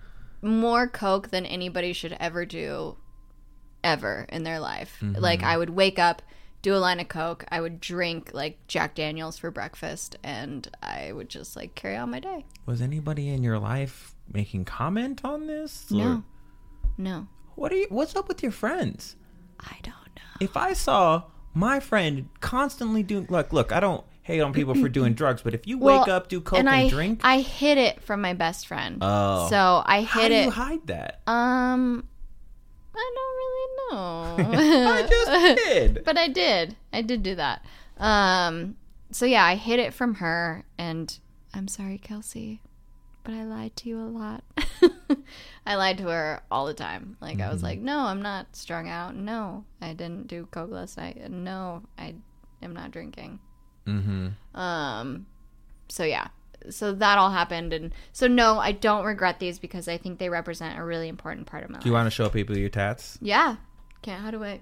[0.41, 2.97] more coke than anybody should ever do
[3.83, 4.97] ever in their life.
[5.01, 5.21] Mm-hmm.
[5.21, 6.21] Like I would wake up,
[6.61, 11.11] do a line of coke, I would drink like Jack Daniels for breakfast and I
[11.11, 12.45] would just like carry on my day.
[12.65, 15.91] Was anybody in your life making comment on this?
[15.91, 16.23] Or- No.
[16.97, 17.27] No.
[17.55, 17.87] What are you?
[17.89, 19.15] What's up with your friends?
[19.59, 20.21] I don't know.
[20.39, 21.23] If I saw
[21.53, 25.53] my friend constantly doing, look, look, I don't hate on people for doing drugs, but
[25.55, 28.33] if you wake up, do coke, and and, I drink, I hid it from my
[28.33, 28.97] best friend.
[29.01, 29.47] Oh.
[29.49, 30.45] So I hid how hid do it.
[30.45, 31.21] you hide that?
[31.27, 32.07] um
[32.97, 34.89] I don't really know.
[34.89, 36.03] I just did.
[36.05, 36.75] but I did.
[36.91, 37.63] I did do that.
[37.97, 38.75] Um,
[39.11, 41.17] so yeah, I hid it from her, and
[41.53, 42.61] I'm sorry, Kelsey,
[43.23, 44.43] but I lied to you a lot.
[45.65, 47.17] I lied to her all the time.
[47.19, 49.15] Like I was like, no, I'm not strung out.
[49.15, 51.29] No, I didn't do coke last night.
[51.31, 52.15] No, I
[52.61, 53.39] am not drinking.
[53.85, 54.59] Mm-hmm.
[54.59, 55.25] Um,
[55.89, 56.27] so yeah,
[56.69, 60.29] so that all happened, and so no, I don't regret these because I think they
[60.29, 63.17] represent a really important part of my Do you want to show people your tats?
[63.21, 63.55] yeah.
[64.03, 64.21] Can't.
[64.21, 64.59] How do I?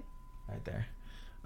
[0.48, 0.86] Right there.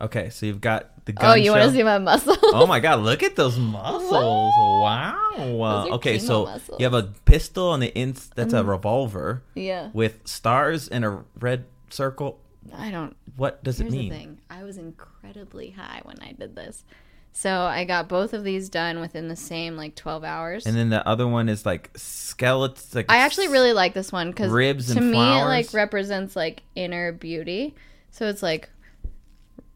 [0.01, 2.39] Okay, so you've got the gun Oh, you want to see my muscles?
[2.43, 4.11] Oh my god, look at those muscles.
[4.13, 5.87] Wow.
[5.93, 6.81] Okay, so muscles.
[6.81, 8.69] you have a pistol on the ins that's Mm-hmm.
[8.69, 9.91] a revolver yeah.
[9.93, 12.41] with stars and a red circle.
[12.75, 13.17] I don't.
[13.37, 14.11] What does Here's it the mean?
[14.13, 14.39] thing.
[14.49, 16.85] I was incredibly high when I did this.
[17.33, 20.67] So I got both of these done within the same like 12 hours.
[20.67, 22.95] And then the other one is like skeletons.
[22.95, 26.63] Like I actually really like this one because Ribs to me it like represents like
[26.75, 27.75] inner beauty.
[28.11, 28.69] So it's like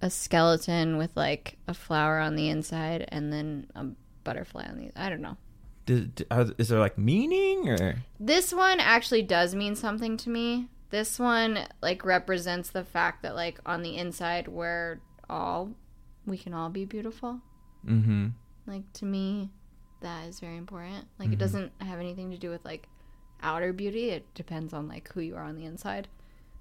[0.02, 3.86] a skeleton with like a flower on the inside and then a
[4.24, 4.90] butterfly on the.
[4.97, 5.36] I don't know.
[5.86, 10.68] Is there like meaning or This one actually does mean something to me.
[10.90, 14.98] This one like represents the fact that like on the inside we're
[15.31, 15.70] all
[16.26, 17.40] we can all be beautiful.
[17.86, 18.28] mm-hmm.
[18.66, 19.51] Like to me
[20.01, 21.06] that is very important.
[21.18, 21.32] Like Mm-hmm.
[21.34, 22.88] it doesn't have anything to do with like
[23.42, 24.10] outer beauty.
[24.10, 26.09] It depends on like who you are on the inside.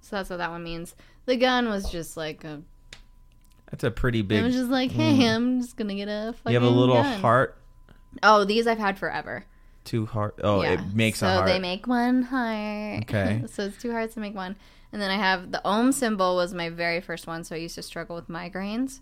[0.01, 0.95] So that's what that one means.
[1.25, 2.61] The gun was just like a
[3.71, 4.43] That's a pretty it big.
[4.43, 7.19] was just like, hey, I'm just gonna get a fucking you have a little gun.
[7.21, 7.57] heart,
[8.21, 9.45] Oh, these I've had forever.
[9.85, 10.39] two heart.
[10.43, 10.73] Oh, Yeah.
[10.73, 11.45] it makes so a heart.
[11.47, 13.03] they make one heart.
[13.03, 13.43] Okay.
[13.51, 14.55] so it's two hearts to make one.
[14.91, 17.75] And then I have the Om symbol was my very first one, so I used
[17.75, 18.99] to struggle with migraines.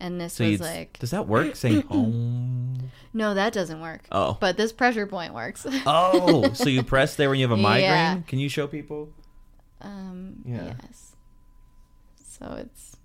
[0.00, 1.56] And this so was like does that work?
[1.56, 2.90] Saying home.
[3.12, 4.02] no, that doesn't work.
[4.10, 4.38] Oh.
[4.40, 5.66] But this pressure point works.
[5.86, 7.82] Oh, so you press there when you have a migraine?
[7.82, 8.20] Yeah.
[8.26, 9.12] Can you show people?
[9.82, 10.74] um Yeah.
[10.82, 11.16] yes.
[12.22, 12.96] So it's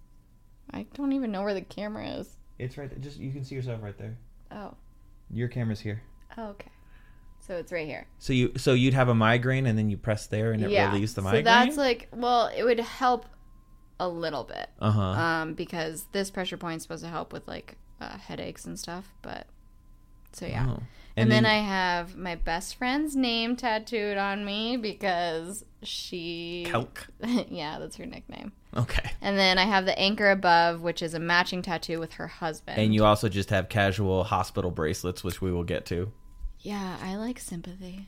[0.72, 2.38] I don't even know where the camera is.
[2.58, 3.00] It's right there.
[3.00, 4.18] Just you can see yourself right there.
[4.52, 4.74] Oh.
[5.30, 6.02] Your camera's here.
[6.38, 6.72] oh okay.
[7.46, 8.08] So it's right here.
[8.18, 10.92] So you so you'd have a migraine and then you press there and it yeah.
[10.92, 11.46] relieves the migraine.
[11.46, 11.68] so migraine.
[11.68, 13.26] that's like well, it would help
[14.00, 14.70] a little bit.
[14.80, 15.02] uh huh.
[15.02, 19.14] um, because this pressure point is supposed to help with like uh, headaches and stuff.
[19.22, 19.48] But
[20.34, 20.84] so yeah, Oh.
[21.16, 27.08] and, then, I have my best friend's name tattooed on me because she, Kelk.
[27.50, 28.52] yeah, that's her nickname.
[28.76, 29.12] Okay.
[29.22, 32.78] And then I have the anchor above, which is a matching tattoo with her husband.
[32.78, 36.12] And you also just have casual hospital bracelets, which we will get to.
[36.66, 38.08] Yeah, I like sympathy.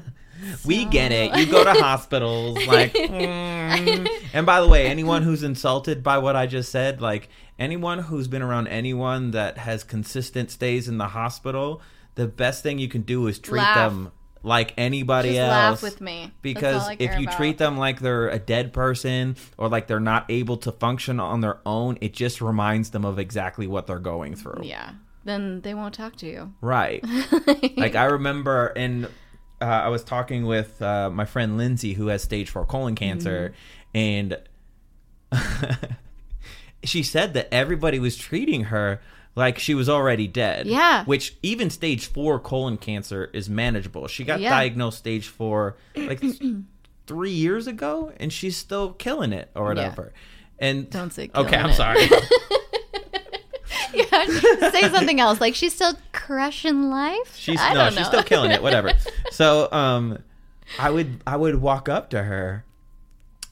[0.64, 1.36] we get it.
[1.36, 2.92] You go to hospitals, like.
[2.94, 4.08] mm.
[4.32, 7.28] And by the way, anyone who's insulted by what I just said, like
[7.60, 11.80] anyone who's been around anyone that has consistent stays in the hospital,
[12.16, 13.76] the best thing you can do is treat Laugh.
[13.92, 14.10] them
[14.42, 15.50] like anybody Just else.
[15.50, 17.36] laugh with me Because if you about.
[17.36, 21.40] treat them like they're a dead person or like they're not able to function on
[21.40, 24.62] their own, it just reminds them of exactly what they're going through.
[24.64, 26.52] yeah, then they won't talk to you.
[26.60, 27.04] Right.
[27.76, 29.06] like I remember in
[29.60, 33.54] uh, I was talking with uh, my friend Lindsay who has stage 4 colon cancer
[33.94, 34.36] and
[36.84, 39.00] she said that everybody was treating her
[39.34, 40.66] like she was already dead.
[40.66, 41.04] Yeah.
[41.04, 44.06] Which even stage 4 colon cancer is manageable.
[44.08, 44.50] She got Yeah.
[44.50, 46.22] diagnosed stage 4 like
[47.06, 50.12] 3 years ago and she's still killing it or whatever.
[50.58, 51.74] And Don't say Okay, I'm it.
[51.74, 52.06] sorry.
[54.10, 55.40] yeah, say something else.
[55.40, 57.36] Like she's still crushing life.
[57.36, 58.62] She's I no, she's still killing it.
[58.66, 58.92] Whatever.
[59.30, 60.18] so, um,
[60.78, 62.64] I would I would walk up to her,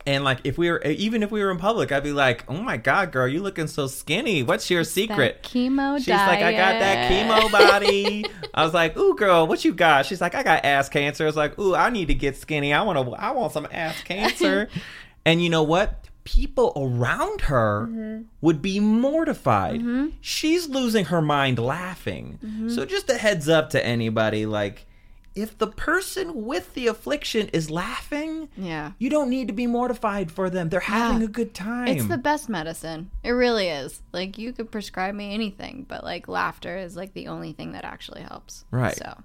[0.06, 2.60] And like if we were even if we were in public, I'd be like, "Oh
[2.62, 4.42] my god, girl, you looking so skinny.
[4.42, 6.28] What's your secret?" That chemo She's diet.
[6.28, 8.24] like, I got that chemo body.
[8.54, 10.06] I was like, ooh, girl, what you got?
[10.06, 11.24] She's like, I got ass cancer.
[11.24, 12.72] I was like, ooh, I need to get skinny.
[12.72, 14.68] I want to, I want some ass cancer.
[15.24, 16.08] and you know what?
[16.34, 18.22] People around her Mm-hmm.
[18.40, 19.82] would be mortified.
[20.20, 22.38] She's losing her mind laughing.
[22.44, 22.68] Mm-hmm.
[22.70, 24.86] So just a heads up to anybody, like,
[25.34, 28.92] if the person with the affliction is laughing, Yeah.
[28.98, 30.68] you don't need to be mortified for them.
[30.68, 31.26] They're having Yeah.
[31.26, 31.88] a good time.
[31.88, 33.10] It's the best medicine.
[33.24, 34.00] It really is.
[34.12, 37.84] Like you could prescribe me anything, but like laughter is like the only thing that
[37.84, 38.64] actually helps.
[38.72, 38.96] Right.
[38.96, 39.18] So,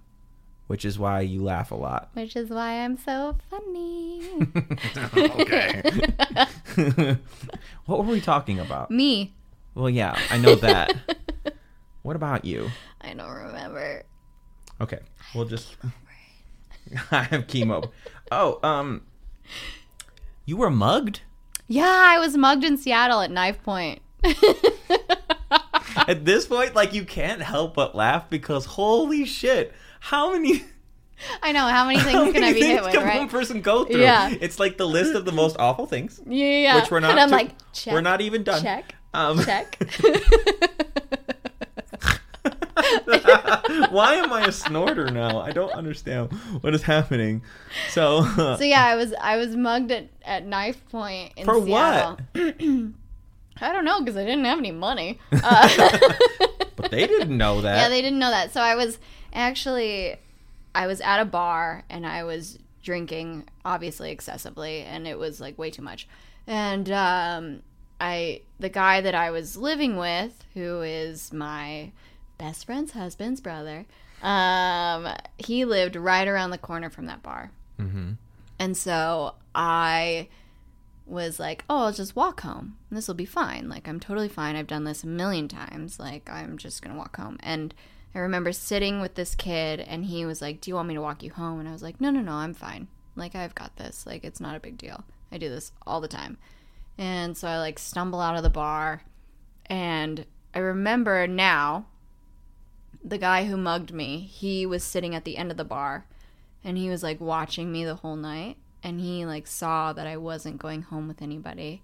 [0.68, 2.10] which is why you laugh a lot.
[2.14, 4.24] which is why I'm so funny.
[5.18, 5.82] okay.
[7.86, 8.90] what were we talking about?
[8.90, 9.34] Me.
[9.76, 10.96] Well, yeah, I know that.
[12.02, 12.70] what about you?
[13.02, 14.04] I don't remember.
[14.82, 15.00] Okay,
[15.34, 15.76] we'll just.
[17.12, 17.92] I have chemo.
[18.32, 19.02] Oh, um,
[20.46, 21.22] you were mugged.
[21.68, 24.02] Yeah, I was mugged in Seattle at knife point.
[26.08, 29.74] At this point, like you can't help but laugh because holy shit,
[30.06, 30.64] how many?
[31.42, 33.62] I know how many How things can many I be hit with, can one person
[33.62, 34.02] go through?
[34.02, 34.34] Yeah.
[34.42, 37.12] it's like the list of the most awful things, Yeah, yeah, which we're not.
[37.12, 38.62] And I'm to- like, check, we're not even done.
[38.62, 39.78] check, Um, check.
[43.90, 45.40] Why am I a snorter now?
[45.40, 47.42] I don't understand what is happening.
[47.90, 52.18] So, so yeah, I was I was mugged at, at knife point in For Seattle.
[52.36, 55.20] I don't know because I didn't have any money.
[55.32, 55.98] Uh,
[56.76, 57.76] but they didn't know that.
[57.78, 58.52] yeah, they didn't know that.
[58.52, 59.00] So I was
[59.36, 60.16] actually
[60.74, 65.58] I was at a bar and I was drinking obviously excessively and it was like
[65.58, 66.08] way too much.
[66.48, 67.62] And um
[68.00, 71.92] I the guy that I was living with who is my
[72.38, 73.86] best friend's husband's brother
[74.22, 75.08] um
[75.38, 77.52] he lived right around the corner from that bar.
[77.78, 78.14] hmm
[78.60, 80.28] And so I
[81.06, 82.78] was like, oh, I'll just walk home.
[82.90, 83.70] This will be fine.
[83.70, 84.56] Like, I'm totally fine.
[84.56, 86.00] I've done this a million times.
[86.00, 87.38] Like, I'm just going to walk home.
[87.44, 87.74] And
[88.16, 91.02] I remember sitting with this kid, and he was like, Do you want me to
[91.02, 91.60] walk you home?
[91.60, 92.88] And I was like, No, no, no, I'm fine.
[93.16, 94.06] Like, I've got this.
[94.06, 95.04] Like, it's not a big deal.
[95.32, 96.38] I do this all the time.
[96.98, 99.04] And so I like stumble out of the bar,
[99.66, 101.88] and I remember now
[103.04, 106.06] the guy who mugged me, he was sitting at the end of the bar
[106.64, 110.18] and he was like watching me the whole night and he like saw that I
[110.18, 111.84] wasn't going home with anybody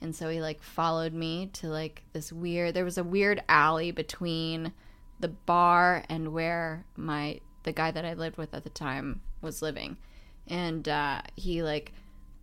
[0.00, 3.90] and so he like followed me to like this weird there was a weird alley
[3.90, 4.72] between
[5.22, 9.62] the bar and where my the guy that I lived with at the time was
[9.62, 9.96] living.
[10.46, 11.92] And uh, he like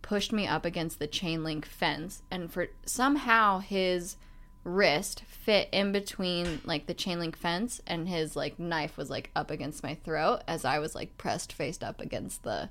[0.02, 4.16] pushed me up against the chain link fence and for somehow his
[4.64, 9.30] wrist fit in between like the chain link fence and his like knife was like
[9.36, 12.70] up against my throat as I was like pressed faced up against the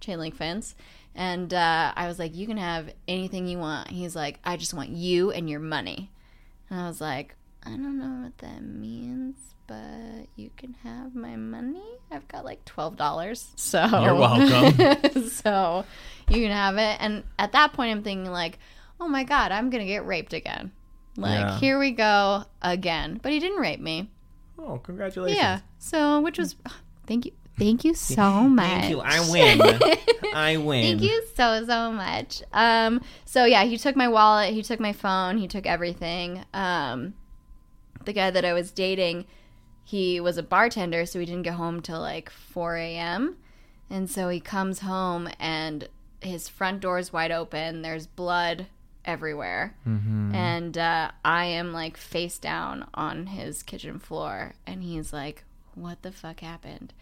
[0.00, 0.74] chain link fence.
[1.14, 3.90] And uh, I was like you can have anything you want.
[3.90, 6.10] He's like I just want you and your money.
[6.70, 9.36] And I was like I don't know what that means
[9.66, 15.22] but you can have my money I've got like $12 so You're welcome.
[15.28, 15.84] so
[16.28, 18.58] you can have it and at that point I'm thinking like
[19.00, 20.72] oh my god I'm gonna get raped again
[21.16, 21.58] like Yeah.
[21.58, 24.10] here we go again but he didn't rape me
[24.58, 25.38] Oh, congratulations.
[25.38, 26.56] yeah so which was
[27.06, 29.00] thank you thank you so much Thank you.
[29.00, 29.60] I win.
[30.34, 30.98] I win.
[30.98, 32.42] Thank you so so much.
[32.52, 36.44] Um, so yeah, he took my wallet, he took my phone, he took everything.
[36.54, 37.14] Um,
[38.08, 39.26] the guy that I was dating,
[39.84, 43.36] he was a bartender, so he didn't get home till like 4 a.m.
[43.90, 45.88] And so he comes home and
[46.20, 47.82] his front door is wide open.
[47.82, 48.66] There's blood
[49.04, 50.34] everywhere, Mm-hmm.
[50.34, 55.44] and uh, I am like face down on his kitchen floor, and he's like,
[55.74, 56.92] "What the fuck happened?"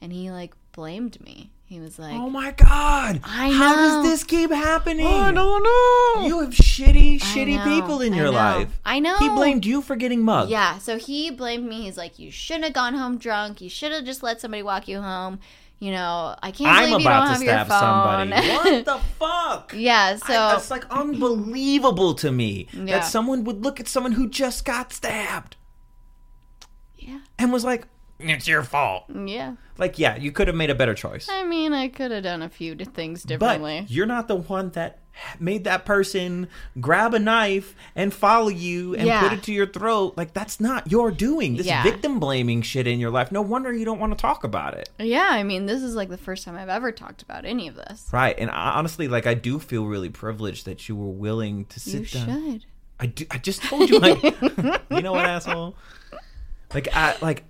[0.00, 1.50] And he like blamed me.
[1.68, 3.20] He was like, Oh my god!
[3.24, 4.02] I How know.
[4.02, 5.04] does this keep happening?
[5.06, 6.26] I don't know.
[6.26, 8.30] You have shitty, shitty know, people in I your know.
[8.32, 8.80] life.
[8.84, 9.16] I know.
[9.18, 10.48] He blamed you for getting mugged.
[10.50, 11.82] Yeah, so he blamed me.
[11.82, 13.60] He's like, "You shouldn't have gone home drunk.
[13.60, 15.40] You should have just let somebody walk you home."
[15.80, 18.30] You know, I can't I'm believe you about don't to have your stab phone.
[18.30, 18.48] somebody.
[18.48, 19.72] What the fuck?
[19.76, 22.84] yeah, so I, that's like unbelievable to me Yeah.
[23.00, 25.56] that someone would look at someone who just got stabbed
[26.96, 27.86] yeah, and was like,
[28.18, 29.54] "It's your fault." yeah.
[29.78, 31.28] Like, yeah, you could have made a better choice.
[31.30, 33.82] I mean, I could have done a few things differently.
[33.82, 35.00] But you're not the one that
[35.38, 36.48] made that person
[36.80, 39.20] grab a knife and follow you and Yeah.
[39.22, 40.14] put it to your throat.
[40.16, 41.56] Like that's not your doing.
[41.56, 41.82] This Yeah.
[41.82, 43.30] victim blaming shit in your life.
[43.32, 44.88] No wonder you don't want to talk about it.
[44.98, 47.74] yeah, I mean, this is like the first time I've ever talked about any of
[47.76, 48.08] this.
[48.12, 48.34] Right.
[48.38, 52.12] And I, honestly, like I do feel really privileged that you were willing to sit
[52.14, 52.52] You down.
[52.52, 52.66] should.
[53.00, 53.26] I do.
[53.30, 54.22] I just told you, like,
[54.90, 55.74] you know what, asshole?
[56.74, 57.44] Like, I like.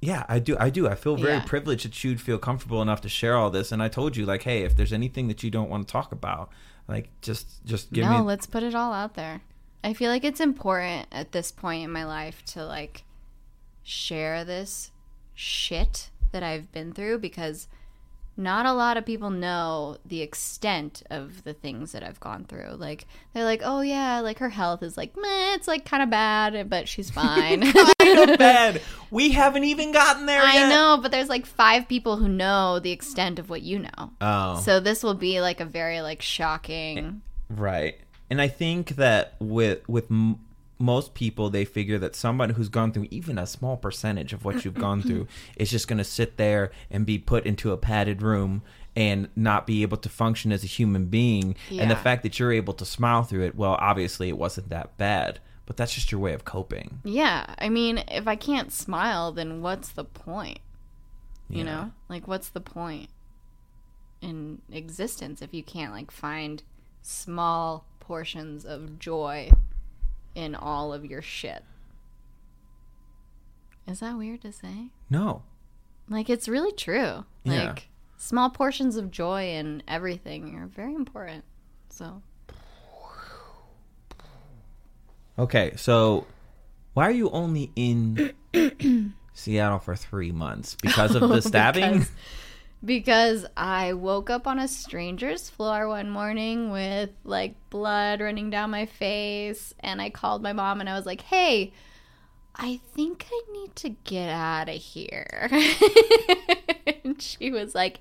[0.00, 0.56] Yeah, I do.
[0.60, 0.88] I do.
[0.88, 1.44] I feel very Yeah.
[1.44, 3.72] privileged that you'd feel comfortable enough to share all this.
[3.72, 6.12] And I told you, like, hey, if there's anything that you don't want to talk
[6.12, 6.50] about,
[6.86, 8.10] like, just just give me.
[8.12, 8.24] no, me.
[8.24, 9.40] let's put it all out there.
[9.84, 13.04] I feel like it's important at this point in my life to like
[13.82, 14.90] share this
[15.34, 17.68] shit that I've been through because
[18.38, 22.76] not a lot of people know the extent of the things that I've gone through.
[22.76, 26.08] Like they're like, "Oh yeah, like her health is like, meh, it's like kind of
[26.10, 27.60] bad, but she's fine."
[28.00, 28.80] kind of bad.
[29.10, 30.68] We haven't even gotten there I yet.
[30.68, 34.10] know, but there's like five people who know the extent of what you know.
[34.20, 37.22] Oh, So this will be like a very like shocking.
[37.50, 37.96] right.
[38.30, 40.38] And I think that with with m-
[40.78, 44.64] most people, they figure that someone who's gone through even a small percentage of what
[44.64, 45.26] you've gone through
[45.56, 48.62] is just going to sit there and be put into a padded room
[48.94, 51.56] and not be able to function as a human being.
[51.70, 54.96] And the fact that you're able to smile through it, well, obviously it wasn't that
[54.96, 57.00] bad, but that's just your way of coping.
[57.04, 60.60] Yeah, I mean, if I can't smile, then what's the point?
[61.48, 61.64] You Yeah.
[61.64, 63.08] know, like what's the point
[64.20, 66.62] in existence if you can't like find
[67.02, 69.50] small portions of joy
[70.38, 71.64] in all of your shit?
[73.88, 74.90] Is that weird to say?
[75.10, 75.42] No.
[76.08, 77.24] Like it's really true.
[77.42, 77.68] Yeah.
[77.68, 81.44] Like small portions of joy and everything are very important.
[81.90, 82.22] So
[85.38, 86.26] Okay, so
[86.94, 88.32] why are you only in
[89.34, 90.76] Seattle for three months?
[90.80, 92.06] Because of the oh, stabbing?
[92.84, 98.70] Because, I woke up on a stranger's floor one morning with like blood running down
[98.70, 101.72] my face, and I called my mom and I was like, "Hey,
[102.54, 105.48] I think I need to get out of here."
[107.04, 108.00] and she was like,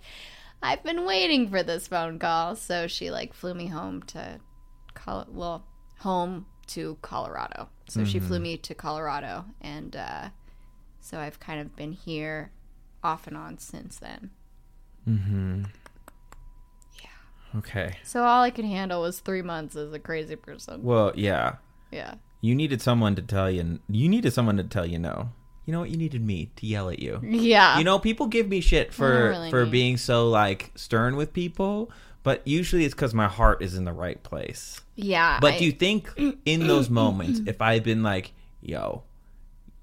[0.62, 4.40] "I've been waiting for this phone call," so she like flew me home to,
[4.94, 5.66] call it, well,
[6.00, 7.70] home to Colorado.
[7.90, 10.30] So she flew me to Colorado, and uh,
[11.00, 12.52] so I've kind of been here
[13.04, 14.32] off and on since then.
[15.08, 15.64] Mm-hmm.
[17.02, 17.58] Yeah.
[17.60, 17.98] Okay.
[18.04, 20.84] So all I could handle was three months as a crazy person.
[20.84, 21.56] Well, yeah.
[21.92, 22.16] Yeah.
[22.42, 23.80] You needed someone to tell you.
[23.90, 25.30] You needed someone to tell you no.
[25.66, 25.90] You know what?
[25.90, 27.20] You needed me to yell at you.
[27.24, 27.78] Yeah.
[27.78, 31.34] You know, people give me shit for really for need- being so like stern with
[31.34, 31.90] people,
[32.24, 34.80] but usually it's because my heart is in the right place.
[34.96, 35.40] yeah.
[35.42, 36.10] But I- do you think
[36.46, 39.04] in those moments, if I had been like, "Yo,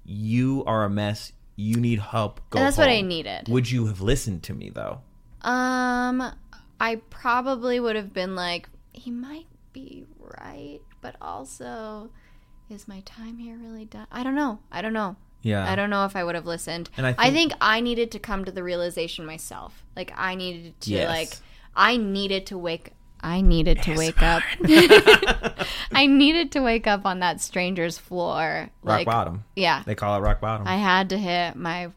[0.05, 1.31] you are a mess.
[1.55, 2.41] You need help.
[2.49, 3.47] Go." that's what I needed.
[3.49, 5.01] Would you have listened to me though?
[5.45, 6.31] Um,
[6.79, 12.09] I probably would have been like, he might be right, but also,
[12.69, 14.07] is my time here really done?
[14.11, 14.59] I don't know.
[14.71, 15.15] I don't know.
[15.41, 15.69] Yeah.
[15.71, 16.89] I don't know if I would have listened.
[16.97, 19.83] And I I think- think I needed to come to the realization myself.
[19.95, 21.07] Like I needed to Yes.
[21.07, 21.29] like
[21.75, 22.91] I needed to wake
[23.21, 24.43] I needed to wake up.
[25.91, 28.69] I needed to wake up on that stranger's floor.
[28.83, 29.43] rock like bottom.
[29.55, 29.83] yeah.
[29.85, 30.67] They call it rock bottom.
[30.67, 31.91] I had to hit my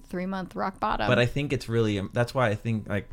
[0.00, 1.08] 3 month rock bottom.
[1.08, 3.08] but I think it's really that's why I think like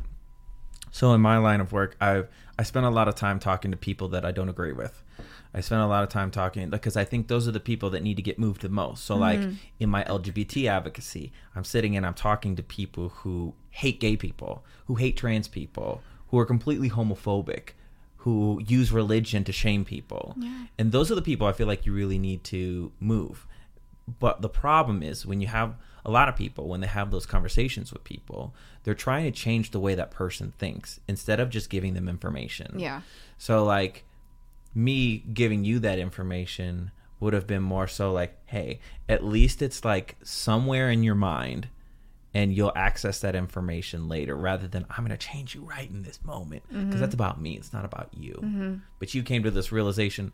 [0.90, 2.28] so in my line of work I've
[2.58, 5.02] I spend a lot of time talking to people that I don't agree with.
[5.54, 8.02] I spend a lot of time talking because I think those are the people that
[8.02, 9.04] need to get moved the most.
[9.04, 9.54] So like mm-hmm.
[9.78, 14.64] in my LGBT advocacy, I'm sitting and I'm talking to people who hate gay people,
[14.86, 17.70] who hate trans people, who are completely homophobic,
[18.18, 20.36] who use religion to shame people.
[20.78, 23.46] And those are the people I feel like you really need to move.
[24.18, 27.26] But the problem is when you have a lot of people, when they have those
[27.26, 28.54] conversations with people,
[28.84, 32.78] they're trying to change the way that person thinks instead of just giving them information.
[32.78, 33.02] yeah.
[33.38, 34.04] So, like,
[34.74, 39.84] me giving you that information would have been more so like, hey, at least it's
[39.84, 41.68] like somewhere in your mind
[42.34, 46.02] and you'll access that information later rather than I'm going to change you right in
[46.02, 46.86] this moment mm-hmm.
[46.86, 47.54] because that's about me.
[47.56, 48.34] It's not about you.
[48.42, 48.74] Mm-hmm.
[48.98, 50.32] But you came to this realization.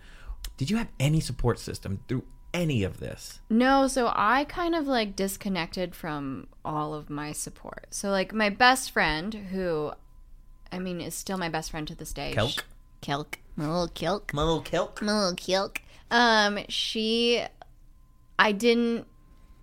[0.57, 2.25] Did you have any support system through
[2.55, 3.41] any of this?
[3.51, 7.87] No, so I kind of like disconnected from all of my support.
[7.91, 9.93] So like my best friend, who
[10.73, 12.33] I mean is still my best friend to this day.
[12.35, 12.63] Kelk?
[13.03, 13.35] Kelk.
[13.57, 14.33] My little Kelk.
[14.33, 15.03] My little kelk.
[15.03, 15.79] My little Kelk.
[16.11, 17.45] Um, she
[18.39, 19.07] I didn't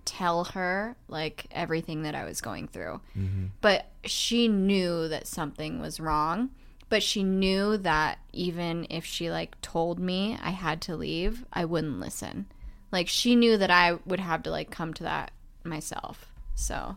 [0.04, 3.02] tell her like everything that I was going through.
[3.62, 6.52] But she knew that something was wrong.
[6.88, 11.66] But she knew that even if she like told me I had to leave, I
[11.66, 12.46] wouldn't listen.
[12.96, 15.32] Like she knew that I would have to like come to that
[15.66, 16.32] myself.
[16.56, 16.96] So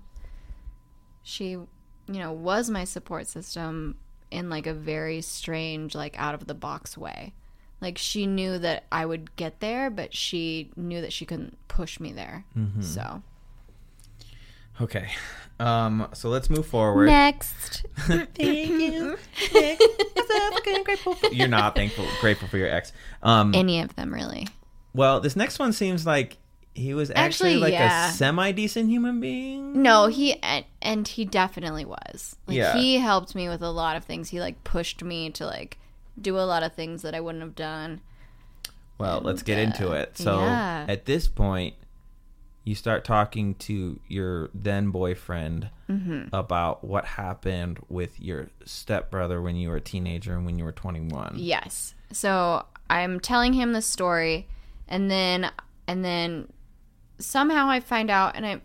[1.24, 1.68] she, you
[2.06, 3.96] know, was my support system
[4.30, 7.34] in like a very strange, like out of the box way.
[7.80, 11.98] Like she knew that I would get there, but she knew that she couldn't push
[11.98, 12.44] me there.
[12.80, 13.20] So
[14.80, 15.08] Okay.
[15.58, 17.06] Um, so let's move forward.
[17.06, 19.18] next, Thank you.
[21.32, 22.92] You're not thankful, grateful for your ex.
[23.24, 24.46] Um, any of them really.
[24.98, 26.36] Well, this next one seems like
[26.74, 28.08] he was actually, Actually, like yeah.
[28.10, 29.82] a semi decent human being.
[29.82, 32.36] No, he and, and he definitely was.
[32.46, 32.76] Like Yeah.
[32.76, 34.28] he helped me with a lot of things.
[34.30, 35.78] He like pushed me to like
[36.20, 38.00] do a lot of things that I wouldn't have done.
[38.98, 40.18] Well, let's get into it.
[40.18, 40.84] So yeah.
[40.88, 41.74] at this point,
[42.64, 46.34] you start talking to your then boyfriend Mm-hmm.
[46.34, 50.72] about what happened with your stepbrother when you were a teenager and when you were
[50.72, 51.32] 21.
[51.36, 51.94] Yes.
[52.12, 54.46] So I'm telling him the story,
[54.88, 55.50] and then
[55.86, 56.52] and then
[57.18, 58.60] somehow I find out, and I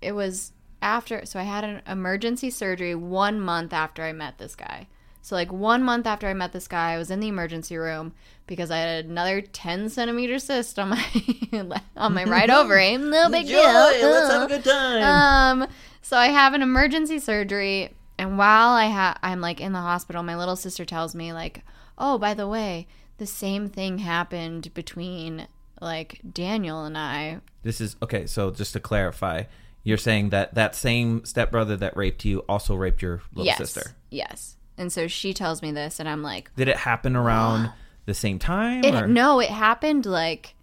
[0.00, 1.24] it was after.
[1.26, 4.88] So I had an emergency surgery one month after I met this guy.
[5.24, 8.12] So like one month after I met this guy, I was in the emergency room
[8.48, 11.04] because I had another 10 centimeter cyst on my
[11.96, 12.96] on my right ovary.
[12.96, 13.62] No big deal.
[13.62, 15.62] let's have a good time.
[15.62, 15.68] Um,
[16.02, 20.24] so I have an emergency surgery, and while I ha- I'm like in the hospital,
[20.24, 21.62] my little sister tells me like,
[21.96, 22.88] "Oh, by the way,
[23.18, 25.46] the same thing happened between
[25.82, 28.26] like Daniel and I." this is okay.
[28.26, 29.44] So just to clarify,
[29.84, 33.92] you're saying that that same stepbrother that raped you also raped your little yes, sister.
[34.10, 34.56] yes.
[34.78, 37.70] And so she tells me this, and I'm like, Did it happen around
[38.06, 38.84] the same time?
[38.84, 39.06] it, or?
[39.06, 40.54] "No, it happened like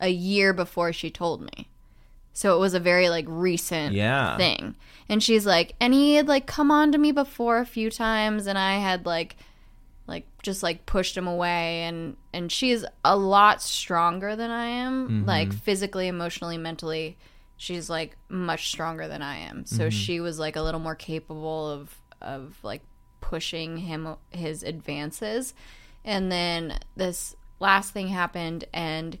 [0.00, 1.68] a year before she told me."
[2.32, 4.36] So it was a very like recent Yeah.
[4.36, 4.74] thing.
[5.08, 8.46] And she's like, and he had like come on to me before a few times,
[8.46, 9.36] and I had like
[10.46, 11.82] just like pushed him away.
[11.82, 15.24] And and she's a lot stronger than I am, mm-hmm.
[15.26, 17.18] like physically, emotionally, mentally.
[17.58, 19.66] She's like much stronger than I am.
[19.66, 19.88] So mm-hmm.
[19.90, 22.80] she was like a little more capable of of like
[23.20, 25.52] pushing him his advances.
[26.04, 29.18] And then this last thing happened, and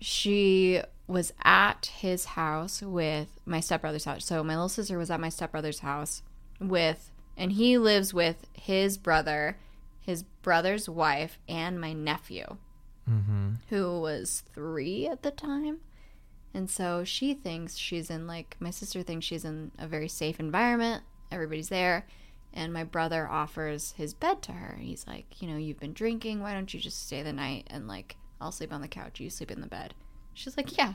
[0.00, 4.24] she was at his house with my stepbrother's house.
[4.24, 6.22] So my little sister was at my stepbrother's house
[6.60, 9.58] with, and he lives with his brother,
[10.46, 12.44] brother's wife, and my nephew,
[13.10, 13.54] mm-hmm.
[13.68, 15.78] who was three at the time.
[16.54, 20.38] And so she thinks she's in like, my sister thinks she's in a very safe
[20.38, 21.02] environment.
[21.32, 22.06] Everybody's there.
[22.54, 24.78] And my brother offers his bed to her.
[24.80, 26.40] He's like, you know, you've been drinking.
[26.40, 29.18] Why don't you just stay the night and like, I'll sleep on the couch.
[29.18, 29.94] You sleep in the bed.
[30.32, 30.92] She's like, yeah,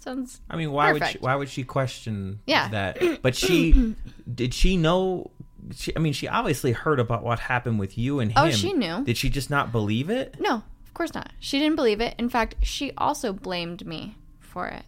[0.00, 0.42] sounds.
[0.50, 2.68] I mean, why would she, why would she question Yeah.
[2.68, 3.22] that?
[3.22, 3.96] But she
[4.34, 5.30] did she know?
[5.74, 8.38] She, I mean, she obviously heard about what happened with you and him.
[8.38, 9.04] Oh, she knew.
[9.04, 10.36] Did she just not believe it?
[10.40, 11.30] No, of course not.
[11.38, 12.14] She didn't believe it.
[12.18, 14.84] In fact, she also blamed me for it.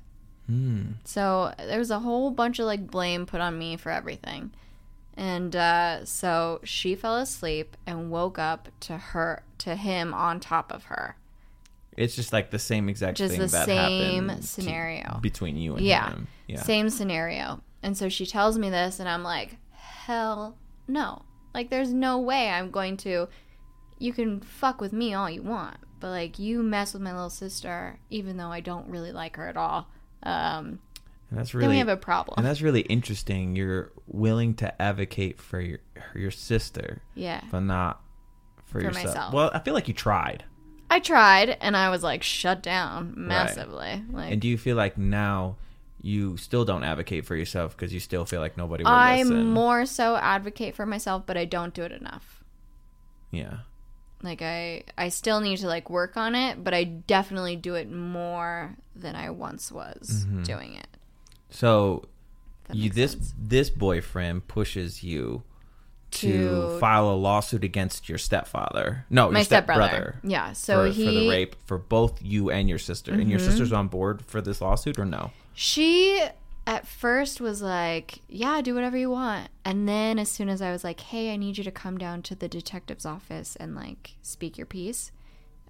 [1.05, 4.51] So there was a whole bunch of like blame put on me for everything.
[5.17, 10.73] And uh, so she fell asleep and woke up to her to him on top
[10.73, 11.17] of her.
[11.97, 15.19] It's just like the same exact Just thing the that same happened to- scenario.
[15.23, 16.11] between you and Yeah.
[16.11, 16.27] him.
[16.49, 16.61] Yeah.
[16.63, 17.63] Same scenario.
[17.83, 20.57] And so she tells me this, and I'm like, hell
[20.89, 21.23] no.
[21.55, 23.28] Like, there's no way I'm going to.
[23.98, 27.31] You can fuck with me all you want, but like, you mess with my little
[27.31, 29.89] sister, even though I don't really like her at all.
[30.24, 30.81] Um,
[31.31, 32.35] And that's really then we have a problem.
[32.39, 33.55] and that's really interesting.
[33.55, 35.78] You're willing to advocate for your
[36.15, 37.40] your sister, yeah.
[37.51, 38.02] but not
[38.65, 39.06] for, For yourself.
[39.06, 39.32] myself.
[39.35, 40.44] Well, I feel like you tried.
[40.90, 44.02] I tried, and I was like shut down massively.
[44.11, 45.56] Like, And do you feel like now
[46.05, 49.51] you still don't advocate for yourself because you still feel like nobody will I listen?
[49.53, 52.45] more so advocate for myself, but I don't do it enough.
[53.31, 53.59] yeah.
[54.23, 57.91] Like I I still need to like work on it, but I definitely do it
[57.91, 60.43] more than I once was Mm-hmm.
[60.45, 60.87] doing it.
[61.51, 62.05] So
[62.73, 63.35] you this sense.
[63.39, 65.43] this boyfriend pushes you
[66.13, 69.05] to, To- file a lawsuit against your stepfather.
[69.11, 69.83] No, my your stepbrother.
[69.89, 70.21] stepbrother.
[70.23, 73.13] Yeah, so for, he for the rape for both you and your sister.
[73.13, 75.33] And your sister's on board for this lawsuit or no?
[75.55, 76.23] She
[76.67, 80.73] at first was like, "Yeah, do whatever you want." And then as soon as I
[80.73, 84.17] was like, "Hey, I need you to come down to the detective's office and like
[84.23, 85.13] speak your piece."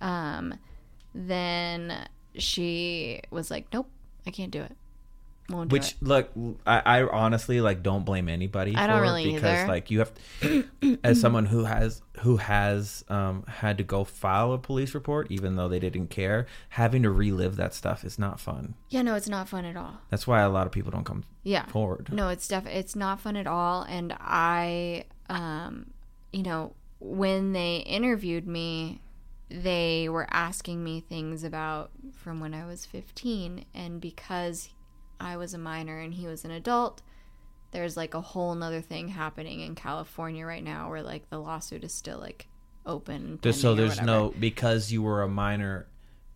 [0.01, 0.55] Um
[1.15, 3.90] then she was like, "Nope,
[4.27, 4.77] I can't do it."
[5.50, 6.30] Won't Which look,
[6.66, 8.74] I, I honestly like don't blame anybody.
[8.74, 9.68] I don't for it really because either.
[9.68, 10.12] like you have,
[11.04, 15.56] as someone who has who has um had to go file a police report even
[15.56, 18.74] though they didn't care, having to relive that stuff is not fun.
[18.88, 19.98] Yeah, no, it's not fun at all.
[20.08, 21.66] That's why a lot of people don't come Yeah.
[21.66, 22.10] forward.
[22.10, 23.82] No, it's def- it's not fun at all.
[23.82, 25.90] And I, um,
[26.32, 29.02] you know, when they interviewed me,
[29.50, 33.66] they were asking me things about from when I was 15.
[33.74, 34.70] And because
[35.20, 37.02] I was a minor and he was an adult,
[37.72, 41.82] there's like a whole nother thing happening in California right now where like the lawsuit
[41.84, 42.46] is still like
[42.86, 43.38] open.
[43.52, 45.86] So there's no because you were a minor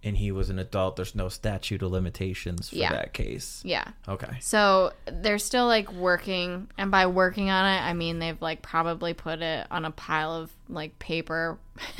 [0.02, 0.94] and he was an adult.
[0.96, 2.92] There's no statute of limitations for Yeah.
[2.92, 3.60] that case.
[3.64, 3.84] Yeah.
[4.08, 4.36] Okay.
[4.40, 9.12] So they're still like working, and by working on it, I mean they've like probably
[9.14, 11.58] put it on a pile of like paper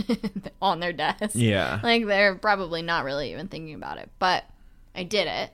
[0.62, 1.30] on their desk.
[1.34, 1.80] Yeah.
[1.82, 4.10] Like they're probably not really even thinking about it.
[4.18, 4.44] But
[4.94, 5.50] I did it.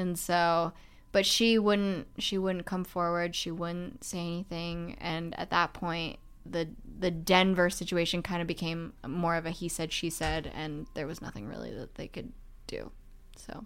[0.00, 0.72] And so
[1.12, 6.18] but she wouldn't she wouldn't come forward, she wouldn't say anything and at that point
[6.46, 6.68] the
[6.98, 11.06] the Denver situation kind of became more of a he said she said and there
[11.06, 12.32] was nothing really that they could
[12.66, 12.90] do.
[13.36, 13.64] So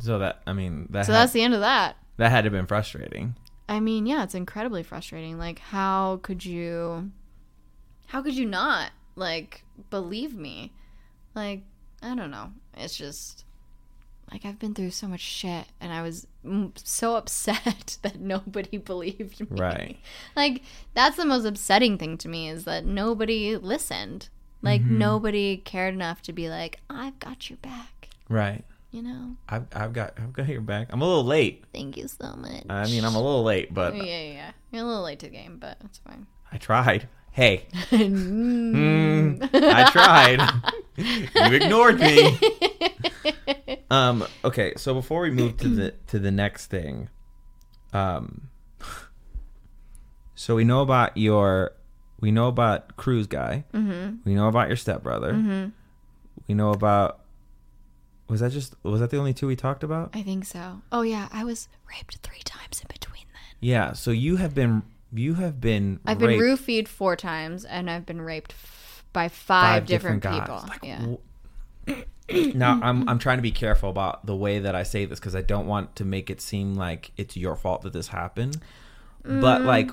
[0.00, 1.96] So that I mean that So had, that's the end of that.
[2.16, 3.34] that had to have been frustrating.
[3.68, 5.38] I mean, yeah, it's incredibly frustrating.
[5.38, 7.10] Like, how could you,
[8.06, 10.72] how could you not like believe me?
[11.34, 11.62] Like,
[12.02, 12.52] I don't know.
[12.76, 13.44] It's just
[14.32, 16.26] like I've been through so much shit, and I was
[16.76, 19.46] so upset that nobody believed me.
[19.50, 19.98] Right.
[20.34, 20.62] Like,
[20.94, 24.28] that's the most upsetting thing to me is that nobody listened.
[24.62, 24.98] Like, mm-hmm.
[24.98, 28.08] nobody cared enough to be like, I've got your back.
[28.28, 28.64] Right.
[28.92, 30.88] You know, I've I've got I've got your back.
[30.90, 31.64] I'm a little late.
[31.72, 32.64] thank you so much.
[32.68, 34.50] I mean, I'm a little late, but oh, yeah, yeah, yeah.
[34.70, 36.26] You're a little late to the game, but it's fine.
[36.52, 37.08] I tried.
[37.32, 39.38] Hey, Mm.
[39.38, 40.40] mm, I tried.
[40.96, 42.38] you ignored me.
[43.90, 44.24] Um.
[44.42, 44.72] Okay.
[44.78, 47.10] So before we move to the to the next thing,
[47.92, 48.48] um.
[50.34, 51.72] So we know about your,
[52.18, 53.64] we know about Cruise Guy.
[53.74, 54.16] Mm-hmm.
[54.24, 55.34] We know about your stepbrother.
[55.34, 55.68] Mm-hmm.
[56.48, 57.20] We know about.
[58.28, 58.74] Was that just?
[58.82, 60.10] Was that the only two we talked about?
[60.14, 60.80] I think so.
[60.90, 63.56] Oh yeah, I was raped three times in between then.
[63.60, 63.92] Yeah.
[63.92, 64.82] So you have been.
[65.12, 66.00] You have been.
[66.06, 70.40] I've been roofied four times, and I've been raped f- by five, different, guys.
[70.40, 70.64] people.
[70.68, 70.98] Like, yeah.
[71.86, 75.18] w- now I'm I'm trying to be careful about the way that I say this
[75.20, 78.56] because I don't want to make it seem like it's your fault that this happened.
[79.24, 79.40] Mm.
[79.42, 79.90] But like,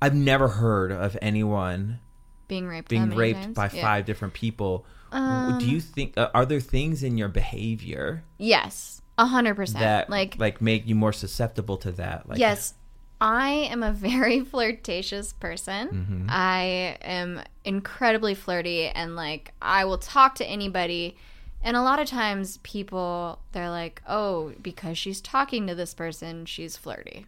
[0.00, 2.00] I've never heard of anyone
[2.48, 2.88] being raped.
[2.88, 3.54] being raped times.
[3.54, 3.82] by Yeah.
[3.82, 4.86] five different people.
[5.12, 9.80] Um, Do you think uh, are there things in your behavior Yes, a hundred percent.
[9.80, 12.28] that Like like make you more susceptible to that?
[12.28, 12.74] Like, yes,
[13.20, 15.88] I am a very flirtatious person.
[15.88, 16.26] Mm-hmm.
[16.28, 21.16] I am incredibly flirty and like I will talk to anybody.
[21.62, 26.46] And a lot of times people they're like, "Oh, because she's talking to this person,
[26.46, 27.26] she's flirty."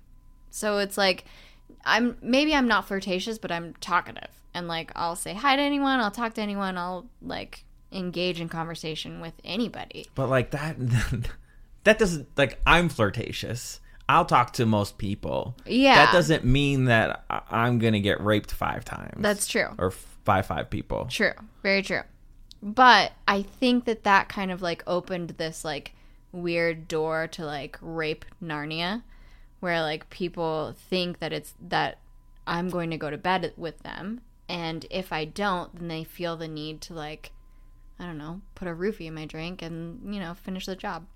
[0.51, 1.25] So it's like
[1.85, 4.31] I'm maybe I'm not flirtatious, but I'm talkative.
[4.55, 8.49] And like I'll say hi to anyone, I'll talk to anyone, I'll like engage in
[8.49, 10.07] conversation with anybody.
[10.15, 10.77] But like that,
[11.85, 13.81] that doesn't like I'm flirtatious.
[14.09, 15.57] I'll talk to most people.
[15.67, 16.07] Yeah.
[16.07, 19.17] That doesn't mean that I- I'm gonna get raped five times.
[19.19, 19.69] That's true.
[19.79, 21.07] Or f- by five people.
[21.11, 21.33] True.
[21.63, 22.03] Very true.
[22.63, 25.93] But I think that that kind of like opened this like
[26.33, 29.03] weird door to like rape Narnia
[29.61, 31.99] where like people think that it's that
[32.47, 36.37] I'm going to go to bed with them and if I don't then they feel
[36.37, 37.33] the need to like
[38.01, 41.07] I don't know, put a roofie in my drink and, you know, finish the job.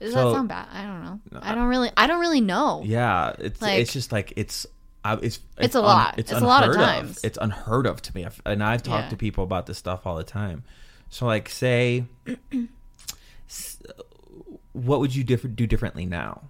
[0.00, 0.66] Does So- that sound bad?
[0.72, 1.20] I don't know.
[1.42, 2.82] I don't really I don't really know.
[2.84, 4.66] Yeah, it's Like- it's just like it's.
[5.04, 6.18] Uh, I it's It's a lot.
[6.18, 7.20] It's a lot of times.
[7.24, 9.10] It's unheard of to me, I've- and I've talked Yeah.
[9.10, 10.64] to people about this stuff all the time.
[11.10, 13.92] So, like, say, uh,
[14.72, 16.42] what would you diff- do differently now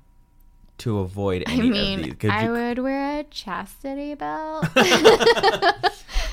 [0.79, 4.67] to avoid I any of mean, I you- would wear a chastity belt.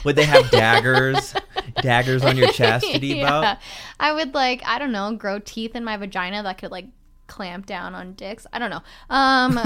[0.03, 1.33] Would they have daggers?
[1.81, 3.57] daggers on your chastity belt?
[4.01, 6.87] I would like I don't know, grow teeth in my vagina that could like
[7.27, 8.45] clamp down on dicks.
[8.53, 8.81] I don't know.
[9.09, 9.57] Um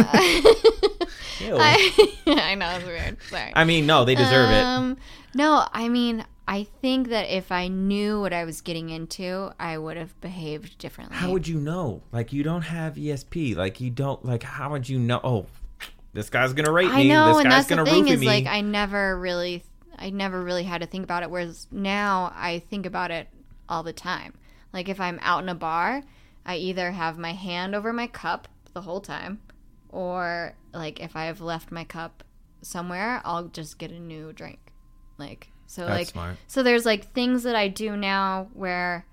[1.42, 3.18] I, I know it's weird.
[3.30, 3.52] Sorry.
[3.56, 4.64] I mean, no, they deserve it.
[4.64, 4.98] Um
[5.34, 9.78] no, I mean I think that if I knew what I was getting into, I
[9.78, 11.18] would have behaved differently.
[11.18, 12.04] How would you know?
[12.14, 13.54] Like, you don't have ESP.
[13.58, 14.24] Like, you don't.
[14.24, 15.20] Like, how would you know?
[15.26, 15.46] Oh,
[16.14, 17.10] this guy's gonna rape I me.
[17.10, 18.26] know, this and guy's that's the gonna thing is me.
[18.26, 19.64] like I never really,
[20.00, 21.30] I never really had to think about it.
[21.30, 23.28] Whereas now I think about it
[23.70, 24.34] all the time.
[24.74, 26.02] Like if I'm out in a bar,
[26.48, 29.42] I either have my hand over my cup the whole time,
[29.90, 32.24] or like if I have left my cup
[32.62, 34.60] somewhere, I'll just get a new drink.
[35.18, 36.38] Like so, That's like smart.
[36.48, 39.06] so there's like things that I do now where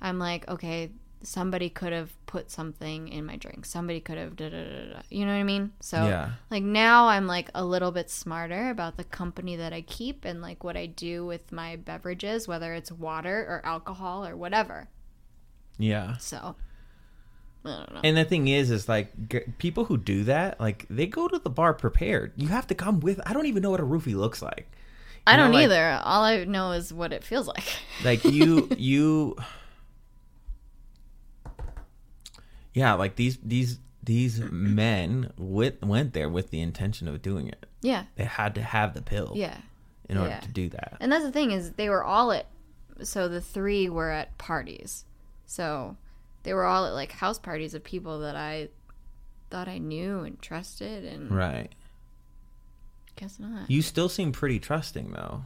[0.00, 0.92] I'm like, okay,
[1.22, 3.66] somebody could have put something in my drink.
[3.66, 5.00] Somebody could have da da da da.
[5.10, 5.72] You know what I mean?
[5.80, 6.32] So Yeah.
[6.50, 10.40] like now I'm like a little bit smarter about the company that I keep and
[10.40, 14.88] like what I do with my beverages, whether it's water or alcohol or whatever.
[15.78, 16.16] yeah.
[16.18, 16.56] So I don't know.
[18.04, 21.38] And the thing is, is like g- people who do that, like they go to
[21.38, 22.32] the bar prepared.
[22.36, 23.20] You have to come with.
[23.26, 24.68] I don't even know what a roofie looks like.
[25.26, 26.00] I you know, don't like- either.
[26.04, 27.64] All I know is what it feels like.
[28.04, 29.36] Like you, you.
[32.74, 37.66] Yeah, like these these these men went went there with the intention of doing it.
[37.82, 38.04] yeah.
[38.16, 39.56] They had to have the pill Yeah.
[40.08, 40.40] in order yeah.
[40.40, 40.96] to do that.
[41.00, 42.46] And that's the thing is they were all at
[43.02, 45.04] so the three were at parties.
[45.46, 45.96] So
[46.46, 48.68] they were all at like house parties of people that I
[49.50, 51.70] thought I knew and trusted and Right.
[53.16, 53.70] guess not.
[53.70, 55.44] You still seem pretty trusting though.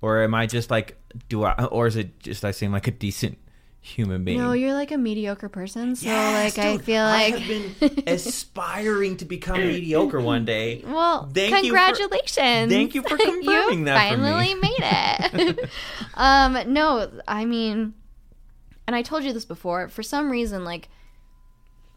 [0.00, 0.96] Or am I just like
[1.28, 3.38] do I or is it just I seem like a decent
[3.80, 4.38] human being.
[4.38, 5.96] No, you're like a mediocre person.
[5.96, 7.48] So Yes, like I dude, feel like I have
[7.80, 10.82] been aspiring to become mediocre one day.
[10.86, 12.72] Well, Thank you for- congratulations.
[12.72, 14.24] thank you for confirming you that for me.
[14.24, 15.70] finally made it.
[16.14, 17.94] um, no, I mean,
[18.88, 19.86] and I told you this before.
[19.88, 20.88] For some reason, like,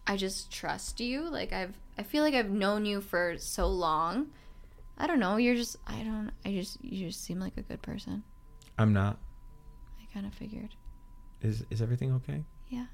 [0.06, 1.22] I just trust you.
[1.22, 4.28] Like, I've, I feel like I've known you for so long.
[4.98, 5.38] I don't know.
[5.38, 8.24] You're just, I don't, I just, you just seem like a good person.
[8.78, 9.20] I'm not.
[10.02, 10.76] I kind of figured.
[11.42, 12.44] Is is everything okay?
[12.68, 12.88] Yeah,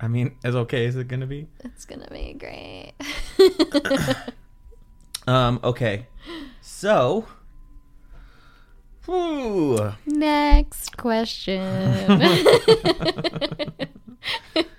[0.00, 1.48] I mean, as okay as it gonna be?
[1.64, 2.94] it's gonna be great.
[5.26, 5.58] Um.
[5.64, 6.06] Okay.
[6.60, 7.26] So.
[9.06, 9.92] Whew.
[10.06, 11.60] Next question.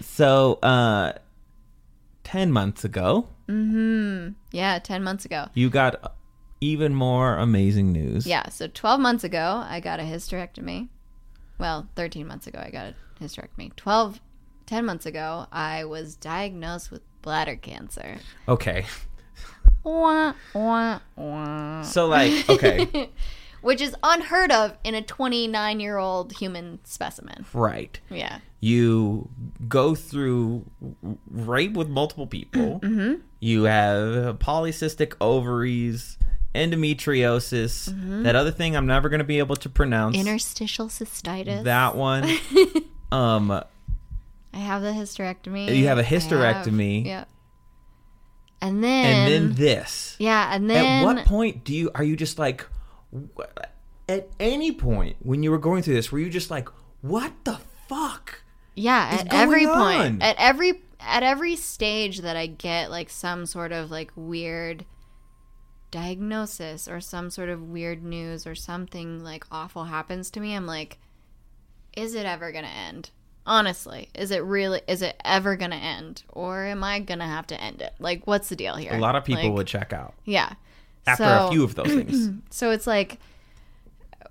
[0.00, 1.14] So, uh,
[2.22, 4.34] ten months ago, Mm-hmm.
[4.52, 5.48] Yeah, ten months ago.
[5.54, 6.14] you got
[6.60, 8.26] even more amazing news.
[8.26, 10.88] Yeah, so 12 months ago, I got a hysterectomy.
[11.58, 13.74] Well, 13 months ago, I got a hysterectomy.
[13.76, 14.20] 12,
[14.66, 18.16] 10 months ago, I was diagnosed with bladder cancer.
[18.48, 18.86] Okay.
[21.84, 23.10] So, like, okay,
[23.60, 27.46] Which is unheard of in a 29 year old human specimen.
[27.52, 27.98] right.
[28.10, 28.38] Yeah.
[28.60, 29.28] You
[29.68, 30.64] go through
[31.30, 32.80] rape with multiple people.
[32.84, 33.14] Mm-hmm.
[33.40, 36.16] You have polycystic ovaries,
[36.54, 40.16] endometriosis, that other thing I'm never going to be able to pronounce.
[40.16, 41.64] Interstitial cystitis.
[41.64, 42.24] that one.
[43.12, 45.76] um, I have the hysterectomy.
[45.76, 47.04] You have a I have- hysterectomy.
[47.04, 47.24] yeah.
[48.64, 49.06] And then.
[49.06, 50.16] and then this.
[50.18, 50.84] Yeah, and then.
[50.84, 52.66] At what point do you are you just like
[54.08, 56.68] at any point when you were going through this were you just like
[57.02, 58.42] what the fuck?
[58.74, 63.44] Yeah, at every going point, at every at every stage that I get like some
[63.44, 64.86] sort of like weird
[65.90, 70.66] diagnosis or some sort of weird news or something like awful happens to me, I'm
[70.66, 70.98] like,
[71.94, 73.10] is it ever gonna end?
[73.46, 74.80] Honestly, is it really?
[74.88, 77.92] Is it ever gonna end, or am I gonna have to end it?
[77.98, 78.92] Like, what's the deal here?
[78.94, 80.54] A lot of people Like, would check out yeah.
[81.06, 82.30] after So- a few of those things.
[82.50, 83.18] so it's like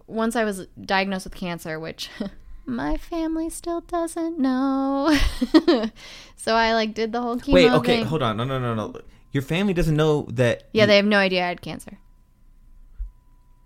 [0.08, 2.10] once I was diagnosed with cancer, which
[2.66, 5.16] my family still doesn't know.
[6.36, 8.06] so I like did the whole chemo Wait, okay, thing.
[8.06, 8.38] hold on.
[8.38, 9.00] No, no, no, no.
[9.32, 12.00] Your family doesn't know that Yeah, you- they have no idea I had cancer.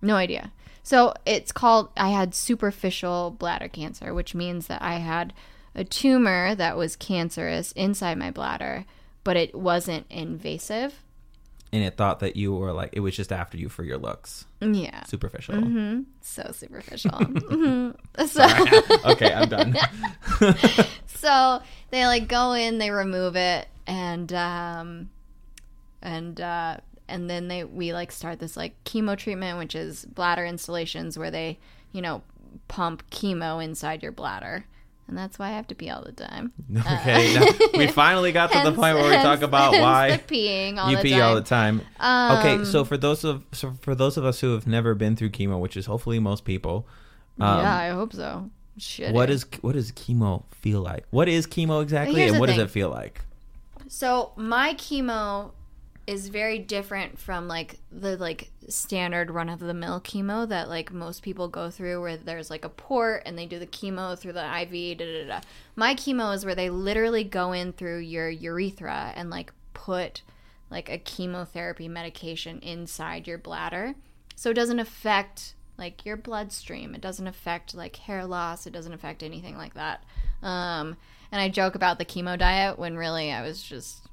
[0.02, 0.52] No idea.
[0.88, 5.34] So it's called I had superficial bladder cancer, which means that I had
[5.76, 8.85] a tumor that was cancerous inside my bladder,
[9.26, 11.03] but it wasn't invasive.
[11.73, 14.45] and it thought that you were like it was just after you for your looks.
[14.61, 15.03] Yeah.
[15.03, 15.55] Superficial.
[15.55, 17.11] hmm So superficial.
[17.26, 17.89] hmm
[18.26, 18.43] So
[19.11, 19.76] okay, I'm done.
[21.07, 21.61] so
[21.91, 25.09] they like go in, they remove it, and um,
[26.01, 26.77] and uh,
[27.07, 31.31] and then they we like start this like chemo treatment, which is bladder instillations where
[31.31, 31.57] they
[31.91, 32.21] you know
[32.67, 34.65] pump chemo inside your bladder,
[35.07, 36.51] and that's why I have to pee all the time.
[36.77, 37.45] okay, now
[37.77, 41.03] we finally got to the point where we talk about why peeing all you the
[41.03, 41.21] pee time.
[41.21, 41.81] all the time.
[41.99, 45.15] Um, okay, so for those of so for those of us who have never been
[45.15, 46.88] through chemo, which is hopefully most people,
[47.39, 48.49] um, yeah, I hope so.
[48.79, 49.11] Shit.
[49.11, 51.05] what is what does chemo feel like?
[51.09, 53.21] What is chemo exactly, Here's and what does it feel like?
[53.88, 55.51] So my chemo
[56.07, 60.91] is very different from like the like standard run of the mill chemo that like
[60.91, 64.31] most people go through where there's like a port and they do the chemo through
[64.31, 65.41] the IV da da da.
[65.75, 70.21] My chemo is where they literally go in through your urethra and like put
[70.69, 73.93] like a chemotherapy medication inside your bladder.
[74.35, 76.95] So it doesn't affect like your bloodstream.
[76.95, 78.65] It doesn't affect like hair loss.
[78.65, 80.03] It doesn't affect anything like that.
[80.41, 80.95] Um,
[81.31, 84.06] and I joke about the chemo diet when really I was just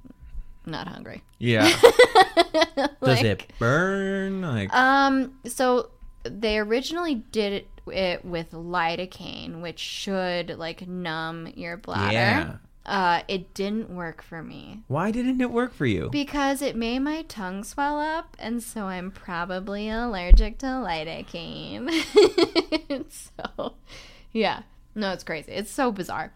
[0.66, 1.22] not hungry.
[1.38, 1.68] Yeah.
[3.02, 4.42] does it burn?
[4.42, 5.90] Like Um, so
[6.24, 12.12] they originally did it, it with lidocaine, which should like numb your bladder.
[12.12, 12.56] yeah.
[12.86, 16.10] Uh, it didn't work for me Why didn't it work for you?
[16.12, 21.88] because it made my tongue swell up, and so I'm probably allergic to lidocaine.
[23.10, 23.74] so,
[24.32, 24.64] yeah,
[24.94, 25.52] no, it's crazy.
[25.52, 26.32] It's so bizarre.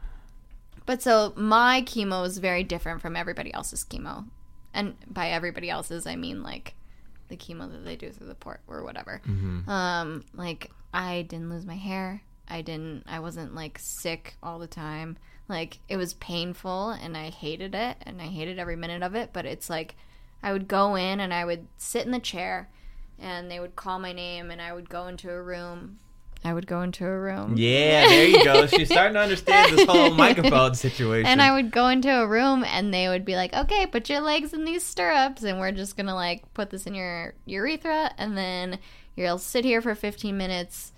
[0.88, 4.24] But so my chemo is very different from everybody else's chemo,
[4.72, 6.72] and by everybody else's I mean like
[7.28, 9.20] the chemo that they do through the port or whatever.
[9.68, 12.22] Um, like I didn't lose my hair.
[12.48, 13.04] I didn't.
[13.06, 15.18] I wasn't like sick all the time.
[15.46, 19.34] Like it was painful, and I hated it, and I hated every minute of it.
[19.34, 19.94] But it's like
[20.42, 22.70] I would go in and I would sit in the chair,
[23.18, 25.98] and they would call my name, and I would go into a room.
[26.44, 27.54] I would go into a room.
[27.56, 28.66] Yeah, there you go.
[28.66, 31.26] She's starting to understand this whole microphone situation.
[31.26, 34.20] And I would go into a room and they would be like, okay, put your
[34.20, 38.12] legs in these stirrups and we're just going to like put this in your urethra
[38.18, 38.78] and then
[39.16, 40.92] you'll sit here for 15 minutes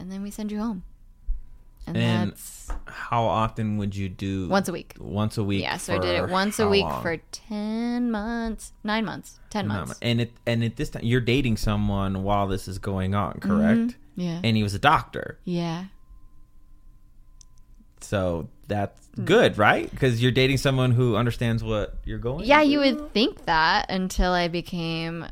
[0.00, 0.82] and then we send you home.
[1.86, 4.94] and, And- that's How often would you do once a week.
[4.98, 5.62] once a week?
[5.62, 7.00] Yeah, so I did it once a week long?
[7.02, 9.94] for ten months, nine months, ten No, months.
[10.02, 13.78] And it and at this time you're dating someone while this is going on, correct?
[13.78, 14.00] Mm-hmm.
[14.16, 15.38] Yeah, And he was a doctor.
[15.44, 15.84] yeah,
[18.00, 19.90] So that's good, right?
[19.90, 22.44] Because you're dating someone who understands what you're going.
[22.44, 22.62] yeah.
[22.62, 25.26] You would think that until I became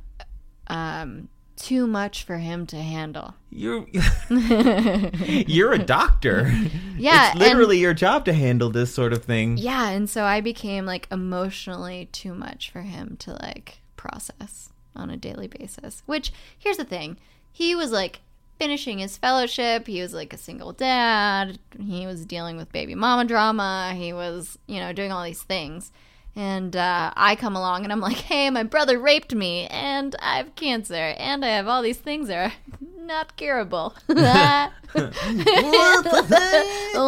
[0.69, 3.35] um, too much for him to handle.
[3.51, 3.87] You're
[4.31, 6.53] you're a doctor.
[6.97, 9.57] Yeah, it's literally your job to handle this sort of thing.
[9.59, 15.11] Yeah, and so I became like emotionally too much for him to like process on
[15.11, 16.03] a daily basis.
[16.07, 17.19] Which here's the thing.
[17.53, 18.21] He was like
[18.59, 23.25] finishing his fellowship, he was like a single dad, he was dealing with baby mama
[23.25, 25.93] drama, he was, you know, doing all these things.
[26.37, 30.39] And uh, I come along and I'm like, hey, my brother raped me, and I
[30.39, 32.53] have cancer, and I have all these things that are
[32.99, 33.95] not curable.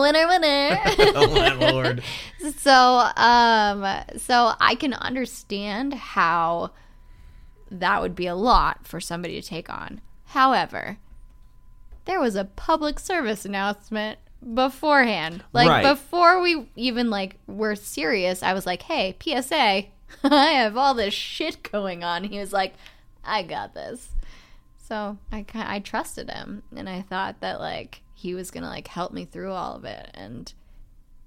[0.02, 0.78] winner, winner.
[1.14, 2.02] oh my lord.
[2.56, 3.84] so um
[4.16, 6.70] so i can understand how
[7.70, 10.98] that would be a lot for somebody to take on however
[12.06, 14.18] there was a public service announcement
[14.54, 15.82] beforehand like Right.
[15.82, 19.88] before we even like were serious i was like hey psa
[20.24, 22.74] i have all this shit going on he was like
[23.24, 24.10] i got this
[24.78, 29.12] so i i trusted him and i thought that like he was gonna like help
[29.12, 30.52] me through all of it and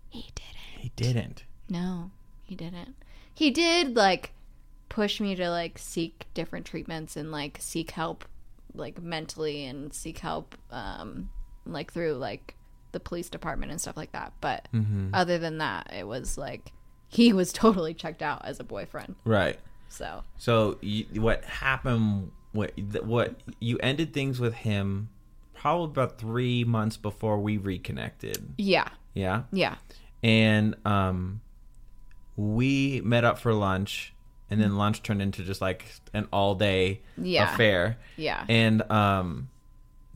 [0.10, 1.44] he didn't He didn't.
[1.70, 2.10] no,
[2.44, 2.96] he didn't.
[3.34, 4.32] He did like
[4.90, 8.26] push me to like seek different treatments and like seek help
[8.74, 11.30] like mentally and seek help um
[11.66, 12.56] like through like
[12.92, 14.34] the police department and stuff like that.
[14.42, 14.68] But
[15.14, 16.72] other than that, it was like
[17.08, 19.16] he was totally checked out as a boyfriend.
[19.26, 19.60] Right.
[19.90, 22.32] So, So you, what happened?
[22.52, 22.72] What
[23.04, 25.10] what you ended things with him?
[25.54, 28.54] Probably about three months before we reconnected.
[28.58, 28.88] yeah.
[29.14, 29.44] Yeah.
[29.52, 29.76] Yeah.
[30.24, 31.42] and um
[32.38, 34.14] we met up for lunch
[34.50, 37.54] and then lunch turned into just like an all day Yeah.
[37.54, 38.46] affair Yeah.
[38.50, 39.50] and um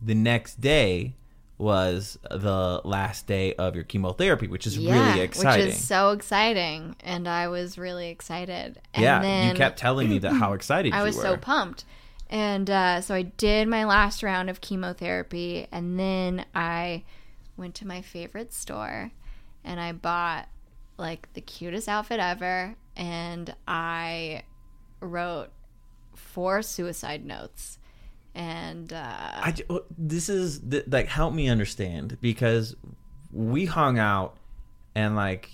[0.01, 1.13] the next day
[1.57, 6.95] was the last day of your chemotherapy which is really exciting Which is so exciting.
[7.01, 8.79] And I was really excited.
[8.93, 11.85] And yeah then you kept telling me that how excited I was so pumped.
[12.29, 17.03] And uh, so I did my last round of chemotherapy, and then I
[17.57, 19.11] went to my favorite store
[19.63, 20.47] and I bought
[21.03, 24.41] like the cutest outfit ever, and I
[25.01, 25.49] wrote
[26.15, 27.77] four suicide notes.
[28.33, 32.75] And uh, I well, this is th- like help me understand because
[33.31, 34.37] we hung out
[34.95, 35.51] and like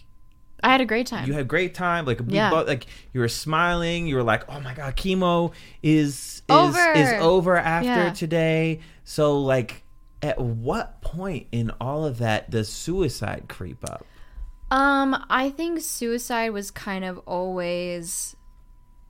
[0.64, 1.28] I had a great time.
[1.28, 2.50] you had a great time like we Yeah.
[2.50, 5.52] both like you were smiling you were like oh my god chemo
[5.84, 6.92] is is Over.
[6.94, 8.14] is over after Yeah.
[8.14, 9.84] today so like
[10.22, 14.06] at what point in all of that does suicide creep up
[14.72, 18.36] Um, I think suicide was kind of always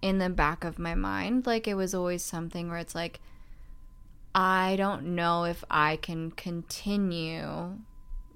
[0.02, 1.46] in the back of my mind.
[1.46, 3.20] Like it was always something where it's like
[4.34, 7.78] I don't know if I can continue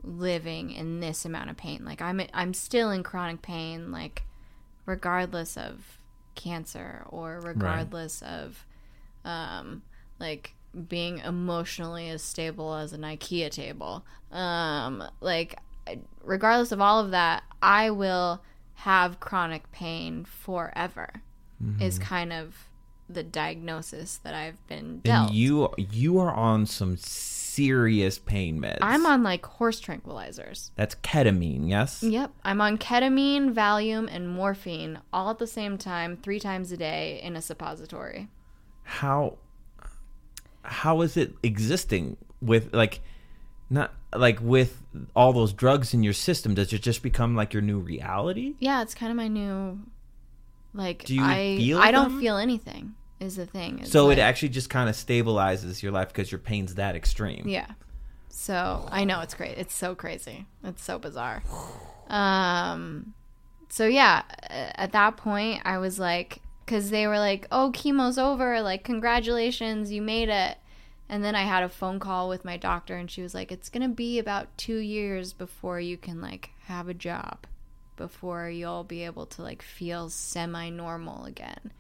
[0.04, 1.86] living in this amount of pain.
[1.86, 4.24] Like I'm I'm still in chronic pain like
[4.86, 6.00] regardless of
[6.36, 8.66] cancer or regardless of
[9.24, 9.84] um
[10.20, 10.56] like
[10.90, 14.04] being emotionally as stable as an IKEA table.
[14.32, 15.58] Um like
[16.24, 18.42] regardless of all of that, I will
[18.76, 21.22] have chronic pain forever.
[21.80, 22.04] Is mm-hmm.
[22.04, 22.70] kind of
[23.10, 25.30] the diagnosis that I've been dealt.
[25.30, 30.72] and you you are on some serious pain meds I'm on like horse tranquilizers.
[30.76, 32.32] that's ketamine yes Yep.
[32.44, 37.20] I'm on ketamine, Valium, and morphine all at the same time, three times a day
[37.24, 38.28] in a suppository.
[38.84, 39.38] how
[40.64, 43.02] how is it existing with like
[43.74, 44.82] not like with
[45.16, 48.82] all those drugs in your system does it just become like your new reality Yeah,
[48.82, 49.80] it's kind of my new
[50.74, 53.80] like Do you I feel I don't feel anything is the thing.
[53.80, 56.96] It's so like- it actually just kind of stabilizes your life because your pain's that
[56.96, 57.68] extreme Yeah.
[58.30, 59.58] So I know it's great.
[59.58, 60.48] It's so crazy.
[60.64, 61.44] It's so bizarre.
[62.10, 63.14] Um.
[63.70, 68.62] So yeah, at that point, I was like, because they were like, "Oh, chemo's over.
[68.62, 70.58] Like, congratulations, you made it."
[71.10, 73.70] And then I had a phone call with my doctor, and she was like, "It's
[73.70, 77.46] gonna be about two years before you can like have a job,
[77.98, 81.72] before you'll be able to like feel semi-normal again."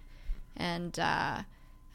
[0.55, 1.41] And uh,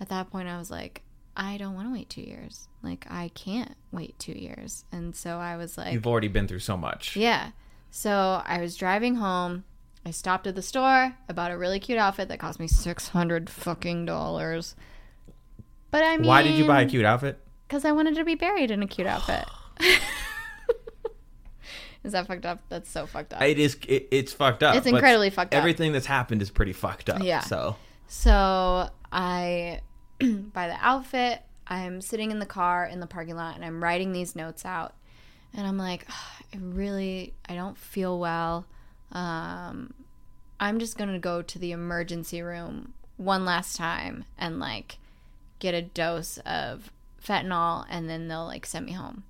[0.00, 1.02] at that point, I was like,
[1.36, 2.68] I don't want to wait two years.
[2.82, 4.84] Like, I can't wait two years.
[4.90, 7.50] And so I was like, you've already been through so much yeah.
[7.90, 9.64] So I was driving home.
[10.04, 11.14] I stopped at the store.
[11.28, 14.74] I bought a really cute outfit that cost me six hundred fucking dollars.
[15.90, 18.34] But I mean, why did you buy a cute outfit Because I wanted to be
[18.34, 19.44] buried in a cute outfit.
[22.04, 22.60] Is that fucked up?
[22.68, 23.42] That's so fucked up.
[23.42, 23.76] It is.
[23.88, 24.76] It, it's fucked up.
[24.76, 25.58] It's incredibly fucked up.
[25.58, 27.22] Everything that's happened is pretty fucked up.
[27.22, 27.40] Yeah.
[27.40, 29.80] So So I
[30.20, 31.42] buy the outfit.
[31.66, 34.94] I'm sitting in the car in the parking lot and I'm writing these notes out.
[35.54, 38.66] And I'm like, "Ugh, I really, I don't feel well.
[39.12, 39.92] Um,
[40.60, 44.98] I'm just going to go to the emergency room one last time and like
[45.58, 49.24] get a dose of fentanyl and then they'll like send me home.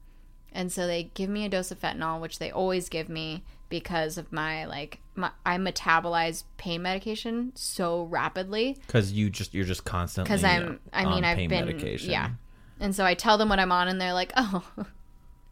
[0.53, 4.17] And so they give me a dose of fentanyl, which they always give me because
[4.17, 9.85] of my like my, I metabolize pain medication so rapidly because you just you're just
[9.85, 12.11] constantly because I'm uh, I mean I've been medication.
[12.11, 12.31] yeah,
[12.81, 14.65] and so I tell them what I'm on and they're like, oh,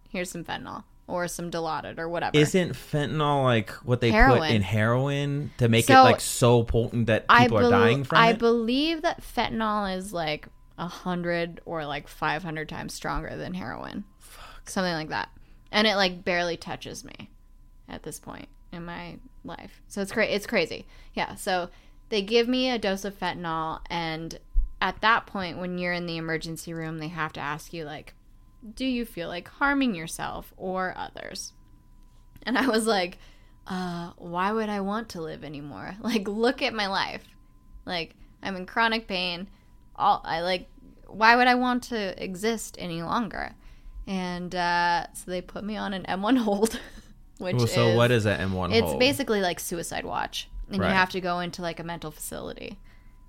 [0.09, 2.36] here's some fentanyl or some Dilaudid or whatever.
[2.36, 7.24] Isn't fentanyl like what they put in heroin to make it like so potent that
[7.28, 8.39] I people bel- are dying from I it?
[8.39, 10.48] believe that fentanyl is like
[10.78, 14.05] a hundred or like five hundred times stronger than heroin,
[14.65, 15.28] something like that,
[15.73, 17.31] and it like barely touches me
[17.89, 19.81] at this point in my life.
[19.89, 20.86] So it's cra- It's crazy.
[21.15, 21.35] Yeah.
[21.36, 21.70] So
[22.09, 24.39] they give me a dose of fentanyl, and
[24.81, 28.15] at that point, when you're in the emergency room, they have to ask you like,
[28.74, 31.53] "Do you feel like harming yourself or others?"
[32.43, 33.19] And I was like,
[33.66, 35.97] uh, why would I want to live anymore?
[36.01, 37.24] Like, look at my life.
[37.85, 39.48] Like, I'm in chronic pain.
[39.97, 40.68] All I like,
[41.06, 43.55] why would I want to exist any longer?
[44.06, 46.78] And uh, so they put me on an M1 hold,
[47.39, 48.73] which well, so is, what is that M1 hold?
[48.73, 49.01] It's hold?
[49.01, 50.89] basically like suicide watch, and Right.
[50.89, 52.78] you have to go into like a mental facility.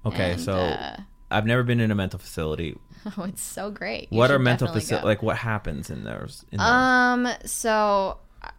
[0.06, 0.34] okay.
[0.34, 0.98] and, so uh,
[1.32, 2.78] I've never been in a mental facility.
[3.18, 4.10] Oh, it's so great.
[4.12, 5.06] You what are mental facility?
[5.06, 6.44] Like what happens in those?
[6.52, 6.68] In those?
[6.68, 8.50] Um, so uh,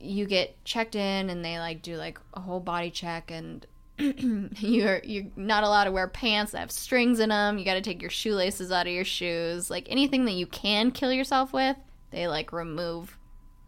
[0.00, 3.66] you get checked in and they like do like a whole body check and
[4.58, 7.58] you're you're not allowed to wear pants that have strings in them.
[7.58, 9.70] You got to take your shoelaces out of your shoes.
[9.70, 11.76] Like anything that you can kill yourself with,
[12.10, 13.18] they like remove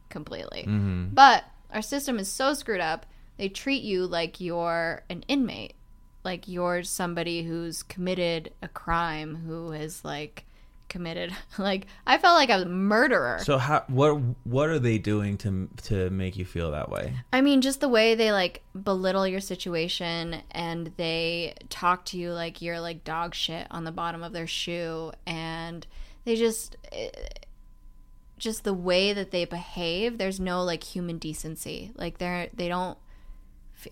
[0.08, 0.62] completely.
[0.62, 1.06] Mm-hmm.
[1.14, 3.06] But our system is so screwed up.
[3.38, 5.74] They treat you like you're an inmate.
[6.24, 10.44] Like you're somebody who's committed a crime, who has like
[10.90, 13.38] committed like I felt like I was a murderer.
[13.42, 17.14] So how what what are they doing to to make you feel that way?
[17.32, 22.32] I mean, just the way they like belittle your situation and they talk to you
[22.32, 25.86] like you're like dog shit on the bottom of their shoe, and
[26.24, 27.10] they just, eh,
[28.38, 30.18] just the way that they behave.
[30.18, 31.92] There's no like human decency.
[31.94, 32.98] Like they're they don't,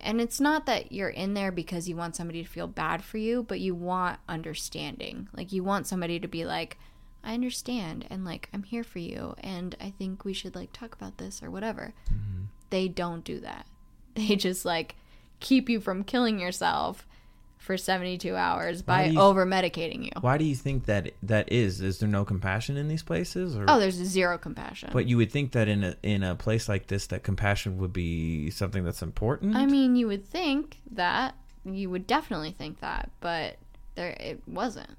[0.00, 3.18] and it's not that you're in there because you want somebody to feel bad for
[3.18, 5.28] you, but you want understanding.
[5.36, 6.78] Like you want somebody to be like.
[7.24, 10.94] I understand and like I'm here for you and I think we should like talk
[10.94, 12.44] about this or whatever mm-hmm.
[12.70, 13.66] they don't do that.
[14.14, 14.96] They just like
[15.38, 17.06] keep you from killing yourself
[17.58, 20.10] for 72 hours Why by you- over medicating you.
[20.20, 21.80] Why do you think that that is?
[21.80, 23.56] Is there no compassion in these places?
[23.56, 24.90] Or Oh, there's zero compassion.
[24.92, 27.92] but you would think that in a in a place like this, that compassion would
[27.92, 29.54] be something that's important.
[29.54, 31.34] I mean, you would think that.
[31.64, 33.58] You would definitely think that, but
[33.94, 34.96] there it wasn't.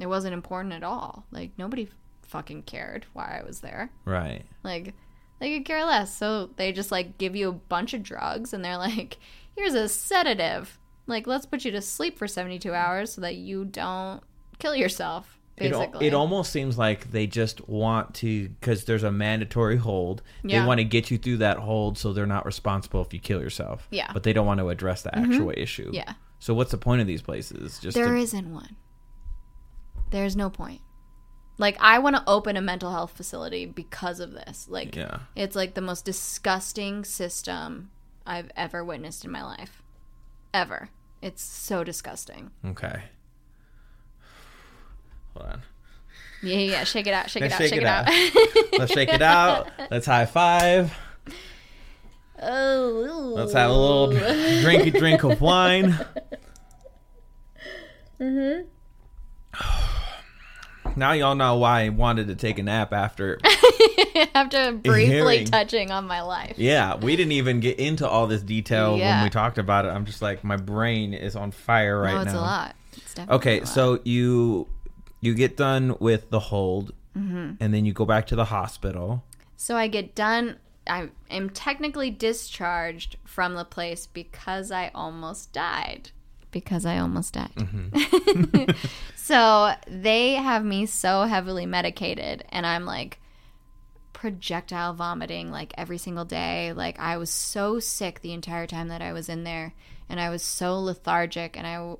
[0.00, 1.24] It wasn't important at all.
[1.30, 1.88] Like nobody
[2.22, 3.90] fucking cared why I was there.
[4.04, 4.42] right?
[4.62, 4.94] Like
[5.40, 6.14] they could care less.
[6.16, 9.18] So they just like give you a bunch of drugs and they're like,
[9.56, 10.78] here's a sedative.
[11.06, 14.22] Like let's put you to sleep for 72 hours so that you don't
[14.58, 15.36] kill yourself.
[15.56, 16.06] Basically.
[16.06, 20.22] it almost seems like they just want to because there's a mandatory hold.
[20.42, 20.60] Yeah.
[20.62, 23.42] They want to get you through that hold so they're not responsible if you kill
[23.42, 23.86] yourself.
[23.90, 24.04] Yeah.
[24.04, 24.12] Mm-hmm.
[24.14, 25.90] but they don't want to address the actual issue.
[25.92, 26.14] yeah.
[26.38, 27.78] So what's the point of these places?
[27.78, 28.76] Just There to, not one.
[30.10, 30.80] There's no point.
[31.58, 34.66] Like I want to open a mental health facility because of this.
[34.68, 35.18] Like yeah.
[35.36, 37.90] it's like the most disgusting system
[38.26, 39.82] I've ever witnessed in my life.
[40.54, 40.88] Ever.
[41.20, 42.50] It's so disgusting.
[42.64, 43.02] Okay.
[45.34, 45.62] Hold on.
[46.42, 46.84] Yeah, yeah, yeah.
[46.84, 47.28] Shake it out.
[47.28, 47.60] Shake it Let's out.
[47.60, 48.08] shake Shake it it out.
[48.08, 48.78] out.
[48.78, 49.68] Let's shake it out.
[49.90, 50.96] Let's high five.
[52.40, 53.32] oh.
[53.36, 54.08] Let's have a little
[54.64, 55.98] drinky drink of wine.
[58.20, 58.66] Mm-hmm.
[61.00, 63.38] Now y'all know why I wanted to take a nap after.
[64.34, 65.44] After briefly Hearing.
[65.46, 66.54] touching on my life.
[66.58, 69.88] Yeah, we didn't even get into all this detail when we talked about it.
[69.88, 72.16] I'm just like my brain is on fire right now.
[72.16, 72.40] no, it's now.
[72.40, 72.76] a lot.
[72.92, 73.68] It's definitely Okay, a lot.
[73.68, 74.68] so you
[75.22, 77.54] you get done with the hold, Mm-hmm.
[77.60, 79.24] and then you go back to the hospital.
[79.56, 80.58] So I get done.
[80.86, 86.10] I am technically discharged from the place because I almost died.
[86.52, 87.54] Because I almost died.
[87.56, 88.70] Mm-hmm.
[89.30, 93.20] so they have me so heavily medicated, and I'm like
[94.12, 96.72] projectile vomiting like every single day.
[96.72, 99.72] Like I was so sick the entire time that I was in there,
[100.08, 101.98] and I was so lethargic, and I w-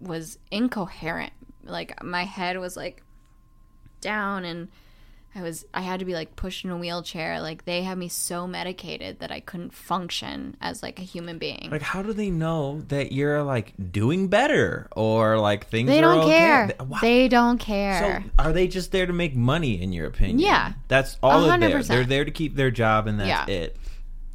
[0.00, 1.32] was incoherent.
[1.62, 3.04] Like my head was like
[4.00, 4.68] down and
[5.36, 7.40] I was I had to be like pushed in a wheelchair.
[7.40, 11.68] Like they had me so medicated that I couldn't function as like a human being.
[11.70, 16.02] Like, how do they know that you're like doing better or like things they are
[16.02, 16.38] don't okay?
[16.38, 16.66] care.
[16.68, 16.98] Th- wow.
[17.00, 18.22] They don't care.
[18.22, 20.38] So are they just there to make money in your opinion?
[20.38, 20.74] Yeah.
[20.88, 21.82] That's all they're there.
[21.82, 23.46] They're there to keep their job and that's Yeah.
[23.54, 23.76] it.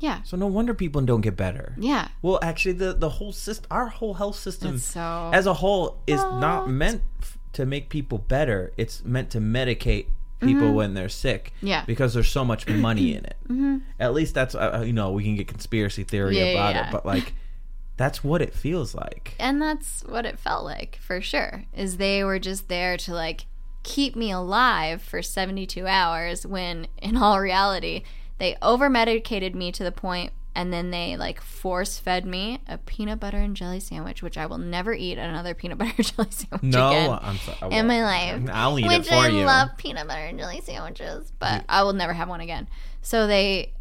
[0.01, 0.21] yeah.
[0.23, 1.75] So no wonder people don't get better.
[1.77, 2.09] Yeah.
[2.21, 6.19] Well, actually the the whole system our whole health system so as a whole is
[6.21, 8.73] not meant f- to make people better.
[8.77, 10.07] It's meant to medicate
[10.39, 11.53] people when they're sick.
[11.57, 11.67] Mm-hmm.
[11.67, 11.85] Yeah.
[11.85, 13.37] Because there's so much money in it.
[13.45, 13.77] Mm-hmm.
[13.99, 16.87] At least that's uh, you know we can get conspiracy theory Yeah, about yeah.
[16.87, 17.33] it, but like
[17.97, 19.35] that's what it feels like.
[19.39, 23.45] and that's what it felt like for sure is they were just there to like
[23.83, 28.03] keep me alive for 72 hours when in all reality
[28.37, 32.77] they over medicated me to the point and then they like force fed me a
[32.79, 36.27] peanut butter and jelly sandwich which i will never eat another peanut butter and jelly
[36.31, 37.73] sandwich No, again I'm sorry.
[37.73, 39.45] in my life I'll eat which it for I you.
[39.45, 42.67] love peanut butter and jelly sandwiches, but I will never have one again.
[43.01, 43.71] So they,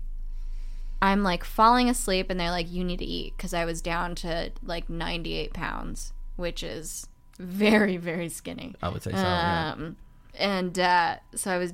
[1.01, 4.15] I'm like falling asleep, and they're like, "You need to eat," because I was down
[4.17, 7.07] to like 98 pounds, which is
[7.39, 8.75] very very skinny.
[8.83, 9.17] I would say so.
[9.19, 9.73] yeah.
[9.75, 9.97] Um,
[10.39, 11.73] and uh, so I was,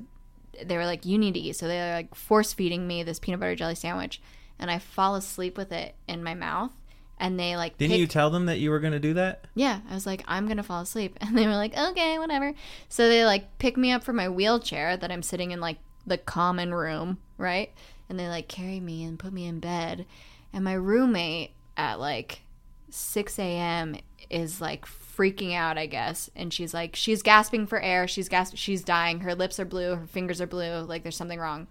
[0.63, 3.41] they were like, "You need to eat," so they're like force feeding me this peanut
[3.41, 4.21] butter jelly sandwich,
[4.59, 6.73] and I fall asleep with it in my mouth.
[7.19, 9.47] And they like Didn't pick- you tell them that you were going to do that?
[9.55, 12.53] yeah, I was like, I'm gonna fall asleep, and they were like, okay, whatever.
[12.89, 16.19] So they like pick me up from my wheelchair that I'm sitting in like the
[16.19, 17.73] common room, right?
[18.09, 20.07] And they like carry me and put me in bed,
[20.53, 22.43] and my roommate at like
[22.91, 23.97] 6 a.m.
[24.29, 28.57] is like freaking out, I guess, and she's like, she's gasping for air, she's gasp,
[28.57, 31.69] she's dying, her lips are blue, her fingers are blue, like there's something wrong.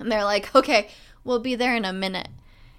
[0.00, 0.88] And they're like, okay,
[1.24, 2.28] we'll be there in a minute.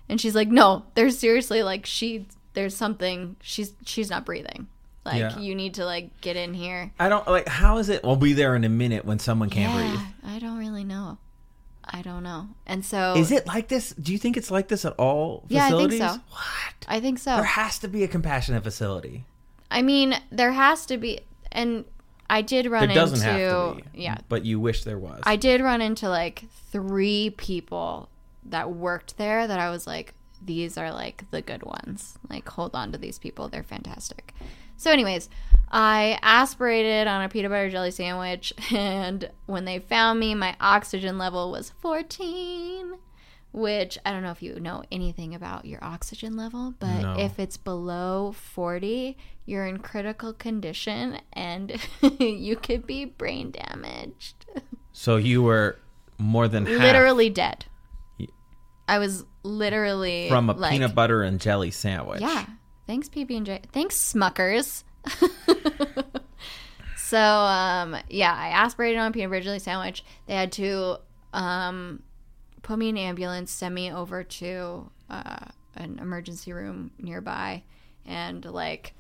[0.08, 4.68] And she's like, no, there's seriously like she there's something she's she's not breathing.
[5.04, 5.38] Like Yeah.
[5.40, 6.92] you need to like get in here.
[7.00, 7.48] I don't like.
[7.48, 8.04] How is it?
[8.04, 10.00] We'll be there in a minute when someone can't breathe.
[10.24, 11.18] I don't really know.
[11.88, 12.48] I don't know.
[12.66, 13.92] And so Is it like this?
[13.94, 16.08] Do you think it's like this at all Yeah, I think so.
[16.08, 16.74] What?
[16.88, 17.36] I think so.
[17.36, 19.26] There has to be a compassionate facility.
[19.70, 21.20] I mean, there has to be
[21.52, 21.86] and
[22.28, 24.02] I did run There doesn't into have to be.
[24.02, 24.18] yeah.
[24.30, 25.22] But you wish there was.
[25.24, 28.10] I did run into like three people
[28.46, 30.14] that worked there that I was like,
[30.44, 32.18] these are like the good ones.
[32.30, 33.48] Like, hold on to these people.
[33.48, 34.34] They're fantastic.
[34.78, 35.30] So, anyways,
[35.72, 41.18] I aspirated on a peanut butter jelly sandwich, and when they found me, my oxygen
[41.18, 42.96] level was 14.
[43.52, 47.16] Which I don't know if you know anything about your oxygen level, but No.
[47.18, 49.16] if it's below 40,
[49.46, 51.78] you're in critical condition and
[52.20, 54.46] you could be brain damaged.
[54.92, 55.78] so you were
[56.18, 57.64] more than half literally dead.
[58.88, 62.22] I was literally from a like, peanut butter and jelly sandwich.
[62.22, 62.46] Yeah.
[62.88, 63.62] Thanks PB and J.
[63.72, 64.84] Thanks Smuckers.
[66.98, 70.04] so um yeah, I aspirated on a peanut butter and jelly sandwich.
[70.28, 70.98] They had to
[71.34, 72.04] um
[72.62, 75.46] put me in an ambulance, send me over to uh,
[75.76, 77.64] an emergency room nearby,
[78.06, 78.94] and like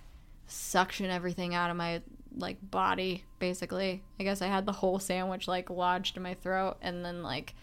[0.47, 2.01] suction everything out of my
[2.37, 6.75] like body basically i guess i had the whole sandwich like lodged in my throat
[6.81, 7.55] and then like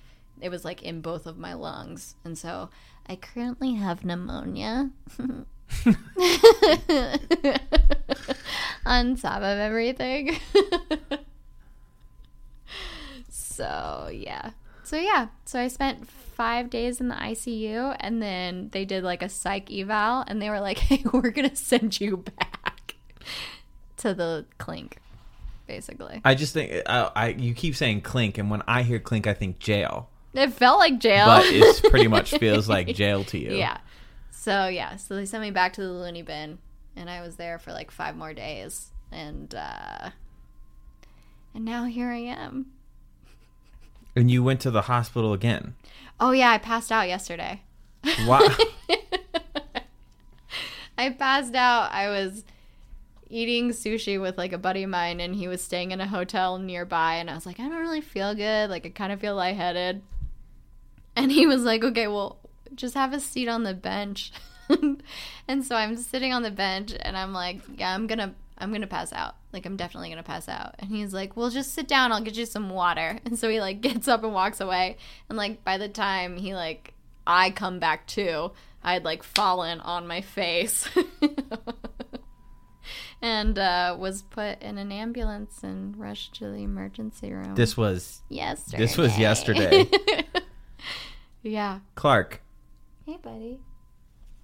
[0.42, 2.16] it was like in both of my lungs.
[2.24, 2.68] And so
[3.06, 4.90] i currently have pneumonia.
[8.84, 10.36] On top of everything.
[13.28, 14.52] So yeah.
[14.82, 15.28] So yeah.
[15.44, 19.70] So i spent five days in the icu and then they did like a psych
[19.70, 22.94] eval and they were like hey we're gonna send you back
[23.98, 25.02] to the clink
[25.66, 26.20] basically.
[26.24, 29.34] I just think I, I you keep saying clink, and when I hear clink, I
[29.34, 30.08] think jail.
[30.34, 33.52] It felt like jail But it pretty much feels like jail to you.
[33.54, 33.78] yeah
[34.30, 36.58] so yeah so they sent me back to the loony bin
[36.96, 40.10] and i was there for like five more days and uh
[41.54, 42.66] and now here i am
[44.16, 45.74] And you went to the hospital again.
[46.18, 47.62] oh yeah i passed out yesterday
[48.26, 48.40] Wow.
[50.98, 51.90] I passed out.
[51.92, 52.44] I was
[53.30, 56.58] eating sushi with like a buddy of mine, and he was staying in a hotel
[56.58, 57.14] nearby.
[57.14, 58.70] And I was like, I don't really feel good.
[58.70, 60.02] Like, I kind of feel lightheaded.
[61.14, 62.38] And he was like, okay, well,
[62.74, 64.32] just have a seat on the bench.
[65.48, 68.34] and so I'm sitting on the bench, and I'm like, yeah, I'm gonna.
[68.58, 69.34] I'm gonna pass out.
[69.52, 70.76] Like I'm definitely gonna pass out.
[70.78, 72.12] And he's like, "Well, just sit down.
[72.12, 74.98] I'll get you some water." And so he like gets up and walks away.
[75.28, 76.94] And like by the time he like
[77.26, 78.52] I come back to,
[78.84, 80.88] I had like fallen on my face.
[83.22, 87.56] and uh, was put in an ambulance and rushed to the emergency room.
[87.56, 88.82] this was yesterday.
[88.82, 89.88] this was yesterday.
[91.42, 91.80] Yeah.
[91.94, 92.40] Clark.
[93.06, 93.58] Hey, buddy.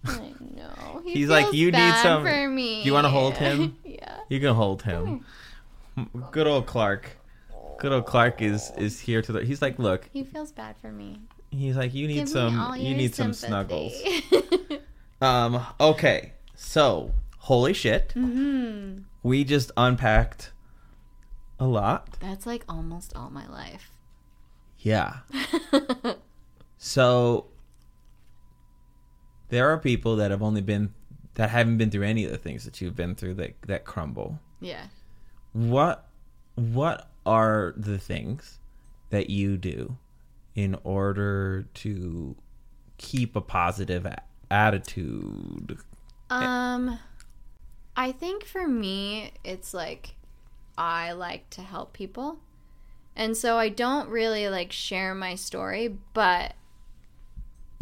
[0.04, 1.00] I know.
[1.04, 2.82] He He's like, feels "You need bad some- For me.
[2.82, 3.76] Do you wanna hold him?
[3.84, 4.18] yeah.
[4.28, 5.24] You can hold him.
[6.30, 7.16] Good old Clark.
[7.78, 9.44] good old Clark is is here to the.
[9.44, 11.20] He's like, look, He feels bad for me.
[11.50, 13.92] he's like, you need Give me some, all you your need some snuggles.
[15.20, 15.66] Um.
[15.80, 16.32] Okay.
[16.54, 20.52] So, holy shit, hmm we just unpacked
[21.58, 22.16] a lot.
[22.20, 23.90] That's like almost all my life.
[24.78, 25.16] Yeah.
[26.78, 27.46] So
[29.48, 30.94] there are people that have only been
[31.34, 34.38] that haven't been through any of the things that you've been through that that crumble.
[34.60, 34.86] yeah.
[35.52, 36.08] What
[36.54, 38.58] what are the things
[39.10, 39.96] that you do
[40.54, 42.36] in order to
[42.98, 45.78] keep a positive a- attitude?
[46.30, 46.98] Um,
[47.96, 50.14] I think for me, it's like
[50.76, 52.38] I like to help people.
[53.16, 56.54] And so I don't really like share my story, but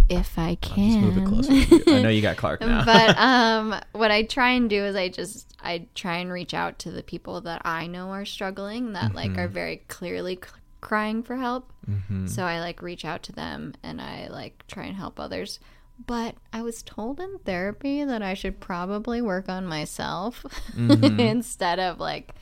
[0.08, 1.00] if I can.
[1.00, 1.52] move it closer.
[1.90, 2.84] I know you got Clark now.
[2.84, 6.78] but um what I try and do is I just I try and reach out
[6.80, 9.40] to the people that I know are struggling that like Mm-hmm.
[9.40, 10.50] are very clearly c-
[10.80, 11.72] crying for help.
[11.90, 12.28] Mhm.
[12.28, 15.58] So I like reach out to them and I like try and help others.
[16.06, 20.44] But I was told in therapy that I should probably work on myself
[20.76, 21.18] Mhm.
[21.30, 22.34] instead of like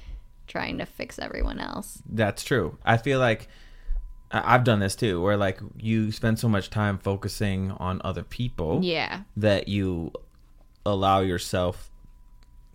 [0.47, 2.03] trying to fix everyone else.
[2.07, 2.77] That's true.
[2.85, 3.49] I feel like
[4.43, 8.81] I've done this too, where like you spend so much time focusing on other people
[8.83, 9.23] Yeah.
[9.37, 10.13] that you
[10.85, 11.91] allow yourself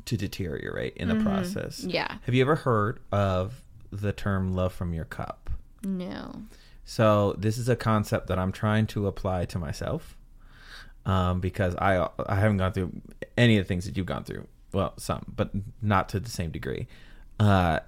[0.05, 1.83] to deteriorate in the process.
[1.83, 2.17] Yeah.
[2.23, 3.61] Have you ever heard of
[3.91, 5.49] the term love from your cup?
[5.83, 6.43] No.
[6.85, 10.17] So this is a concept that I'm trying to apply to myself
[11.05, 12.91] um, because I I haven't gone through
[13.37, 14.47] any of the things that you've gone through.
[14.73, 16.87] Well, some, but not to the same degree.
[17.39, 17.79] Uh,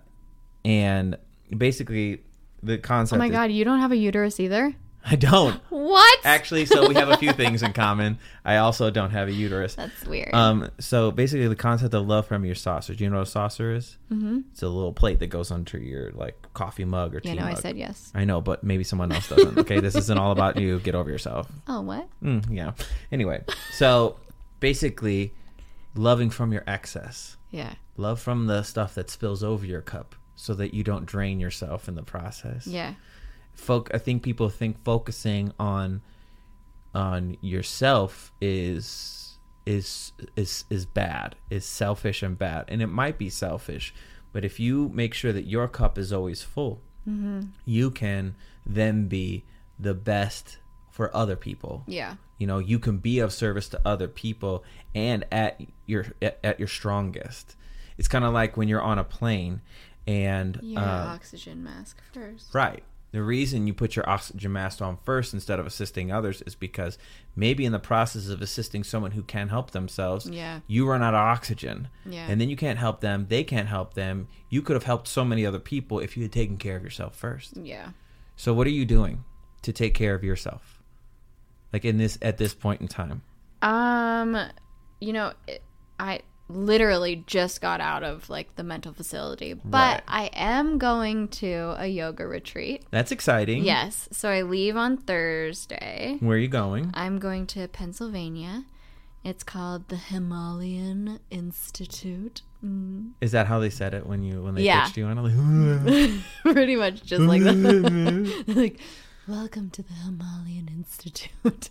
[0.66, 1.18] and
[1.56, 2.22] basically,
[2.64, 3.18] the concept.
[3.18, 4.74] Oh my is- god, you don't have a uterus either?
[5.04, 6.20] I don't What?
[6.26, 6.66] actually.
[6.68, 8.20] So we have a few things in common.
[8.46, 9.74] I also don't have a uterus.
[9.74, 10.32] That's weird.
[10.32, 12.94] Um, so basically, the concept of love from your saucer.
[12.94, 13.98] Do you know what a saucer is?
[14.12, 14.42] mm-hmm.
[14.52, 17.46] It's a little plate that goes under your like coffee mug or tea Yeah, no,
[17.48, 18.12] I said yes.
[18.14, 19.58] I know, but maybe someone else doesn't.
[19.58, 20.80] Okay, this isn't all about you.
[20.80, 21.52] Get over yourself.
[21.68, 22.08] Oh, what?
[22.24, 22.74] Mm, yeah.
[23.12, 23.44] Anyway,
[23.74, 24.18] so
[24.60, 25.34] basically,
[25.96, 27.74] loving from your excess, Yeah.
[27.98, 31.88] love from the stuff that spills over your cup, so that you don't drain yourself
[31.88, 32.66] in the process.
[32.66, 32.96] Yeah.
[33.54, 36.02] Folk, I think people think focusing on
[36.96, 43.30] on yourself is is is is bad, is selfish and bad, and it might be
[43.30, 43.94] selfish,
[44.34, 47.42] but if you make sure that your cup is always full, Mm-hmm.
[47.66, 49.44] you can then be
[49.80, 50.60] the best
[50.92, 52.14] for other people Yeah.
[52.38, 54.64] you know you can be of service to other people
[54.94, 57.56] and at your at, at your strongest
[57.98, 59.62] it's kind of like when you're on a plane
[60.12, 60.80] and Yeah.
[60.82, 62.54] uh, oxygen mask first.
[62.54, 66.56] right the reason you put your oxygen mask on first instead of assisting others is
[66.56, 66.98] because
[67.36, 70.60] maybe in the process of assisting someone who can't help themselves Yeah.
[70.68, 72.28] you run out of oxygen Yeah.
[72.30, 75.26] and then you can't help them they can't help them you could have helped so
[75.26, 77.90] many other people if you had taken care of yourself first yeah.
[78.38, 79.24] so what are you doing
[79.64, 80.82] to take care of yourself?
[81.74, 83.22] Like in this at this point in time.
[83.62, 84.36] Um,
[85.00, 85.62] you know, it,
[86.00, 86.22] I
[86.56, 90.04] literally just got out of like the mental facility, but Right.
[90.08, 92.86] I am going to a yoga retreat.
[92.92, 93.64] That's exciting.
[93.64, 94.08] Yes.
[94.12, 96.18] So I leave on Thursday.
[96.20, 96.92] Where are you going?
[96.94, 98.66] I'm going to Pennsylvania.
[99.24, 102.42] It's called the Himalayan Institute.
[102.66, 103.12] Mm.
[103.22, 104.84] Is that how they said it when you when they Yeah.
[104.86, 105.18] pitched you on?
[105.18, 106.12] I'm like,
[106.54, 108.44] Pretty much just like that.
[108.48, 108.80] like,
[109.28, 111.70] welcome to the Himalayan Institute.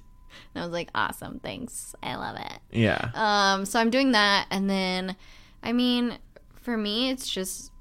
[0.54, 1.94] And I was like, awesome, thanks.
[2.02, 2.58] I love it.
[2.78, 3.10] yeah.
[3.14, 5.16] Um, so I'm doing that, and then,
[5.62, 6.18] I mean,
[6.56, 7.72] for me, it's just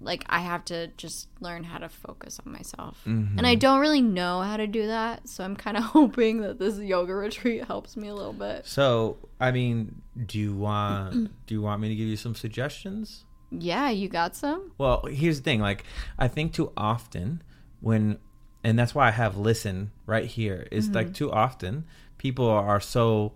[0.00, 3.36] like I have to just learn how to focus on myself, Mhm.
[3.38, 5.28] and I don't really know how to do that.
[5.28, 8.66] So I'm kind of hoping that this yoga retreat helps me a little bit.
[8.66, 13.24] So I mean, do you want do you want me to give you some suggestions?
[13.52, 14.72] Yeah, you got some?
[14.78, 15.60] Well, here's the thing.
[15.60, 15.84] Like,
[16.18, 17.42] I think too often
[17.80, 18.18] when,
[18.64, 20.66] and that's why I have listen right here.
[20.70, 20.94] Is Mm-hmm.
[20.94, 21.84] like too often
[22.18, 23.32] people are so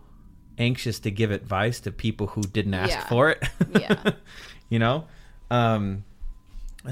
[0.58, 3.06] anxious to give advice to people who didn't ask Yeah.
[3.08, 3.42] for it.
[3.80, 4.10] Yeah.
[4.68, 5.06] you know,
[5.50, 6.04] um,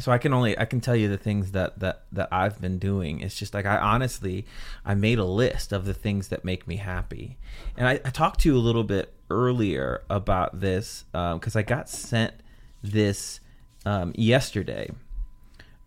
[0.00, 2.78] so I can only I can tell you the things that that that I've been
[2.78, 3.20] doing.
[3.20, 4.46] It's just like I honestly
[4.84, 7.36] I made a list of the things that make me happy,
[7.76, 11.88] and I, I talked to you a little bit earlier about this because I got
[11.90, 12.32] sent
[12.82, 13.40] this
[13.84, 14.90] um, yesterday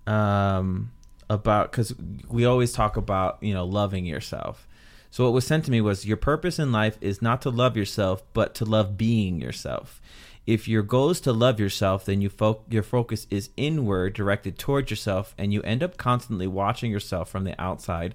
[0.08, 0.92] um,
[1.30, 1.94] about because
[2.30, 4.68] we always talk about you know loving yourself.
[5.10, 7.78] So what was sent to me was your purpose in life is not to love
[7.78, 10.02] yourself, but to love being yourself.
[10.46, 14.60] If your goal is to love yourself, then you fo- your focus is inward, directed
[14.60, 18.14] towards yourself, and you end up constantly watching yourself from the outside,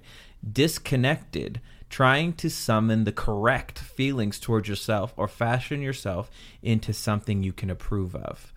[0.49, 1.59] disconnected,
[1.89, 6.31] trying to summon the correct feelings towards yourself or fashion yourself
[6.61, 8.50] into something you can approve of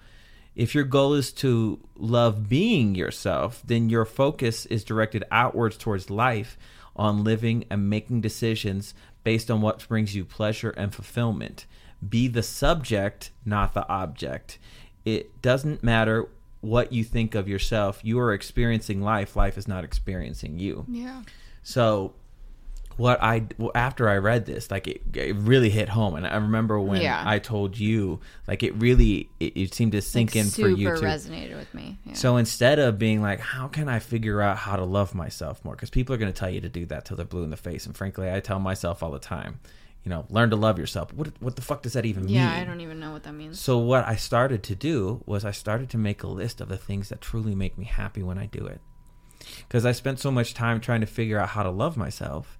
[0.54, 6.10] if your goal is to love being yourself, then your focus is directed outwards towards
[6.10, 6.56] life
[6.96, 8.94] on living and making decisions
[9.24, 11.66] based on what brings you pleasure and fulfillment.
[12.06, 14.58] Be the subject, not the object.
[15.04, 16.28] It doesn't matter
[16.60, 18.00] what you think of yourself.
[18.02, 19.36] You are experiencing life.
[19.36, 20.84] Life is not experiencing you.
[20.88, 21.22] Yeah.
[21.62, 22.14] So
[22.96, 26.36] what I well, after I read this, like it, it really hit home, and I
[26.36, 27.22] remember when Yeah.
[27.24, 30.88] I told you, like it really it, it seemed to sink Like, in for you
[30.88, 31.06] super too.
[31.06, 31.98] resonated with me.
[32.04, 32.12] Yeah.
[32.14, 35.74] So instead of being like, how can I figure out how to love myself more?
[35.74, 37.56] Because people are going to tell you to do that till they're blue in the
[37.56, 39.60] face, and frankly, I tell myself all the time,
[40.04, 41.12] you know, learn to love yourself.
[41.12, 42.56] What what the fuck does that even yeah, mean?
[42.56, 43.58] Yeah, I don't even know what that means.
[43.60, 46.76] So what I started to do was I started to make a list of the
[46.76, 48.80] things that truly make me happy when I do it.
[49.68, 52.58] Because I spent so much time trying to figure out how to love myself,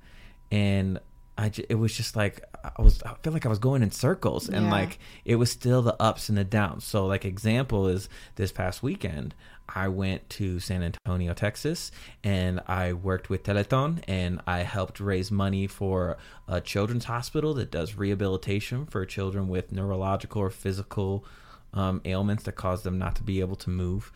[0.55, 0.99] and
[1.37, 2.37] I j- it was just like
[2.79, 4.71] I was I feel like I was going in circles, and Yeah.
[4.81, 6.85] like it was still the ups and the downs.
[6.85, 9.35] So like example is this past weekend.
[9.69, 11.91] I went to San Antonio, Texas,
[12.23, 17.71] and I worked with Teleton and I helped raise money for a children's hospital that
[17.71, 21.25] does rehabilitation for children with neurological or physical
[21.73, 24.13] um, ailments that cause them not to be able to move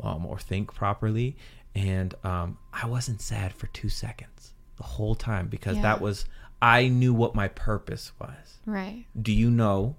[0.00, 1.36] um, or think properly.
[1.74, 4.30] And um, I wasn't sad for two seconds
[4.82, 5.82] the whole time because Yeah.
[5.82, 6.24] that was,
[6.60, 8.58] I knew what my purpose was.
[8.66, 9.06] Right.
[9.20, 9.96] Do you know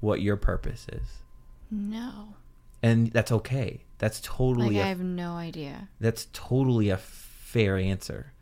[0.00, 1.22] what your purpose is?
[1.70, 2.34] No.
[2.82, 3.84] And that's okay.
[3.98, 4.66] That's totally.
[4.66, 5.88] Like totally I a have no idea.
[6.00, 8.32] that's totally a fair answer.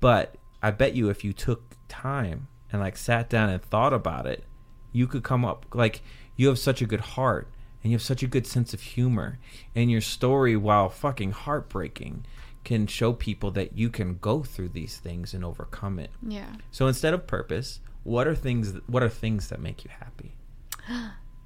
[0.00, 4.26] But I bet you if you took time and like sat down and thought about
[4.26, 4.44] it,
[4.92, 6.02] you could come up like
[6.36, 7.48] you have such a good heart
[7.82, 9.38] and you have such a good sense of humor
[9.74, 12.24] and your story while fucking heartbreaking
[12.66, 16.10] can show people that you can go through these things and overcome it.
[16.20, 16.52] Yeah.
[16.72, 20.34] So instead of purpose, what are things what are things that make you happy?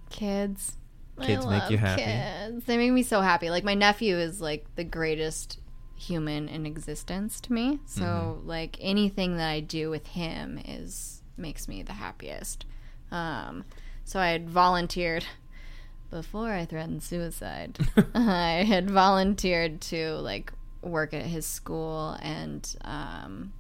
[0.08, 0.76] Kids.
[1.20, 2.02] Kids I make you happy?
[2.02, 2.64] Kids.
[2.64, 3.50] They make me so happy.
[3.50, 5.60] Like my nephew is like the greatest
[5.94, 7.78] human in existence to me.
[7.84, 8.48] So Mm-hmm.
[8.48, 12.64] like anything that I do with him is makes me the happiest.
[13.12, 13.64] Um
[14.04, 15.26] so I had volunteered
[16.10, 17.78] before I threatened suicide.
[18.14, 23.52] I had volunteered to like work at his school and um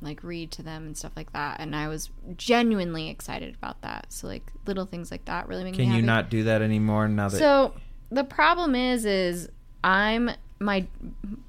[0.00, 4.06] like read to them and stuff like that and I was genuinely excited about that.
[4.12, 7.06] So like little things like that really make me Can you not do that anymore
[7.08, 7.74] now that So
[8.12, 9.48] the problem is, is
[9.82, 10.30] I'm
[10.60, 10.86] my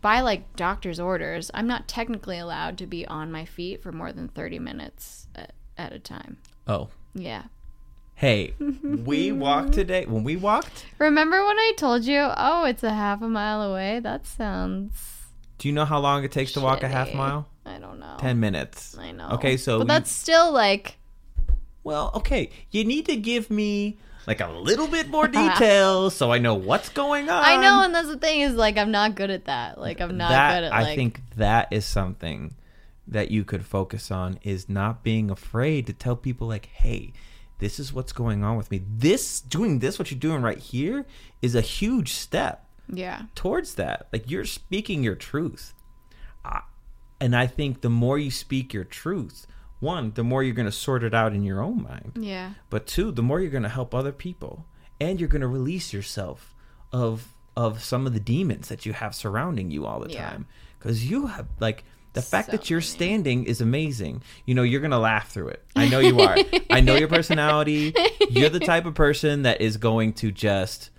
[0.01, 1.51] by like doctor's orders.
[1.53, 5.53] I'm not technically allowed to be on my feet for more than thirty minutes at,
[5.77, 6.37] at a time.
[6.67, 6.89] Oh.
[7.13, 7.43] Yeah.
[8.15, 10.05] Hey, we walked today.
[10.05, 13.99] When we walked, Remember when I told you, oh, it's a half a mile away?
[13.99, 14.93] That sounds.
[15.57, 17.47] do you know how long it takes to walk a half mile?
[17.65, 18.15] I don't know.
[18.19, 18.97] 10 minutes.
[18.97, 19.29] I know.
[19.31, 20.97] Okay, so but that's still like
[21.83, 22.49] Well, okay.
[22.71, 26.89] You need to give me like a little bit more details so I know what's
[26.89, 27.43] going on.
[27.43, 29.79] I know, and that's the thing is like I'm not good at that.
[29.79, 32.55] Like I'm not that good at Like, I think that is something
[33.07, 37.11] that you could focus on is not being afraid to tell people like, "Hey,
[37.59, 38.81] this is what's going on with me.
[38.97, 41.05] This doing this what you're doing right here
[41.41, 44.07] is a huge step yeah, towards that.
[44.11, 45.73] Like you're speaking your truth.
[46.43, 46.61] I,
[47.21, 49.47] and I think the more you speak your truth,
[49.79, 52.17] one, the more you're going to sort it out in your own mind.
[52.19, 54.65] yeah, But two, the more you're going to help other people
[54.99, 56.53] and you're going to release yourself
[56.91, 60.27] of of some of the demons that you have surrounding you all the Yeah.
[60.29, 60.47] time
[60.79, 64.21] cuz you have like the fact So that you're standing is amazing.
[64.45, 65.63] You know, you're going to laugh through it.
[65.75, 66.37] I know you are.
[66.69, 67.93] I know your personality.
[68.29, 70.91] You're the type of person that is going to just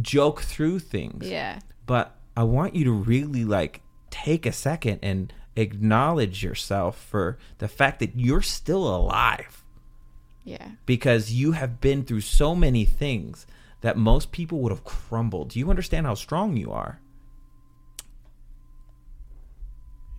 [0.00, 3.80] joke through things yeah, but I want you to really like
[4.10, 9.62] take a second and acknowledge yourself for the fact that you're still alive
[10.44, 10.68] yeah.
[10.86, 13.46] because you have been through so many things
[13.80, 15.50] that most people would have crumbled.
[15.50, 17.00] Do you understand how strong you are?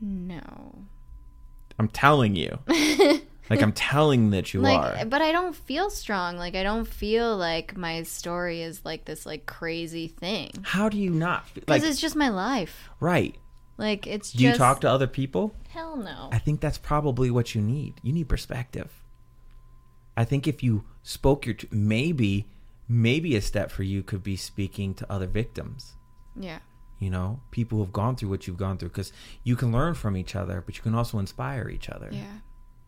[0.03, 0.83] No.
[1.79, 2.59] I'm telling you.
[3.49, 5.05] like I'm telling that you like are.
[5.05, 9.25] but i don't feel strong like i don't feel like my story is like this
[9.25, 13.35] like crazy thing How do you not because like it's just my life right?
[13.77, 15.53] like it's Do you talk to other people?
[15.69, 17.95] hell no I think that's probably what you need.
[18.01, 18.91] You need perspective.
[20.15, 22.47] I think if you spoke your tr- maybe
[22.87, 25.93] maybe a step for you could be speaking to other victims.
[26.39, 26.59] yeah
[27.03, 29.11] You know, people who have gone through what you've gone through because
[29.43, 32.09] you can learn from each other, but you can also inspire each other.
[32.11, 32.37] yeah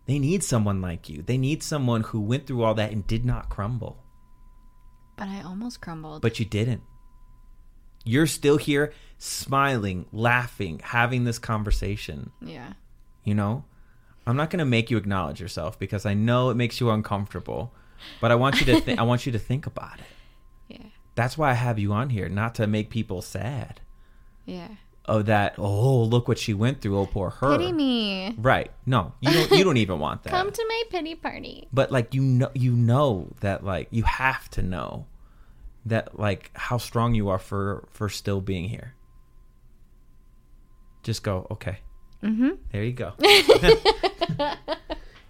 [0.06, 1.22] They need someone like you.
[1.22, 3.96] They need someone who went through all that and did not crumble,
[5.18, 6.82] but i almost crumbled but you didn't.
[8.06, 12.32] You're still here smiling, laughing, having this conversation.
[12.42, 12.74] yeah
[13.24, 13.66] You know,
[14.28, 17.74] I'm not going to make you acknowledge yourself because I know it makes you uncomfortable,
[18.22, 20.12] but I want you to th- I want you to think about it.
[20.78, 23.82] yeah That's why I have you on here, not to make people sad.
[24.46, 24.68] Yeah.
[25.08, 25.56] Oh, that.
[25.60, 26.98] Oh, look what she went through.
[26.98, 27.56] Oh, poor her.
[27.58, 28.34] Pity me.
[28.38, 28.72] Right?
[28.88, 29.52] No, you don't.
[29.52, 30.32] You don't even want that.
[30.32, 31.68] Come to my pity party.
[31.72, 35.06] but like you know, you know that like you have to know
[35.86, 38.96] that like how strong you are for for still being here.
[41.04, 41.48] Just go.
[41.52, 41.78] Okay.
[42.24, 42.50] Mm-hmm.
[42.72, 43.14] There you go.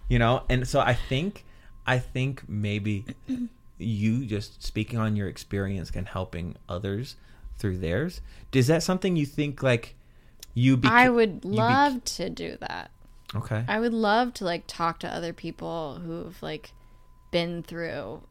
[0.08, 1.44] you know, and so I think
[1.86, 3.04] I think maybe
[3.78, 7.16] you just speaking on your experience and helping others
[7.58, 8.20] through theirs.
[8.52, 9.94] Is that something you think like
[10.54, 12.90] you beca- I would love to do that.
[13.34, 13.64] okay.
[13.68, 16.72] I would love to like talk to other people who've like
[17.30, 18.22] been through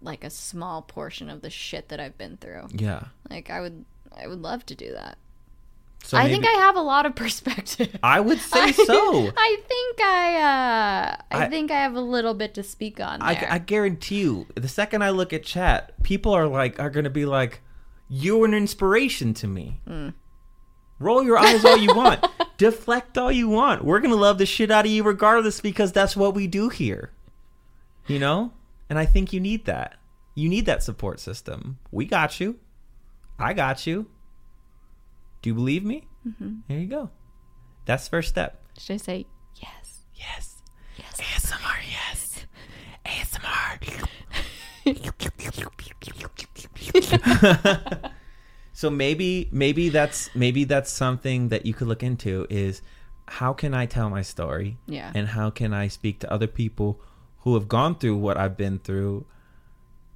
[0.00, 2.68] like a small portion of the shit that I've been through.
[2.72, 3.04] yeah.
[3.30, 3.84] Like I would
[4.16, 5.18] I would love to do that.
[6.04, 7.96] So I think I have a lot of perspective.
[8.02, 9.30] I would say so.
[9.36, 13.22] I think I uh I, I- think I have a little bit to speak on.
[13.22, 17.10] I, I guarantee you, the second I look at chat, people are like are gonna
[17.10, 17.60] be like,
[18.14, 20.12] "You're an inspiration to me." Mm.
[20.98, 22.24] Roll your eyes all you want,
[22.58, 23.84] deflect all you want.
[23.84, 27.10] We're gonna love the shit out of you regardless because that's what we do here.
[28.06, 28.52] You know,
[28.90, 29.96] and I think you need that.
[30.34, 31.78] You need that support system.
[31.90, 32.58] We got you.
[33.38, 34.06] I got you.
[35.40, 36.06] Do you believe me?
[36.26, 36.54] Mm-hmm.
[36.68, 37.10] There you go.
[37.84, 38.62] That's first step.
[38.78, 39.26] Should I say
[39.56, 40.04] yes?
[40.14, 40.62] Yes.
[40.96, 41.20] Yes.
[41.20, 42.46] ASMR, yes.
[43.04, 44.08] ASMR.
[48.72, 52.82] so maybe maybe that's maybe that's something that you could look into is
[53.28, 54.78] how can I tell my story?
[54.86, 55.10] Yeah.
[55.14, 57.00] And how can I speak to other people
[57.40, 59.26] who have gone through what I've been through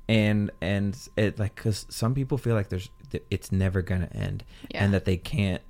[0.08, 2.90] and and it like cuz some people feel like there's
[3.30, 4.84] it's never going to end Yeah.
[4.84, 5.62] and that they can't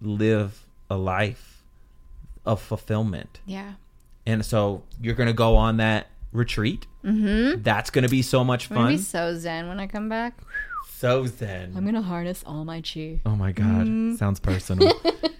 [0.00, 1.64] live a life
[2.44, 3.40] of fulfillment.
[3.46, 3.74] Yeah.
[4.26, 6.86] And so you're going to go on that retreat.
[7.04, 7.62] Mm-hmm.
[7.62, 8.78] That's going to be so much fun.
[8.78, 9.04] I'm gonna be fun.
[9.04, 10.34] so zen when I come back.
[10.98, 11.74] So zen.
[11.76, 13.20] I'm gonna harness all my chi.
[13.26, 14.16] oh my god, Mm.
[14.18, 14.92] sounds personal.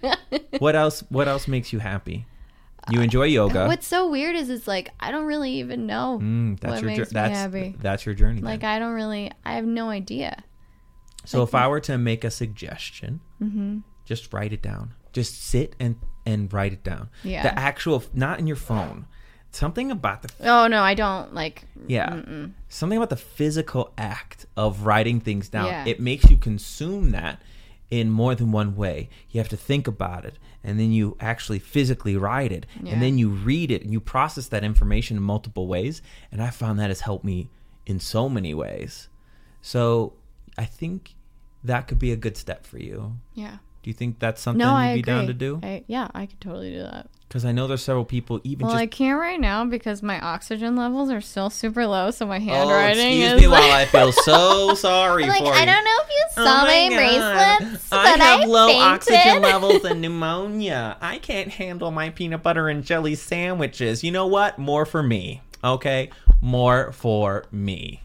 [0.59, 2.25] what else what else makes you happy?
[2.89, 3.65] You enjoy yoga.
[3.67, 6.19] What's so weird is it's like I don't really even know.
[6.21, 7.75] Mm, that's what your jour- makes me that's happy?
[7.79, 8.41] that's your journey.
[8.41, 8.69] Like then.
[8.69, 9.31] I don't really.
[9.43, 10.43] I have no idea.
[11.25, 13.79] so if I were to make a suggestion, Mm-hmm.
[14.05, 14.93] just write it down.
[15.11, 15.95] Just sit and
[16.25, 17.09] and write it down.
[17.23, 17.43] Yeah.
[17.43, 19.05] The actual not in your phone.
[19.57, 21.63] Something about the Oh no, I don't like.
[21.87, 22.09] Yeah.
[22.09, 22.51] Mm-mm.
[22.69, 25.85] something about the physical act of writing things down Yeah.
[25.93, 27.41] it makes you consume that
[27.89, 31.59] in more than one way you have to think about it and then you actually
[31.59, 32.91] physically write it Yeah.
[32.91, 36.01] and then you read it and you process that information in multiple ways
[36.31, 37.49] and i found that has helped me
[37.85, 39.07] in so many ways
[39.61, 40.13] so
[40.57, 41.15] i think
[41.63, 42.97] that could be a good step for you
[43.33, 43.57] Yeah.
[43.83, 45.13] do you think that's something No, you'd I be agree.
[45.13, 47.07] down to do I, yeah, I could totally do that.
[47.27, 50.19] Because i know there's several people even Well, just I can't right now because my
[50.19, 53.61] oxygen levels are still super low, so my oh, handwriting oh excuse is me like,
[53.69, 56.43] while i feel so sorry like for I you I don't know if you Oh
[56.45, 58.83] saw my, bracelets, I but have I low fainted.
[58.83, 60.95] oxygen levels and pneumonia.
[61.01, 64.03] I can't handle my peanut butter and jelly sandwiches.
[64.03, 64.59] You know what?
[64.59, 65.41] More for me.
[65.63, 66.11] Okay?
[66.39, 68.03] More for me.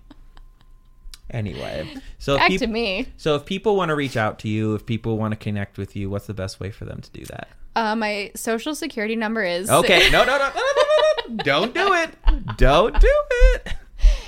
[1.31, 1.87] Anyway,
[2.19, 3.07] so if, Back peop- to me.
[3.19, 5.95] so if people want to reach out to you, if people want to connect with
[5.97, 7.49] you, what's the best way for them to do that?
[7.75, 11.93] Uh, my social security number is Okay, no, no, no, no, no, no, don't do
[11.95, 12.11] it.
[12.57, 13.23] Don't do
[13.55, 13.75] it.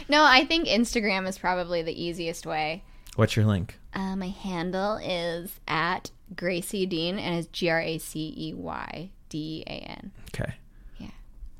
[0.08, 2.82] no, I think Instagram is probably the easiest way.
[3.16, 3.78] What's your link?
[3.92, 9.10] Uh, my handle is at Gracey Dean, and it's G R A C E Y
[9.28, 10.10] D E A N.
[10.34, 10.54] Okay.
[10.98, 11.10] Yeah.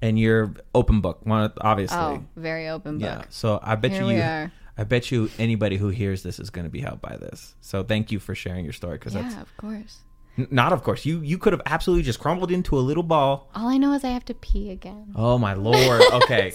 [0.02, 1.96] And you're open book, one obviously.
[1.96, 3.06] Oh, very open book.
[3.06, 3.24] Yeah.
[3.28, 4.52] So I bet Here you, we are.
[4.76, 7.54] I bet you anybody who hears this is going to be helped by this.
[7.60, 9.98] So thank you for sharing your story because that's Yeah, of course.
[10.38, 11.04] N- not, of course.
[11.04, 13.50] You you could have absolutely just crumbled into a little ball.
[13.54, 15.12] All I know is I have to pee again.
[15.14, 16.02] Oh my lord.
[16.12, 16.52] Okay.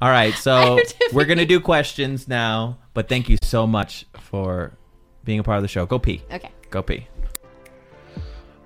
[0.00, 0.34] All right.
[0.34, 2.78] So to we're gonna do questions now.
[2.94, 4.72] But thank you so much for
[5.24, 5.86] being a part of the show.
[5.86, 6.22] Go pee.
[6.30, 6.50] Okay.
[6.70, 7.06] Go pee.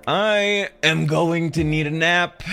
[0.07, 2.43] I am going to need a nap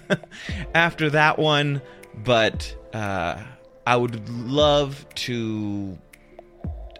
[0.74, 1.82] after that one,
[2.24, 3.42] but uh,
[3.86, 5.98] I would love to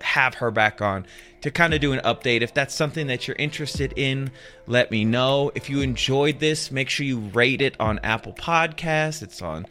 [0.03, 1.07] have her back on
[1.41, 2.43] to kind of do an update.
[2.43, 4.31] If that's something that you're interested in,
[4.67, 5.51] let me know.
[5.55, 9.23] If you enjoyed this, make sure you rate it on Apple Podcasts.
[9.23, 9.67] It's on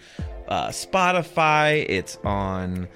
[0.48, 1.86] uh, Spotify.
[1.88, 2.88] It's on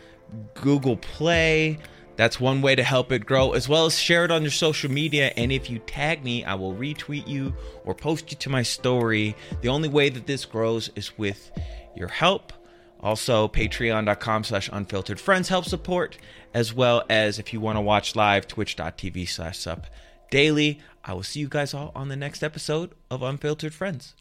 [0.54, 1.80] Google Play.
[2.18, 4.92] That's one way to help it grow, as well as share it on your social
[4.92, 5.34] media.
[5.38, 7.54] And if you tag me, I will retweet you
[7.84, 9.36] or post you to my story.
[9.62, 11.52] The only way that this grows is with
[11.96, 12.54] your help.
[13.00, 16.20] Also, patreon.com slash unfiltered friends help support,
[16.54, 19.88] as well as if you want to watch live, twitch.tv slash sup
[20.30, 20.80] daily.
[21.04, 24.16] I will see you guys all on the next episode of Unfiltered Friends.